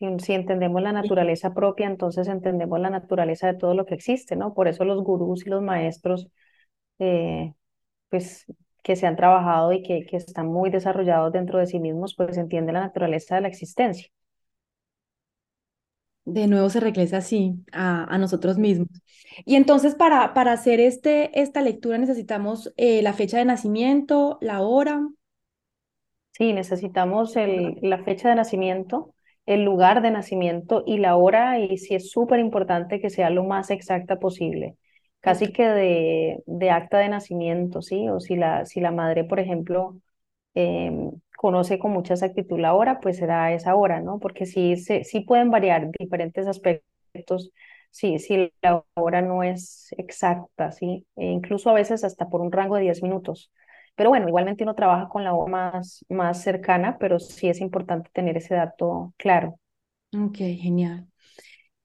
Si, 0.00 0.32
entendemos 0.32 0.80
la 0.82 0.92
naturaleza 0.92 1.52
propia, 1.52 1.86
entonces 1.86 2.26
entendemos 2.28 2.80
la 2.80 2.88
naturaleza 2.90 3.46
de 3.48 3.58
todo 3.58 3.74
lo 3.74 3.84
que 3.84 3.94
existe, 3.94 4.34
¿no? 4.34 4.54
Por 4.54 4.66
eso 4.66 4.84
los 4.84 5.02
gurús 5.04 5.46
y 5.46 5.50
los 5.50 5.62
maestros, 5.62 6.28
eh, 6.98 7.54
pues 8.08 8.46
que 8.82 8.96
se 8.96 9.06
han 9.06 9.16
trabajado 9.16 9.72
y 9.72 9.82
que, 9.82 10.06
que 10.06 10.16
están 10.16 10.48
muy 10.48 10.70
desarrollados 10.70 11.32
dentro 11.32 11.58
de 11.58 11.66
sí 11.66 11.80
mismos, 11.80 12.14
pues 12.16 12.38
entienden 12.38 12.74
la 12.74 12.80
naturaleza 12.80 13.34
de 13.36 13.42
la 13.42 13.48
existencia. 13.48 14.08
De 16.24 16.46
nuevo 16.46 16.70
se 16.70 16.80
regresa 16.80 17.18
así 17.18 17.64
a, 17.72 18.04
a 18.04 18.18
nosotros 18.18 18.56
mismos. 18.58 18.88
Y 19.44 19.56
entonces 19.56 19.94
para, 19.94 20.32
para 20.34 20.52
hacer 20.52 20.80
este, 20.80 21.40
esta 21.40 21.60
lectura 21.60 21.98
necesitamos 21.98 22.72
eh, 22.76 23.02
la 23.02 23.12
fecha 23.12 23.38
de 23.38 23.44
nacimiento, 23.44 24.38
la 24.40 24.62
hora. 24.62 25.06
Sí, 26.32 26.52
necesitamos 26.52 27.36
el, 27.36 27.78
la 27.82 28.02
fecha 28.02 28.28
de 28.28 28.36
nacimiento, 28.36 29.14
el 29.46 29.64
lugar 29.64 30.02
de 30.02 30.10
nacimiento 30.10 30.82
y 30.86 30.98
la 30.98 31.16
hora, 31.16 31.58
y 31.58 31.78
sí 31.78 31.94
es 31.94 32.10
súper 32.10 32.38
importante 32.40 33.00
que 33.00 33.10
sea 33.10 33.30
lo 33.30 33.44
más 33.44 33.70
exacta 33.70 34.18
posible, 34.18 34.76
casi 35.20 35.52
que 35.52 35.66
de, 35.68 36.42
de, 36.46 36.70
acta 36.70 36.98
de 36.98 37.08
nacimiento, 37.08 37.82
¿sí? 37.82 38.08
O 38.08 38.20
si 38.20 38.36
la, 38.36 38.64
si 38.66 38.80
la 38.80 38.90
madre, 38.92 39.24
por 39.24 39.40
ejemplo, 39.40 39.96
em, 40.54 41.10
conoce 41.36 41.78
con 41.78 41.92
mucha 41.92 42.14
exactitud 42.14 42.58
la 42.60 42.74
hora, 42.74 43.00
pues 43.00 43.18
será 43.18 43.52
esa 43.52 43.74
hora, 43.76 44.00
¿no? 44.00 44.18
Porque 44.18 44.46
sí, 44.46 44.76
se, 44.76 45.04
sí 45.04 45.20
pueden 45.20 45.50
variar 45.50 45.90
diferentes 45.98 46.46
aspectos, 46.46 47.50
sí, 47.90 48.18
si 48.18 48.52
la 48.62 48.84
hora 48.94 49.22
no 49.22 49.42
es 49.42 49.94
exacta, 49.98 50.72
¿sí? 50.72 51.06
E 51.16 51.26
incluso 51.26 51.70
a 51.70 51.74
veces 51.74 52.04
hasta 52.04 52.28
por 52.28 52.40
un 52.40 52.52
rango 52.52 52.76
de 52.76 52.82
10 52.82 53.02
minutos. 53.02 53.50
Pero 54.00 54.08
bueno, 54.08 54.28
igualmente 54.28 54.64
uno 54.64 54.74
trabaja 54.74 55.10
con 55.10 55.24
la 55.24 55.34
O 55.34 55.46
más, 55.46 56.06
más 56.08 56.42
cercana, 56.42 56.96
pero 56.98 57.18
sí 57.18 57.50
es 57.50 57.60
importante 57.60 58.08
tener 58.14 58.34
ese 58.38 58.54
dato 58.54 59.12
claro. 59.18 59.60
Ok, 60.18 60.36
genial. 60.38 61.06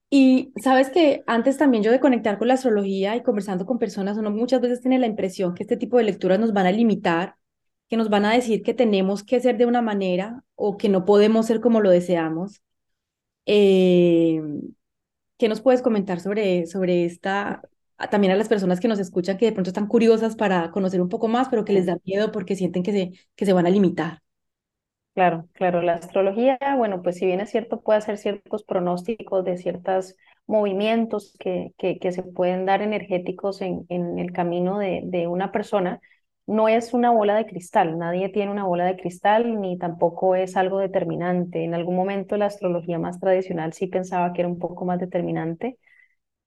Y 0.08 0.54
sabes 0.62 0.88
que 0.88 1.24
antes 1.26 1.58
también 1.58 1.82
yo 1.82 1.92
de 1.92 2.00
conectar 2.00 2.38
con 2.38 2.48
la 2.48 2.54
astrología 2.54 3.16
y 3.16 3.22
conversando 3.22 3.66
con 3.66 3.78
personas, 3.78 4.16
uno 4.16 4.30
muchas 4.30 4.62
veces 4.62 4.80
tiene 4.80 4.98
la 4.98 5.06
impresión 5.06 5.52
que 5.52 5.64
este 5.64 5.76
tipo 5.76 5.98
de 5.98 6.04
lecturas 6.04 6.40
nos 6.40 6.54
van 6.54 6.64
a 6.64 6.72
limitar, 6.72 7.34
que 7.90 7.98
nos 7.98 8.08
van 8.08 8.24
a 8.24 8.32
decir 8.32 8.62
que 8.62 8.72
tenemos 8.72 9.22
que 9.22 9.38
ser 9.40 9.58
de 9.58 9.66
una 9.66 9.82
manera 9.82 10.42
o 10.54 10.78
que 10.78 10.88
no 10.88 11.04
podemos 11.04 11.44
ser 11.44 11.60
como 11.60 11.82
lo 11.82 11.90
deseamos. 11.90 12.62
Eh, 13.44 14.40
¿Qué 15.36 15.48
nos 15.50 15.60
puedes 15.60 15.82
comentar 15.82 16.20
sobre, 16.20 16.66
sobre 16.66 17.04
esta, 17.04 17.60
también 18.10 18.32
a 18.32 18.36
las 18.36 18.48
personas 18.48 18.80
que 18.80 18.88
nos 18.88 18.98
escuchan 18.98 19.38
que 19.38 19.46
de 19.46 19.52
pronto 19.52 19.70
están 19.70 19.86
curiosas 19.88 20.36
para 20.36 20.70
conocer 20.70 21.00
un 21.00 21.08
poco 21.08 21.28
más, 21.28 21.48
pero 21.48 21.64
que 21.64 21.72
les 21.72 21.86
da 21.86 21.98
miedo 22.04 22.32
porque 22.32 22.56
sienten 22.56 22.82
que 22.82 22.92
se, 22.92 23.12
que 23.36 23.46
se 23.46 23.52
van 23.52 23.66
a 23.66 23.70
limitar. 23.70 24.22
Claro, 25.14 25.48
claro, 25.54 25.80
la 25.80 25.94
astrología, 25.94 26.58
bueno, 26.76 27.00
pues 27.02 27.16
si 27.16 27.24
bien 27.24 27.40
es 27.40 27.48
cierto, 27.50 27.80
puede 27.80 27.98
hacer 28.00 28.18
ciertos 28.18 28.64
pronósticos 28.64 29.44
de 29.46 29.56
ciertos 29.56 30.14
movimientos 30.46 31.34
que, 31.40 31.72
que, 31.78 31.98
que 31.98 32.12
se 32.12 32.22
pueden 32.22 32.66
dar 32.66 32.82
energéticos 32.82 33.62
en, 33.62 33.86
en 33.88 34.18
el 34.18 34.32
camino 34.32 34.78
de, 34.78 35.00
de 35.04 35.26
una 35.26 35.52
persona, 35.52 36.00
no 36.46 36.68
es 36.68 36.92
una 36.92 37.10
bola 37.12 37.34
de 37.34 37.46
cristal, 37.46 37.96
nadie 37.98 38.28
tiene 38.28 38.52
una 38.52 38.64
bola 38.64 38.84
de 38.84 38.96
cristal 38.98 39.58
ni 39.58 39.78
tampoco 39.78 40.34
es 40.34 40.54
algo 40.56 40.78
determinante. 40.80 41.64
En 41.64 41.72
algún 41.74 41.96
momento 41.96 42.36
la 42.36 42.46
astrología 42.46 42.98
más 42.98 43.18
tradicional 43.18 43.72
sí 43.72 43.86
pensaba 43.86 44.34
que 44.34 44.42
era 44.42 44.48
un 44.50 44.58
poco 44.58 44.84
más 44.84 45.00
determinante, 45.00 45.78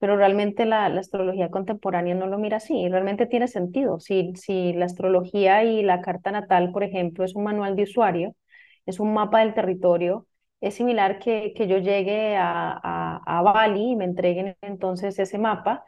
pero 0.00 0.16
realmente 0.16 0.66
la, 0.66 0.86
astrología 0.86 1.50
contemporánea 1.50 2.14
no 2.16 2.26
lo 2.26 2.38
mira 2.38 2.56
así, 2.58 2.88
realmente 2.88 3.26
tiene 3.26 3.48
sentido. 3.48 4.00
Si, 4.00 4.32
si 4.36 4.72
la 4.72 4.86
astrología 4.86 5.64
y 5.64 5.82
la 5.82 6.00
carta 6.02 6.32
natal, 6.32 6.72
por 6.72 6.84
ejemplo, 6.84 7.24
es 7.24 7.34
un 7.36 7.44
manual 7.44 7.76
de 7.76 7.84
usuario, 7.84 8.34
es 8.86 9.00
un 9.00 9.12
mapa 9.14 9.40
del 9.40 9.54
territorio, 9.54 10.26
es 10.60 10.74
similar 10.74 11.18
que, 11.18 11.52
que 11.54 11.68
yo 11.68 11.78
llegue 11.78 12.36
a, 12.36 12.80
a, 13.26 13.42
Bali 13.42 13.92
y 13.92 13.96
me 13.96 14.04
entreguen 14.06 14.56
entonces 14.62 15.18
ese 15.18 15.38
mapa. 15.38 15.84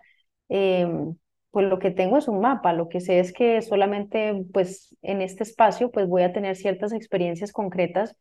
Em, 0.49 1.17
pues 1.51 1.67
lo 1.69 1.79
que 1.79 1.91
tengo 1.91 2.19
es 2.19 2.29
un 2.29 2.41
mapa, 2.41 2.73
lo 2.73 2.89
que 2.89 3.01
sé 3.01 3.21
es 3.21 3.33
que 3.33 3.61
solamente 3.63 4.45
pues 4.53 4.97
en 5.03 5.21
este 5.23 5.43
espacio 5.45 5.91
pues 5.91 6.09
voy 6.09 6.23
a 6.23 6.33
tener 6.33 6.57
ciertas 6.57 6.93
experiencias 6.93 7.53
concretas, 7.53 8.17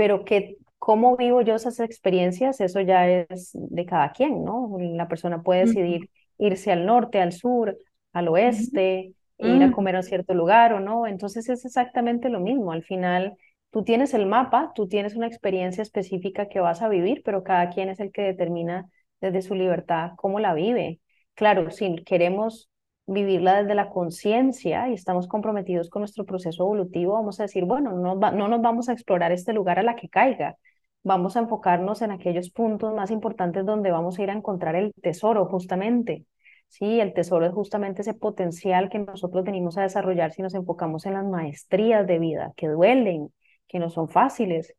pero 0.00 0.24
que 0.24 0.56
cómo 0.78 1.14
vivo 1.18 1.42
yo 1.42 1.54
esas 1.54 1.78
experiencias, 1.78 2.62
eso 2.62 2.80
ya 2.80 3.06
es 3.06 3.50
de 3.52 3.84
cada 3.84 4.12
quien, 4.12 4.46
¿no? 4.46 4.78
La 4.78 5.08
persona 5.08 5.42
puede 5.42 5.66
decidir 5.66 6.08
irse 6.38 6.72
al 6.72 6.86
norte, 6.86 7.20
al 7.20 7.32
sur, 7.32 7.76
al 8.14 8.28
oeste, 8.28 9.12
ir 9.36 9.62
a 9.62 9.66
mm. 9.66 9.72
comer 9.72 9.96
a 9.96 10.02
cierto 10.02 10.32
lugar 10.32 10.72
o 10.72 10.80
no. 10.80 11.06
Entonces 11.06 11.50
es 11.50 11.66
exactamente 11.66 12.30
lo 12.30 12.40
mismo. 12.40 12.72
Al 12.72 12.82
final, 12.82 13.36
tú 13.68 13.84
tienes 13.84 14.14
el 14.14 14.24
mapa, 14.24 14.72
tú 14.74 14.88
tienes 14.88 15.16
una 15.16 15.26
experiencia 15.26 15.82
específica 15.82 16.48
que 16.48 16.60
vas 16.60 16.80
a 16.80 16.88
vivir, 16.88 17.20
pero 17.22 17.44
cada 17.44 17.68
quien 17.68 17.90
es 17.90 18.00
el 18.00 18.10
que 18.10 18.22
determina 18.22 18.88
desde 19.20 19.42
su 19.42 19.54
libertad 19.54 20.12
cómo 20.16 20.40
la 20.40 20.54
vive. 20.54 21.00
Claro, 21.34 21.70
si 21.70 21.94
queremos 22.06 22.69
vivirla 23.10 23.62
desde 23.62 23.74
la 23.74 23.90
conciencia 23.90 24.88
y 24.88 24.94
estamos 24.94 25.26
comprometidos 25.26 25.90
con 25.90 26.00
nuestro 26.00 26.24
proceso 26.24 26.62
evolutivo, 26.62 27.14
vamos 27.14 27.40
a 27.40 27.44
decir, 27.44 27.64
bueno, 27.64 27.92
no, 27.92 28.14
no 28.14 28.48
nos 28.48 28.62
vamos 28.62 28.88
a 28.88 28.92
explorar 28.92 29.32
este 29.32 29.52
lugar 29.52 29.78
a 29.78 29.82
la 29.82 29.96
que 29.96 30.08
caiga, 30.08 30.56
vamos 31.02 31.36
a 31.36 31.40
enfocarnos 31.40 32.02
en 32.02 32.12
aquellos 32.12 32.50
puntos 32.50 32.94
más 32.94 33.10
importantes 33.10 33.66
donde 33.66 33.90
vamos 33.90 34.18
a 34.18 34.22
ir 34.22 34.30
a 34.30 34.34
encontrar 34.34 34.76
el 34.76 34.92
tesoro, 35.02 35.46
justamente. 35.46 36.24
Sí, 36.68 37.00
el 37.00 37.12
tesoro 37.12 37.46
es 37.46 37.52
justamente 37.52 38.02
ese 38.02 38.14
potencial 38.14 38.88
que 38.88 39.00
nosotros 39.00 39.44
venimos 39.44 39.76
a 39.76 39.82
desarrollar 39.82 40.32
si 40.32 40.42
nos 40.42 40.54
enfocamos 40.54 41.04
en 41.06 41.14
las 41.14 41.24
maestrías 41.24 42.06
de 42.06 42.18
vida, 42.20 42.52
que 42.56 42.68
duelen, 42.68 43.32
que 43.66 43.80
no 43.80 43.90
son 43.90 44.08
fáciles, 44.08 44.72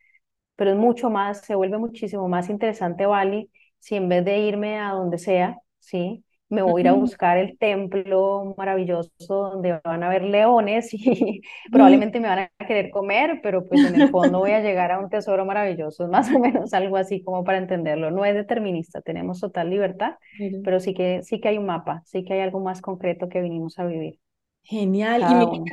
pero 0.56 0.72
es 0.72 0.78
mucho 0.78 1.10
más, 1.10 1.42
se 1.42 1.56
vuelve 1.56 1.78
muchísimo 1.78 2.28
más 2.30 2.50
interesante, 2.50 3.06
Vale, 3.06 3.50
si 3.80 3.96
en 3.96 4.08
vez 4.10 4.24
de 4.26 4.40
irme 4.40 4.80
a 4.80 4.92
donde 4.92 5.18
sea, 5.18 5.58
¿sí? 5.80 6.24
Me 6.52 6.62
voy 6.62 6.82
a 6.82 6.84
ir 6.84 6.88
a 6.90 6.94
buscar 6.94 7.38
el 7.38 7.58
templo 7.58 8.54
maravilloso 8.58 9.10
donde 9.28 9.80
van 9.84 10.04
a 10.04 10.08
haber 10.08 10.24
leones 10.24 10.90
y 10.94 11.42
probablemente 11.72 12.20
me 12.20 12.28
van 12.28 12.40
a 12.40 12.66
querer 12.68 12.92
comer, 12.92 13.40
pero 13.42 13.68
pues 13.68 13.86
en 13.86 14.00
el 14.00 14.10
fondo 14.10 14.40
voy 14.40 14.52
a 14.52 14.60
llegar 14.60 14.92
a 14.92 15.00
un 15.00 15.10
tesoro 15.10 15.46
maravilloso, 15.46 16.08
más 16.10 16.30
o 16.30 16.40
menos 16.40 16.74
algo 16.74 16.98
así 16.98 17.24
como 17.24 17.44
para 17.44 17.58
entenderlo. 17.58 18.12
No 18.12 18.26
es 18.26 18.36
determinista, 18.36 19.02
tenemos 19.02 19.40
total 19.40 19.70
libertad, 19.70 20.16
pero 20.64 20.80
sí 20.80 20.94
que, 20.94 21.24
sí 21.24 21.40
que 21.40 21.48
hay 21.48 21.58
un 21.58 21.66
mapa, 21.66 22.04
sí 22.06 22.26
que 22.26 22.34
hay 22.34 22.42
algo 22.42 22.60
más 22.60 22.82
concreto 22.82 23.30
que 23.30 23.42
vinimos 23.42 23.80
a 23.80 23.86
vivir. 23.86 24.20
Genial. 24.64 25.22
Y 25.22 25.36
me... 25.36 25.64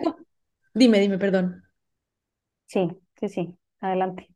Dime, 0.74 1.00
dime, 1.00 1.18
perdón. 1.18 1.64
Sí, 2.66 2.88
sí, 3.18 3.28
sí, 3.28 3.58
adelante. 3.80 4.28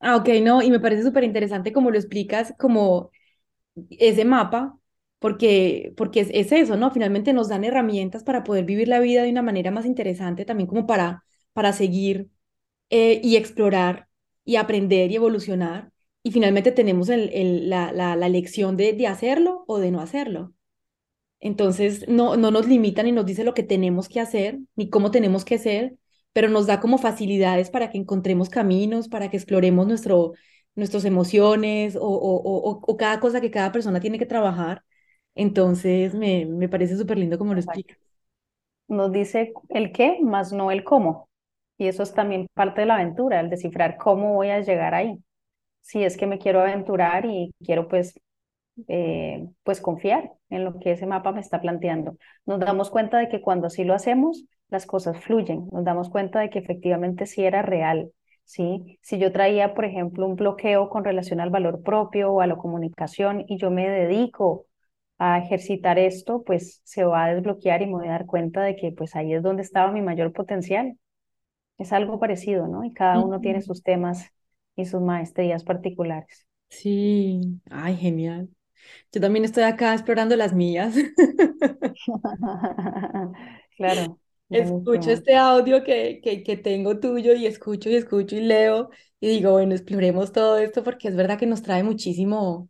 Ah, 0.00 0.16
ok, 0.16 0.28
no, 0.42 0.62
y 0.62 0.70
me 0.70 0.80
parece 0.80 1.02
súper 1.02 1.24
interesante 1.24 1.72
como 1.72 1.90
lo 1.90 1.96
explicas, 1.96 2.54
como 2.58 3.10
ese 3.90 4.24
mapa, 4.24 4.78
porque, 5.22 5.94
porque 5.96 6.20
es, 6.20 6.30
es, 6.32 6.52
eso, 6.52 6.76
¿no? 6.76 6.90
Finalmente 6.92 7.32
nos 7.32 7.48
dan 7.48 7.64
herramientas 7.64 8.24
para 8.24 8.44
poder 8.44 8.64
vivir 8.66 8.88
la 8.88 9.00
vida 9.00 9.22
de 9.22 9.30
una 9.30 9.42
manera 9.42 9.70
más 9.70 9.86
interesante, 9.86 10.44
también 10.44 10.68
como 10.68 10.86
para, 10.86 11.24
para 11.54 11.72
seguir 11.72 12.28
eh, 12.90 13.20
y 13.24 13.36
explorar 13.36 14.08
y 14.44 14.56
aprender 14.56 15.10
y 15.10 15.16
evolucionar. 15.16 15.92
Y 16.22 16.32
finalmente 16.32 16.72
tenemos 16.72 17.08
el, 17.08 17.30
el, 17.32 17.70
la, 17.70 17.92
la, 17.92 18.16
la 18.16 18.28
lección 18.28 18.76
de, 18.76 18.92
de 18.94 19.06
hacerlo 19.06 19.64
o 19.68 19.78
de 19.78 19.90
no 19.92 20.00
hacerlo. 20.00 20.54
Entonces, 21.40 22.06
no, 22.08 22.36
no 22.36 22.50
nos 22.50 22.68
limita 22.68 23.02
ni 23.02 23.12
nos 23.12 23.26
dice 23.26 23.44
lo 23.44 23.54
que 23.54 23.64
tenemos 23.64 24.08
que 24.08 24.20
hacer, 24.20 24.60
ni 24.76 24.88
cómo 24.90 25.10
tenemos 25.10 25.44
que 25.44 25.58
ser, 25.58 25.96
pero 26.32 26.48
nos 26.48 26.66
da 26.66 26.80
como 26.80 26.98
facilidades 26.98 27.70
para 27.70 27.90
que 27.90 27.98
encontremos 27.98 28.48
caminos, 28.48 29.08
para 29.08 29.28
que 29.30 29.36
exploremos 29.36 29.86
nuestro, 29.88 30.34
nuestras 30.76 31.04
emociones 31.04 31.96
o, 31.96 32.02
o, 32.02 32.80
o, 32.86 32.96
cada 32.96 33.20
cosa 33.20 33.40
que 33.40 33.50
cada 33.50 33.72
persona 33.72 34.00
tiene 34.00 34.18
que 34.18 34.26
trabajar. 34.26 34.84
Entonces, 35.34 36.14
me, 36.14 36.46
me 36.46 36.68
parece 36.68 36.96
súper 36.96 37.18
lindo 37.18 37.38
como 37.38 37.54
lo 37.54 37.60
explica. 37.60 37.96
Nos 38.88 39.12
dice 39.12 39.52
el 39.70 39.92
qué, 39.92 40.18
más 40.22 40.52
no 40.52 40.70
el 40.70 40.84
cómo. 40.84 41.28
Y 41.78 41.88
eso 41.88 42.02
es 42.02 42.14
también 42.14 42.46
parte 42.54 42.82
de 42.82 42.86
la 42.86 42.94
aventura, 42.96 43.40
el 43.40 43.50
descifrar 43.50 43.96
cómo 43.96 44.34
voy 44.34 44.50
a 44.50 44.60
llegar 44.60 44.94
ahí. 44.94 45.18
Si 45.82 46.04
es 46.04 46.16
que 46.16 46.26
me 46.26 46.38
quiero 46.38 46.60
aventurar 46.60 47.26
y 47.26 47.52
quiero 47.64 47.88
pues 47.88 48.14
eh, 48.88 49.48
pues 49.64 49.80
confiar 49.80 50.32
en 50.50 50.64
lo 50.64 50.78
que 50.80 50.92
ese 50.92 51.06
mapa 51.06 51.32
me 51.32 51.40
está 51.40 51.60
planteando. 51.60 52.16
Nos 52.46 52.60
damos 52.60 52.90
cuenta 52.90 53.18
de 53.18 53.28
que 53.28 53.42
cuando 53.42 53.68
así 53.68 53.84
lo 53.84 53.94
hacemos, 53.94 54.44
las 54.70 54.86
cosas 54.86 55.18
fluyen, 55.24 55.68
nos 55.72 55.84
damos 55.84 56.10
cuenta 56.10 56.40
de 56.40 56.50
que 56.50 56.58
efectivamente 56.60 57.26
sí 57.26 57.44
era 57.44 57.62
real, 57.62 58.12
¿sí? 58.44 58.98
Si 59.02 59.18
yo 59.18 59.32
traía, 59.32 59.74
por 59.74 59.84
ejemplo, 59.86 60.26
un 60.26 60.36
bloqueo 60.36 60.88
con 60.90 61.04
relación 61.04 61.40
al 61.40 61.50
valor 61.50 61.82
propio 61.82 62.32
o 62.32 62.40
a 62.42 62.46
la 62.48 62.56
comunicación 62.56 63.44
y 63.48 63.58
yo 63.58 63.70
me 63.70 63.88
dedico 63.88 64.66
a 65.22 65.38
ejercitar 65.38 65.98
esto, 65.98 66.42
pues 66.44 66.80
se 66.84 67.04
va 67.04 67.24
a 67.26 67.34
desbloquear 67.34 67.82
y 67.82 67.86
me 67.86 67.92
voy 67.94 68.08
a 68.08 68.12
dar 68.12 68.26
cuenta 68.26 68.62
de 68.62 68.76
que 68.76 68.92
pues 68.92 69.16
ahí 69.16 69.34
es 69.34 69.42
donde 69.42 69.62
estaba 69.62 69.92
mi 69.92 70.02
mayor 70.02 70.32
potencial. 70.32 70.98
Es 71.78 71.92
algo 71.92 72.20
parecido, 72.20 72.68
¿no? 72.68 72.84
Y 72.84 72.92
cada 72.94 73.20
uno 73.20 73.40
tiene 73.40 73.62
sus 73.62 73.82
temas 73.82 74.28
y 74.76 74.86
sus 74.86 75.02
maestrías 75.02 75.64
particulares. 75.64 76.46
Sí, 76.68 77.60
ay, 77.70 77.96
genial. 77.96 78.48
Yo 79.12 79.20
también 79.20 79.44
estoy 79.44 79.64
acá 79.64 79.94
explorando 79.94 80.36
las 80.36 80.54
mías. 80.54 80.94
Claro. 83.76 84.18
Escucho 84.50 85.10
este 85.10 85.34
audio 85.36 85.82
que, 85.82 86.20
que, 86.22 86.42
que 86.42 86.56
tengo 86.58 87.00
tuyo 87.00 87.32
y 87.34 87.46
escucho 87.46 87.88
y 87.90 87.96
escucho 87.96 88.36
y 88.36 88.40
leo 88.42 88.90
y 89.20 89.28
digo, 89.28 89.52
bueno, 89.52 89.74
exploremos 89.74 90.32
todo 90.32 90.58
esto 90.58 90.84
porque 90.84 91.08
es 91.08 91.16
verdad 91.16 91.38
que 91.38 91.46
nos 91.46 91.62
trae 91.62 91.82
muchísimo. 91.82 92.68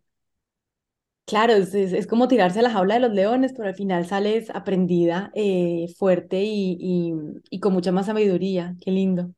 Claro, 1.24 1.52
es, 1.54 1.72
es, 1.74 2.06
como 2.06 2.28
tirarse 2.28 2.58
a 2.58 2.62
la 2.62 2.70
jaula 2.70 2.94
de 2.94 3.00
los 3.00 3.12
leones, 3.12 3.52
pero 3.56 3.68
al 3.68 3.74
final 3.74 4.06
sales 4.06 4.50
aprendida, 4.50 5.30
eh, 5.34 5.86
fuerte 5.96 6.42
y, 6.42 6.76
y, 6.80 7.12
y, 7.50 7.60
con 7.60 7.72
mucha 7.72 7.92
más 7.92 8.06
sabiduría. 8.06 8.74
Qué 8.80 8.90
lindo. 8.90 9.30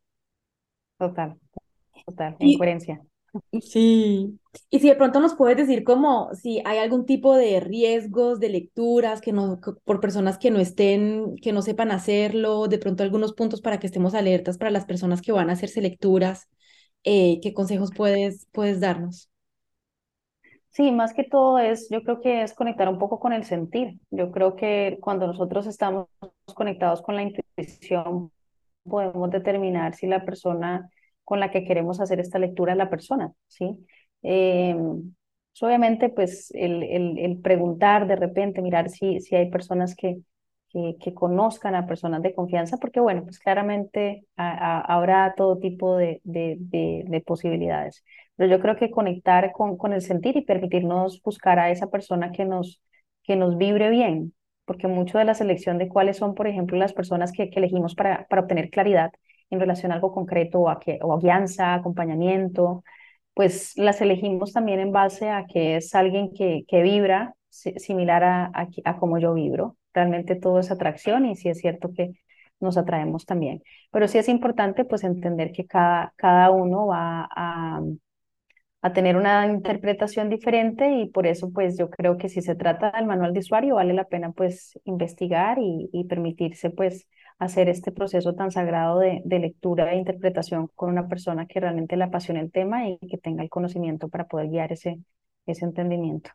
Total, 0.99 1.37
total, 2.07 2.37
en 2.41 2.59
coherencia. 2.59 3.03
Sí, 3.61 4.39
y 4.71 4.79
si 4.79 4.89
de 4.89 4.95
pronto 4.95 5.19
nos 5.21 5.35
puedes 5.35 5.57
decir 5.57 5.83
como 5.83 6.33
si 6.35 6.63
hay 6.65 6.79
algún 6.79 7.05
tipo 7.05 7.35
de 7.37 7.59
riesgos 7.59 8.39
de 8.39 8.49
lecturas 8.49 9.21
que 9.21 9.33
no, 9.33 9.61
por 9.85 10.01
personas 10.01 10.39
que 10.39 10.51
no 10.53 10.61
estén, 10.61 11.35
que 11.43 11.53
no 11.53 11.61
sepan 11.63 11.91
hacerlo, 11.91 12.69
de 12.69 12.79
pronto 12.79 13.03
algunos 13.03 13.33
puntos 13.35 13.61
para 13.61 13.81
que 13.81 13.89
estemos 13.89 14.15
alertas 14.15 14.57
para 14.59 14.71
las 14.71 14.85
personas 14.85 15.21
que 15.21 15.33
van 15.33 15.51
a 15.51 15.55
hacerse 15.55 15.81
lecturas, 15.81 16.49
eh, 17.03 17.41
¿qué 17.43 17.53
consejos 17.55 17.91
puedes, 17.97 18.47
puedes 18.53 18.81
darnos? 18.81 19.31
Sí, 20.75 20.91
más 20.91 21.15
que 21.15 21.23
todo 21.23 21.61
es, 21.61 21.89
yo 21.89 22.03
creo 22.03 22.21
que 22.21 22.43
es 22.43 22.53
conectar 22.53 22.89
un 22.89 22.99
poco 22.99 23.21
con 23.21 23.33
el 23.33 23.45
sentir. 23.45 24.01
Yo 24.11 24.33
creo 24.33 24.57
que 24.57 24.99
cuando 25.01 25.27
nosotros 25.29 25.69
estamos 25.69 26.09
conectados 26.55 27.01
con 27.01 27.15
la 27.15 27.23
intuición, 27.23 28.33
podemos 28.83 29.31
determinar 29.31 29.95
si 29.95 30.09
la 30.09 30.25
persona 30.25 30.91
con 31.23 31.39
la 31.39 31.53
que 31.53 31.65
queremos 31.65 32.01
hacer 32.01 32.19
esta 32.19 32.41
lectura 32.41 32.73
a 32.73 32.77
la 32.77 32.91
persona, 32.91 33.33
¿sí? 33.47 33.87
Eh, 34.23 34.77
obviamente, 35.61 36.09
pues 36.09 36.51
el, 36.55 36.83
el, 36.83 37.19
el, 37.19 37.41
preguntar 37.41 38.09
de 38.09 38.17
repente, 38.17 38.61
mirar 38.61 38.91
si, 38.91 39.21
si 39.21 39.37
hay 39.37 39.51
personas 39.51 39.95
que, 39.95 40.19
que, 41.01 41.15
conozcan 41.15 41.75
a 41.75 41.87
personas 41.87 42.23
de 42.23 42.35
confianza, 42.35 42.79
porque 42.79 43.01
bueno, 43.01 43.23
pues 43.25 43.39
claramente 43.39 44.27
habrá 44.37 45.35
todo 45.37 45.59
tipo 45.59 45.97
de, 45.97 46.21
de, 46.25 47.23
posibilidades. 47.27 48.05
Pero 48.37 48.51
yo 48.51 48.61
creo 48.61 48.77
que 48.77 48.91
conectar 48.91 49.53
con, 49.53 49.77
con 49.77 49.93
el 49.93 50.03
sentir 50.03 50.37
y 50.37 50.43
permitirnos 50.43 51.23
buscar 51.23 51.59
a 51.59 51.71
esa 51.71 51.89
persona 51.91 52.33
que 52.33 52.45
nos, 52.45 52.81
que 53.23 53.37
nos 53.37 53.57
vibre 53.57 53.91
bien, 53.91 54.35
porque 54.65 54.89
mucho 54.89 55.19
de 55.19 55.25
la 55.25 55.35
selección 55.35 55.79
de 55.79 55.89
cuáles 55.89 56.17
son, 56.17 56.35
por 56.35 56.47
ejemplo, 56.49 56.77
las 56.77 56.93
personas 56.93 57.33
que, 57.33 57.51
que 57.51 57.59
elegimos 57.61 57.95
para, 57.95 58.27
para 58.27 58.43
obtener 58.43 58.71
claridad, 58.71 59.13
en 59.51 59.61
relación 59.61 59.93
a 59.93 59.97
algo 59.97 60.13
concreto 60.13 60.61
o 60.61 60.69
a, 60.71 60.81
que, 60.81 60.99
o 61.03 61.13
a 61.13 61.21
guianza, 61.21 61.75
acompañamiento, 61.75 62.83
pues 63.35 63.77
las 63.77 64.01
elegimos 64.01 64.53
también 64.53 64.81
en 64.81 64.93
base 64.93 65.31
a 65.31 65.47
que 65.47 65.77
es 65.77 65.95
alguien 65.95 66.33
que, 66.35 66.65
que 66.69 66.83
vibra 66.83 67.35
similar 67.51 68.25
a, 68.25 68.47
a, 68.47 68.69
a 68.85 68.97
como 68.99 69.19
yo 69.19 69.35
vibro. 69.35 69.77
Realmente 69.95 70.37
todo 70.37 70.61
es 70.61 70.71
atracción 70.71 71.27
y 71.27 71.37
sí 71.37 71.49
es 71.49 71.59
cierto 71.59 71.93
que 71.95 72.13
nos 72.61 72.77
atraemos 72.77 73.27
también. 73.27 73.63
Pero 73.93 74.09
sí 74.09 74.19
es 74.19 74.29
importante 74.29 74.85
pues 74.85 75.05
entender 75.05 75.53
que 75.53 75.67
cada, 75.67 76.13
cada 76.17 76.51
uno 76.51 76.87
va 76.87 77.29
a, 77.31 77.81
a 78.85 78.93
tener 78.93 79.17
una 79.17 79.47
interpretación 79.47 80.29
diferente 80.29 80.91
y 80.93 81.09
por 81.09 81.27
eso 81.27 81.51
pues 81.51 81.79
yo 81.79 81.89
creo 81.89 82.19
que 82.19 82.29
si 82.29 82.43
se 82.43 82.55
trata 82.55 82.93
del 82.93 83.07
manual 83.07 83.33
de 83.33 83.41
usuario 83.41 83.77
vale 83.77 83.95
la 83.95 84.05
pena 84.05 84.33
pues 84.33 84.79
investigar 84.85 85.59
y, 85.59 86.05
permitirse 86.05 86.69
pues 86.69 87.09
hacer 87.39 87.71
este 87.71 87.93
proceso 87.93 88.35
tan 88.35 88.51
sagrado 88.51 88.99
de, 88.99 89.23
de, 89.25 89.39
lectura 89.39 89.93
e 89.93 89.97
interpretación 89.97 90.69
con 90.75 90.91
una 90.91 91.09
persona 91.09 91.47
que 91.47 91.61
realmente 91.61 91.97
le 91.97 92.05
apasione 92.05 92.41
el 92.41 92.53
tema 92.53 92.87
y 92.89 92.99
que 93.09 93.17
tenga 93.19 93.43
el 93.43 93.49
conocimiento 93.51 94.09
para 94.11 94.27
poder 94.27 94.49
guiar 94.51 94.73
ese, 94.73 94.99
ese 95.47 95.65
entendimiento. 95.65 96.31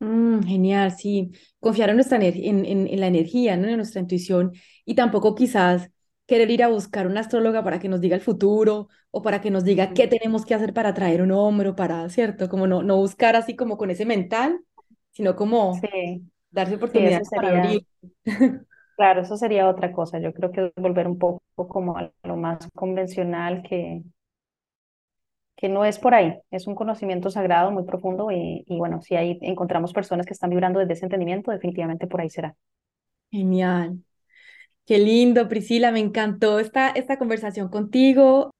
Mm, 0.00 0.42
genial, 0.42 0.92
sí. 0.92 1.30
Confiar 1.60 1.90
en, 1.90 1.96
nuestra 1.96 2.18
en, 2.18 2.64
en, 2.64 2.86
en, 2.88 3.00
la 3.00 3.06
energía, 3.06 3.56
¿no? 3.56 3.68
en 3.68 3.76
nuestra 3.76 4.00
intuición 4.00 4.52
y 4.84 4.94
tampoco 4.94 5.34
quizás 5.34 5.90
querer 6.26 6.50
ir 6.50 6.62
a 6.62 6.68
buscar 6.68 7.06
una 7.06 7.20
astróloga 7.20 7.62
para 7.62 7.78
que 7.78 7.88
nos 7.88 8.00
diga 8.00 8.16
el 8.16 8.22
futuro 8.22 8.88
o 9.10 9.20
para 9.22 9.40
que 9.40 9.50
nos 9.50 9.64
diga 9.64 9.92
qué 9.92 10.06
tenemos 10.06 10.46
que 10.46 10.54
hacer 10.54 10.72
para 10.72 10.94
traer 10.94 11.22
un 11.22 11.32
hombre 11.32 11.68
o 11.70 11.76
para, 11.76 12.08
¿cierto? 12.08 12.48
Como 12.48 12.66
no, 12.66 12.82
no 12.82 12.96
buscar 12.96 13.36
así 13.36 13.56
como 13.56 13.76
con 13.76 13.90
ese 13.90 14.06
mental, 14.06 14.60
sino 15.10 15.36
como 15.36 15.74
sí. 15.74 16.22
darse 16.50 16.76
oportunidades 16.76 17.28
sí, 17.28 17.36
para 17.36 17.62
abrir. 17.62 17.86
Claro, 18.96 19.22
eso 19.22 19.36
sería 19.36 19.66
otra 19.68 19.92
cosa. 19.92 20.18
Yo 20.18 20.32
creo 20.34 20.52
que 20.52 20.72
volver 20.76 21.08
un 21.08 21.18
poco 21.18 21.42
como 21.56 21.96
a 21.96 22.12
lo 22.22 22.36
más 22.36 22.58
convencional 22.74 23.62
que, 23.62 24.02
que 25.60 25.68
no 25.68 25.84
es 25.84 25.98
por 25.98 26.14
ahí, 26.14 26.38
es 26.50 26.66
un 26.66 26.74
conocimiento 26.74 27.30
sagrado 27.30 27.70
muy 27.70 27.84
profundo 27.84 28.30
y, 28.30 28.64
y, 28.66 28.78
bueno, 28.78 29.02
si 29.02 29.14
ahí 29.14 29.38
encontramos 29.42 29.92
personas 29.92 30.24
que 30.24 30.32
están 30.32 30.48
vibrando 30.48 30.80
desde 30.80 30.94
ese 30.94 31.04
entendimiento, 31.04 31.50
definitivamente 31.50 32.06
por 32.06 32.22
ahí 32.22 32.30
será. 32.30 32.56
Genial. 33.30 33.98
Qué 34.86 34.98
lindo, 34.98 35.48
Priscila, 35.48 35.92
me 35.92 36.00
encantó 36.00 36.58
esta, 36.58 36.88
esta 36.90 37.18
conversación 37.18 37.68
contigo. 37.68 38.50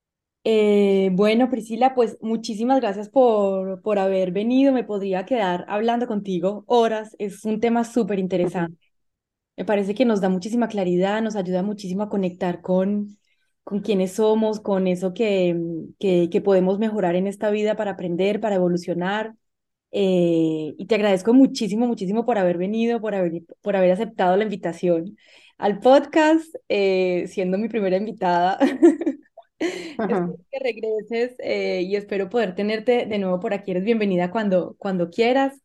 Eh, 0.45 1.11
bueno, 1.13 1.51
Priscila, 1.51 1.95
pues 1.95 2.19
muchísimas 2.21 2.81
gracias 2.81 3.09
por, 3.09 3.81
por 3.83 3.99
haber 3.99 4.31
venido. 4.31 4.73
Me 4.73 4.85
podría 4.85 5.25
quedar 5.25 5.65
hablando 5.69 6.07
contigo 6.07 6.65
horas. 6.67 7.17
Es 7.19 7.45
un 7.45 7.61
tema 7.61 7.85
súper 7.85 8.19
interesante. 8.19 8.77
Me 9.57 9.65
parece 9.65 9.95
que 9.95 10.05
nos 10.05 10.21
da 10.21 10.29
muchísima 10.29 10.69
claridad, 10.69 11.23
nos 11.23 11.37
ayuda 11.37 11.63
muchísimo 11.63 12.03
a 12.05 12.09
conectar 12.09 12.61
con, 12.61 13.19
con 13.65 13.81
quienes 13.81 14.13
somos, 14.15 14.61
con 14.61 14.87
eso 14.87 15.15
que, 15.15 15.57
que, 15.99 16.29
que 16.31 16.41
podemos 16.41 16.79
mejorar 16.79 17.15
en 17.17 17.27
esta 17.27 17.51
vida 17.51 17.77
para 17.77 17.93
aprender, 17.93 18.41
para 18.41 18.57
evolucionar. 18.57 19.35
Eh, 19.93 20.75
y 20.79 20.87
te 20.87 20.95
agradezco 20.95 21.33
muchísimo, 21.35 21.87
muchísimo 21.87 22.25
por 22.25 22.39
haber 22.39 22.59
venido, 22.59 23.01
por 23.01 23.15
haber, 23.15 23.43
por 23.61 23.77
haber 23.77 23.93
aceptado 23.93 24.37
la 24.37 24.45
invitación 24.45 25.17
al 25.59 25.81
podcast, 25.81 26.55
eh, 26.69 27.27
siendo 27.29 27.59
mi 27.59 27.69
primera 27.69 27.97
invitada. 27.97 28.59
espero 29.61 30.37
que 30.51 30.59
regreses 30.59 31.37
eh, 31.41 31.83
y 31.83 31.97
espero 31.97 32.29
poder 32.31 32.55
tenerte 32.55 33.07
de 33.07 33.19
nuevo 33.19 33.41
por 33.41 33.53
aquí. 33.55 33.73
Eres 33.73 33.85
bienvenida 33.85 34.31
cuando, 34.31 34.75
cuando 34.79 35.11
quieras. 35.11 35.61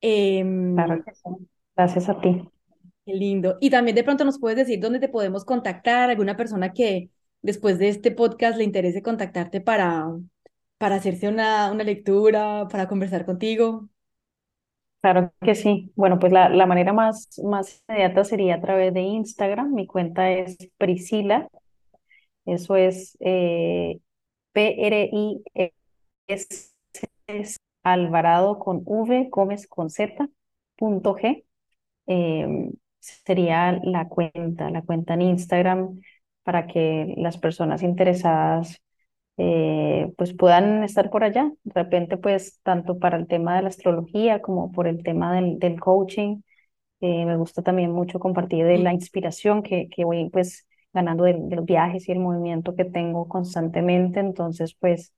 Em, 0.00 0.74
claro 0.74 1.02
que 1.04 1.14
sí. 1.14 1.22
Gracias 1.76 2.08
a 2.08 2.20
ti. 2.20 2.51
Qué 3.04 3.14
lindo. 3.14 3.56
Y 3.60 3.70
también 3.70 3.96
de 3.96 4.04
pronto 4.04 4.24
nos 4.24 4.38
puedes 4.38 4.56
decir 4.56 4.78
dónde 4.80 5.00
te 5.00 5.08
podemos 5.08 5.44
contactar, 5.44 6.08
alguna 6.10 6.36
persona 6.36 6.72
que 6.72 7.10
después 7.42 7.78
de 7.78 7.88
este 7.88 8.12
podcast 8.12 8.56
le 8.56 8.62
interese 8.64 9.02
contactarte 9.02 9.60
para, 9.60 10.06
para 10.78 10.96
hacerse 10.96 11.28
una, 11.28 11.72
una 11.72 11.82
lectura, 11.84 12.68
para 12.70 12.86
conversar 12.88 13.26
contigo. 13.26 13.88
Claro 15.00 15.32
que 15.40 15.54
sí. 15.56 15.92
Bueno, 15.96 16.18
pues 16.20 16.32
la, 16.32 16.48
la 16.48 16.64
manera 16.66 16.92
más, 16.92 17.28
más 17.42 17.82
inmediata 17.88 18.22
sería 18.24 18.54
a 18.56 18.60
través 18.60 18.94
de 18.94 19.00
Instagram. 19.00 19.74
Mi 19.74 19.86
cuenta 19.86 20.30
es 20.30 20.56
Priscila. 20.78 21.48
Eso 22.44 22.76
es 22.76 23.16
eh, 23.20 24.00
P-R-I-S 24.52 25.72
Alvarado 27.82 28.58
con 28.58 28.82
V, 28.84 29.28
Gómez 29.30 29.66
con 29.66 29.90
Z, 29.90 30.28
punto 30.76 31.14
G. 31.16 31.44
Em, 32.06 32.72
sería 33.02 33.72
la 33.82 34.08
cuenta, 34.08 34.70
la 34.70 34.82
cuenta 34.82 35.14
en 35.14 35.22
Instagram 35.22 36.00
para 36.42 36.66
que 36.66 37.14
las 37.16 37.38
personas 37.38 37.82
interesadas 37.82 38.82
eh, 39.38 40.12
pues 40.16 40.34
puedan 40.34 40.84
estar 40.84 41.10
por 41.10 41.24
allá. 41.24 41.50
De 41.64 41.72
repente, 41.74 42.16
pues 42.18 42.60
tanto 42.62 42.98
para 42.98 43.16
el 43.18 43.26
tema 43.26 43.56
de 43.56 43.62
la 43.62 43.68
astrología 43.68 44.42
como 44.42 44.72
por 44.72 44.86
el 44.88 45.02
tema 45.02 45.34
del, 45.34 45.58
del 45.58 45.80
coaching. 45.80 46.42
Eh, 47.00 47.26
me 47.26 47.36
gusta 47.36 47.62
también 47.62 47.92
mucho 47.92 48.20
compartir 48.20 48.64
de 48.66 48.78
la 48.78 48.92
inspiración 48.92 49.62
que, 49.62 49.88
que 49.90 50.04
voy 50.04 50.30
pues 50.30 50.68
ganando 50.92 51.24
de, 51.24 51.34
de, 51.38 51.56
los 51.56 51.64
viajes 51.64 52.08
y 52.08 52.12
el 52.12 52.20
movimiento 52.20 52.76
que 52.76 52.84
tengo 52.84 53.28
constantemente. 53.28 54.20
Entonces, 54.20 54.74
pues 54.74 55.12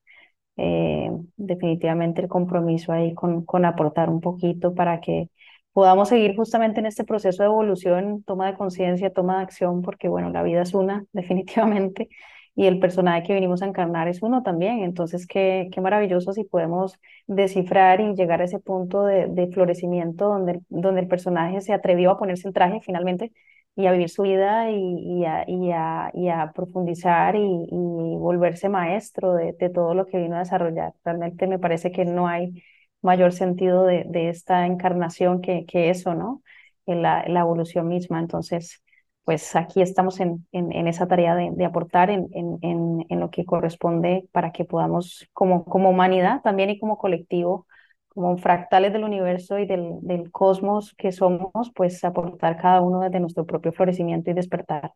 eh, 0.56 1.10
definitivamente 1.36 2.22
el 2.22 2.28
compromiso 2.28 2.92
ahí 2.92 3.14
con, 3.14 3.44
con 3.44 3.64
aportar 3.64 4.08
un 4.10 4.20
poquito 4.20 4.74
para 4.74 5.00
que 5.00 5.30
podamos 5.74 6.08
seguir 6.08 6.36
justamente 6.36 6.80
en 6.80 6.86
este 6.86 7.04
proceso 7.04 7.42
de 7.42 7.48
evolución, 7.48 8.22
toma 8.24 8.46
de 8.46 8.56
conciencia, 8.56 9.12
toma 9.12 9.38
de 9.38 9.42
acción, 9.44 9.82
porque 9.82 10.08
bueno, 10.08 10.30
la 10.30 10.42
vida 10.42 10.62
es 10.62 10.74
una, 10.74 11.06
definitivamente, 11.12 12.08
y 12.56 12.66
el 12.66 12.78
personaje 12.78 13.24
que 13.26 13.34
venimos 13.34 13.62
a 13.62 13.66
encarnar 13.66 14.08
es 14.08 14.22
uno 14.22 14.42
también. 14.44 14.84
Entonces, 14.84 15.26
qué, 15.26 15.68
qué 15.72 15.80
maravilloso 15.80 16.32
si 16.32 16.44
podemos 16.44 16.98
descifrar 17.26 18.00
y 18.00 18.14
llegar 18.14 18.40
a 18.40 18.44
ese 18.44 18.60
punto 18.60 19.04
de, 19.04 19.26
de 19.26 19.48
florecimiento 19.48 20.28
donde, 20.28 20.60
donde 20.68 21.00
el 21.00 21.08
personaje 21.08 21.60
se 21.60 21.72
atrevió 21.72 22.12
a 22.12 22.18
ponerse 22.18 22.46
el 22.48 22.54
traje 22.54 22.80
finalmente 22.80 23.32
y 23.76 23.86
a 23.86 23.92
vivir 23.92 24.08
su 24.08 24.22
vida 24.22 24.70
y, 24.70 24.76
y, 25.20 25.24
a, 25.24 25.44
y, 25.48 25.72
a, 25.72 26.10
y 26.14 26.28
a, 26.28 26.52
profundizar 26.54 27.34
y, 27.36 27.66
volverse 27.70 28.68
maestro 28.68 29.34
de, 29.34 29.52
de, 29.54 29.68
todo 29.70 29.94
lo 29.94 30.06
que 30.06 30.18
vino 30.18 30.36
a 30.36 30.40
desarrollar. 30.40 30.94
Realmente 31.04 31.46
me 31.48 31.58
parece 31.58 31.90
que 31.90 32.04
no 32.04 32.28
hay 32.28 32.62
mayor 33.04 33.32
sentido 33.32 33.84
de, 33.84 34.04
de 34.08 34.28
esta 34.30 34.66
encarnación 34.66 35.40
que, 35.40 35.64
que 35.66 35.90
eso, 35.90 36.14
¿no? 36.14 36.42
En 36.86 37.02
la, 37.02 37.24
la, 37.28 37.40
evolución 37.40 37.88
misma. 37.88 38.20
Entonces, 38.20 38.82
pues 39.24 39.56
aquí 39.56 39.82
estamos 39.82 40.20
en, 40.20 40.46
en, 40.52 40.72
en 40.72 40.88
esa 40.88 41.06
tarea 41.06 41.34
de, 41.34 41.50
de 41.52 41.64
aportar 41.64 42.10
en, 42.10 42.28
en, 42.32 43.20
lo 43.20 43.30
que 43.30 43.44
corresponde 43.44 44.28
para 44.32 44.52
que 44.52 44.64
podamos, 44.64 45.28
como, 45.32 45.64
como 45.64 45.90
humanidad 45.90 46.42
también 46.42 46.70
y 46.70 46.78
como 46.78 46.98
colectivo, 46.98 47.66
como 48.08 48.36
fractales 48.38 48.92
del 48.92 49.04
universo 49.04 49.58
y 49.58 49.66
del, 49.66 49.98
del 50.02 50.30
cosmos 50.30 50.94
que 50.94 51.12
somos, 51.12 51.72
pues 51.74 52.04
aportar 52.04 52.58
cada 52.60 52.80
uno 52.82 53.00
desde 53.00 53.20
nuestro 53.20 53.46
propio 53.46 53.72
florecimiento 53.72 54.30
y 54.30 54.34
despertar. 54.34 54.92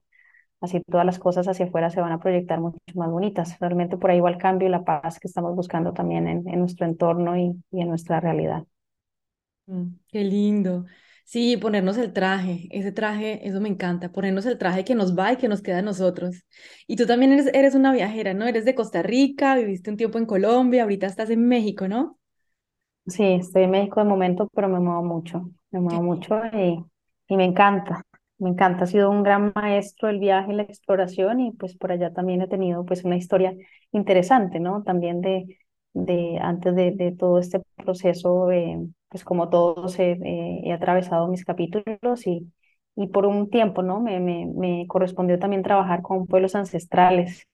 Así 0.60 0.80
todas 0.90 1.06
las 1.06 1.18
cosas 1.18 1.46
hacia 1.48 1.66
afuera 1.66 1.90
se 1.90 2.00
van 2.00 2.12
a 2.12 2.20
proyectar 2.20 2.60
mucho 2.60 2.78
más 2.94 3.10
bonitas. 3.10 3.58
Realmente 3.60 3.96
por 3.96 4.10
ahí 4.10 4.20
va 4.20 4.30
el 4.30 4.38
cambio 4.38 4.68
y 4.68 4.70
la 4.70 4.84
paz 4.84 5.18
que 5.20 5.28
estamos 5.28 5.54
buscando 5.56 5.92
también 5.92 6.28
en, 6.28 6.48
en 6.48 6.58
nuestro 6.60 6.86
entorno 6.86 7.36
y, 7.36 7.54
y, 7.70 7.80
en 7.82 7.88
nuestra 7.88 8.20
realidad. 8.20 8.64
Mm, 9.66 9.96
qué 10.08 10.24
lindo. 10.24 10.86
Sí, 11.24 11.56
ponernos 11.58 11.98
el 11.98 12.12
traje, 12.14 12.68
ese 12.70 12.90
traje, 12.90 13.46
eso 13.46 13.60
me 13.60 13.68
encanta, 13.68 14.10
ponernos 14.12 14.46
el 14.46 14.56
traje 14.56 14.84
que 14.84 14.94
nos 14.94 15.16
va 15.18 15.32
y 15.32 15.36
que 15.36 15.48
nos 15.48 15.60
queda 15.60 15.78
a 15.78 15.82
nosotros. 15.82 16.44
Y 16.86 16.96
tú 16.96 17.06
también 17.06 17.32
eres, 17.32 17.48
eres 17.52 17.74
una 17.74 17.92
viajera, 17.92 18.32
¿no? 18.32 18.46
Eres 18.46 18.64
de 18.64 18.74
Costa 18.74 19.02
Rica, 19.02 19.54
viviste 19.56 19.90
un 19.90 19.98
tiempo 19.98 20.16
en 20.18 20.24
Colombia, 20.26 20.82
ahorita 20.84 21.06
estás 21.06 21.28
en 21.30 21.46
México, 21.46 21.86
¿no? 21.86 22.18
Sí, 23.06 23.24
estoy 23.24 23.64
en 23.64 23.70
México 23.70 24.00
de 24.00 24.06
momento, 24.06 24.48
pero 24.54 24.68
me 24.68 24.78
muevo 24.80 25.02
mucho, 25.02 25.50
me 25.70 25.80
muevo 25.80 26.02
mucho 26.02 26.40
y, 26.52 26.84
y 27.28 27.36
me 27.36 27.44
encanta, 27.44 28.02
me 28.38 28.50
encanta. 28.50 28.84
Ha 28.84 28.86
sido 28.86 29.10
un 29.10 29.22
gran 29.22 29.52
maestro 29.54 30.08
el 30.08 30.18
viaje 30.18 30.52
la 30.52 30.62
exploración 30.62 31.40
y 31.40 31.52
pues 31.52 31.76
por 31.76 31.92
allá 31.92 32.12
también 32.12 32.42
he 32.42 32.48
tenido 32.48 32.84
pues 32.84 33.04
una 33.04 33.16
historia 33.16 33.54
interesante, 33.92 34.60
¿no? 34.60 34.82
También 34.84 35.20
de, 35.20 35.58
de 35.94 36.38
antes 36.40 36.74
de, 36.74 36.92
de 36.92 37.12
todo 37.12 37.38
este 37.38 37.62
proceso, 37.76 38.50
eh, 38.52 38.78
pues 39.08 39.24
como 39.24 39.48
todos 39.50 39.98
he, 39.98 40.12
eh, 40.12 40.60
he, 40.64 40.72
atravesado 40.72 41.28
mis 41.28 41.44
capítulos 41.44 42.26
y, 42.26 42.52
y 42.96 43.08
por 43.08 43.26
un 43.26 43.50
tiempo, 43.50 43.82
¿no? 43.82 44.00
Me, 44.00 44.20
me, 44.20 44.46
me 44.46 44.86
correspondió 44.88 45.38
también 45.38 45.62
trabajar 45.62 46.02
con 46.02 46.26
pueblos 46.26 46.54
ancestrales 46.54 47.46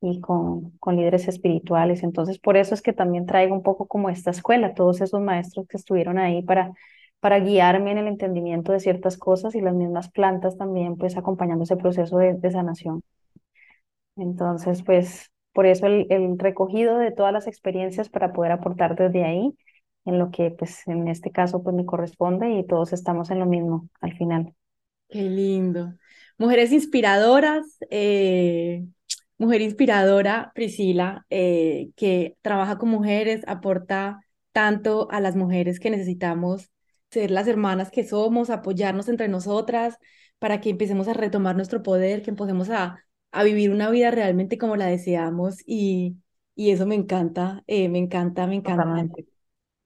y 0.00 0.20
con, 0.20 0.72
con 0.78 0.96
líderes 0.96 1.28
espirituales. 1.28 2.02
Entonces, 2.02 2.38
por 2.38 2.56
eso 2.56 2.74
es 2.74 2.82
que 2.82 2.92
también 2.92 3.26
traigo 3.26 3.54
un 3.54 3.62
poco 3.62 3.86
como 3.86 4.10
esta 4.10 4.30
escuela, 4.30 4.74
todos 4.74 5.00
esos 5.00 5.20
maestros 5.20 5.66
que 5.68 5.76
estuvieron 5.76 6.18
ahí 6.18 6.42
para, 6.42 6.72
para 7.22 7.38
guiarme 7.38 7.92
en 7.92 7.98
el 7.98 8.08
entendimiento 8.08 8.72
de 8.72 8.80
ciertas 8.80 9.16
cosas 9.16 9.54
y 9.54 9.60
las 9.60 9.74
mismas 9.74 10.10
plantas 10.10 10.58
también, 10.58 10.96
pues 10.96 11.16
acompañando 11.16 11.62
ese 11.62 11.76
proceso 11.76 12.18
de, 12.18 12.50
sanación. 12.50 13.04
Entonces, 14.16 14.82
pues 14.82 15.30
por 15.52 15.66
eso 15.66 15.86
el, 15.86 16.08
el, 16.10 16.36
recogido 16.36 16.98
de 16.98 17.12
todas 17.12 17.32
las 17.32 17.46
experiencias 17.46 18.08
para 18.08 18.32
poder 18.32 18.50
aportar 18.50 18.96
desde 18.96 19.22
ahí 19.22 19.56
en 20.04 20.18
lo 20.18 20.32
que 20.32 20.50
pues 20.50 20.84
en 20.88 21.06
este 21.06 21.30
caso 21.30 21.62
pues 21.62 21.76
me 21.76 21.86
corresponde 21.86 22.50
y 22.50 22.66
todos 22.66 22.92
estamos 22.92 23.30
en 23.30 23.38
lo 23.38 23.46
mismo 23.46 23.88
al 24.00 24.16
final. 24.16 24.52
Qué 25.08 25.22
lindo. 25.22 25.94
Mujeres 26.38 26.72
inspiradoras, 26.72 27.78
eh, 27.88 28.84
mujer 29.38 29.60
inspiradora, 29.60 30.50
Priscila, 30.56 31.24
eh, 31.30 31.90
que 31.94 32.36
trabaja 32.42 32.78
con 32.78 32.88
mujeres, 32.88 33.44
aporta 33.46 34.26
tanto 34.50 35.06
a 35.12 35.20
las 35.20 35.36
mujeres 35.36 35.78
que 35.78 35.90
necesitamos 35.90 36.71
ser 37.12 37.30
las 37.30 37.48
hermanas 37.48 37.90
que 37.92 38.04
somos, 38.04 38.50
apoyarnos 38.50 39.08
entre 39.08 39.28
nosotras 39.28 39.98
para 40.40 40.60
que 40.60 40.70
empecemos 40.70 41.08
a 41.08 41.14
retomar 41.14 41.56
nuestro 41.56 41.82
poder, 41.82 42.22
que 42.22 42.30
empecemos 42.30 42.70
a, 42.70 43.04
a 43.32 43.44
vivir 43.44 43.70
una 43.70 43.90
vida 43.90 44.10
realmente 44.10 44.58
como 44.58 44.76
la 44.76 44.86
deseamos 44.86 45.58
y, 45.66 46.16
y 46.56 46.70
eso 46.72 46.86
me 46.86 46.96
encanta, 46.96 47.62
eh, 47.68 47.88
me 47.88 47.98
encanta, 47.98 48.46
me 48.46 48.56
encanta. 48.56 48.86
Totalmente. 48.86 49.26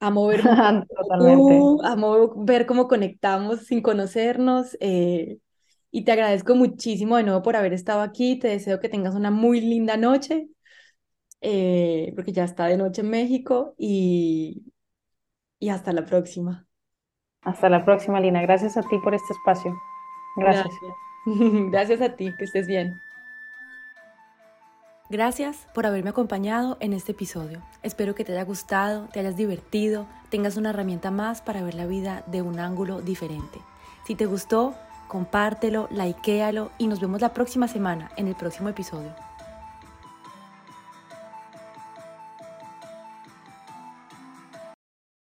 Amo 0.00 0.26
ver, 0.28 0.42
Totalmente. 0.96 1.70
amo 1.84 2.34
ver 2.44 2.66
cómo 2.66 2.88
conectamos 2.88 3.66
sin 3.66 3.82
conocernos. 3.82 4.76
Eh, 4.80 5.38
y 5.90 6.04
te 6.04 6.12
agradezco 6.12 6.54
muchísimo 6.54 7.16
de 7.16 7.22
nuevo 7.24 7.42
por 7.42 7.56
haber 7.56 7.72
estado 7.72 8.02
aquí. 8.02 8.38
Te 8.38 8.48
deseo 8.48 8.80
que 8.80 8.88
tengas 8.88 9.14
una 9.14 9.30
muy 9.30 9.60
linda 9.60 9.96
noche, 9.96 10.48
eh, 11.42 12.12
porque 12.16 12.32
ya 12.32 12.44
está 12.44 12.66
de 12.66 12.76
noche 12.78 13.02
en 13.02 13.10
México 13.10 13.74
y, 13.78 14.64
y 15.60 15.70
hasta 15.70 15.92
la 15.92 16.04
próxima. 16.06 16.65
Hasta 17.46 17.68
la 17.68 17.84
próxima, 17.84 18.18
Lina. 18.20 18.42
Gracias 18.42 18.76
a 18.76 18.82
ti 18.82 18.98
por 18.98 19.14
este 19.14 19.32
espacio. 19.32 19.80
Gracias. 20.34 20.66
Gracias, 20.66 21.70
Gracias 21.70 22.00
a 22.00 22.08
ti, 22.16 22.34
que 22.36 22.44
estés 22.44 22.66
bien. 22.66 23.00
Gracias 25.08 25.68
por 25.72 25.86
haberme 25.86 26.10
acompañado 26.10 26.76
en 26.80 26.92
este 26.92 27.12
episodio. 27.12 27.62
Espero 27.84 28.16
que 28.16 28.24
te 28.24 28.32
haya 28.32 28.42
gustado, 28.42 29.06
te 29.12 29.20
hayas 29.20 29.36
divertido, 29.36 30.06
tengas 30.28 30.56
una 30.56 30.70
herramienta 30.70 31.12
más 31.12 31.40
para 31.40 31.62
ver 31.62 31.74
la 31.74 31.86
vida 31.86 32.24
de 32.26 32.42
un 32.42 32.58
ángulo 32.58 33.00
diferente. 33.00 33.60
Si 34.04 34.16
te 34.16 34.26
gustó, 34.26 34.74
compártelo, 35.06 35.88
likealo 35.92 36.72
y 36.78 36.88
nos 36.88 36.98
vemos 36.98 37.20
la 37.20 37.32
próxima 37.32 37.68
semana 37.68 38.10
en 38.16 38.26
el 38.26 38.34
próximo 38.34 38.68
episodio. 38.68 39.25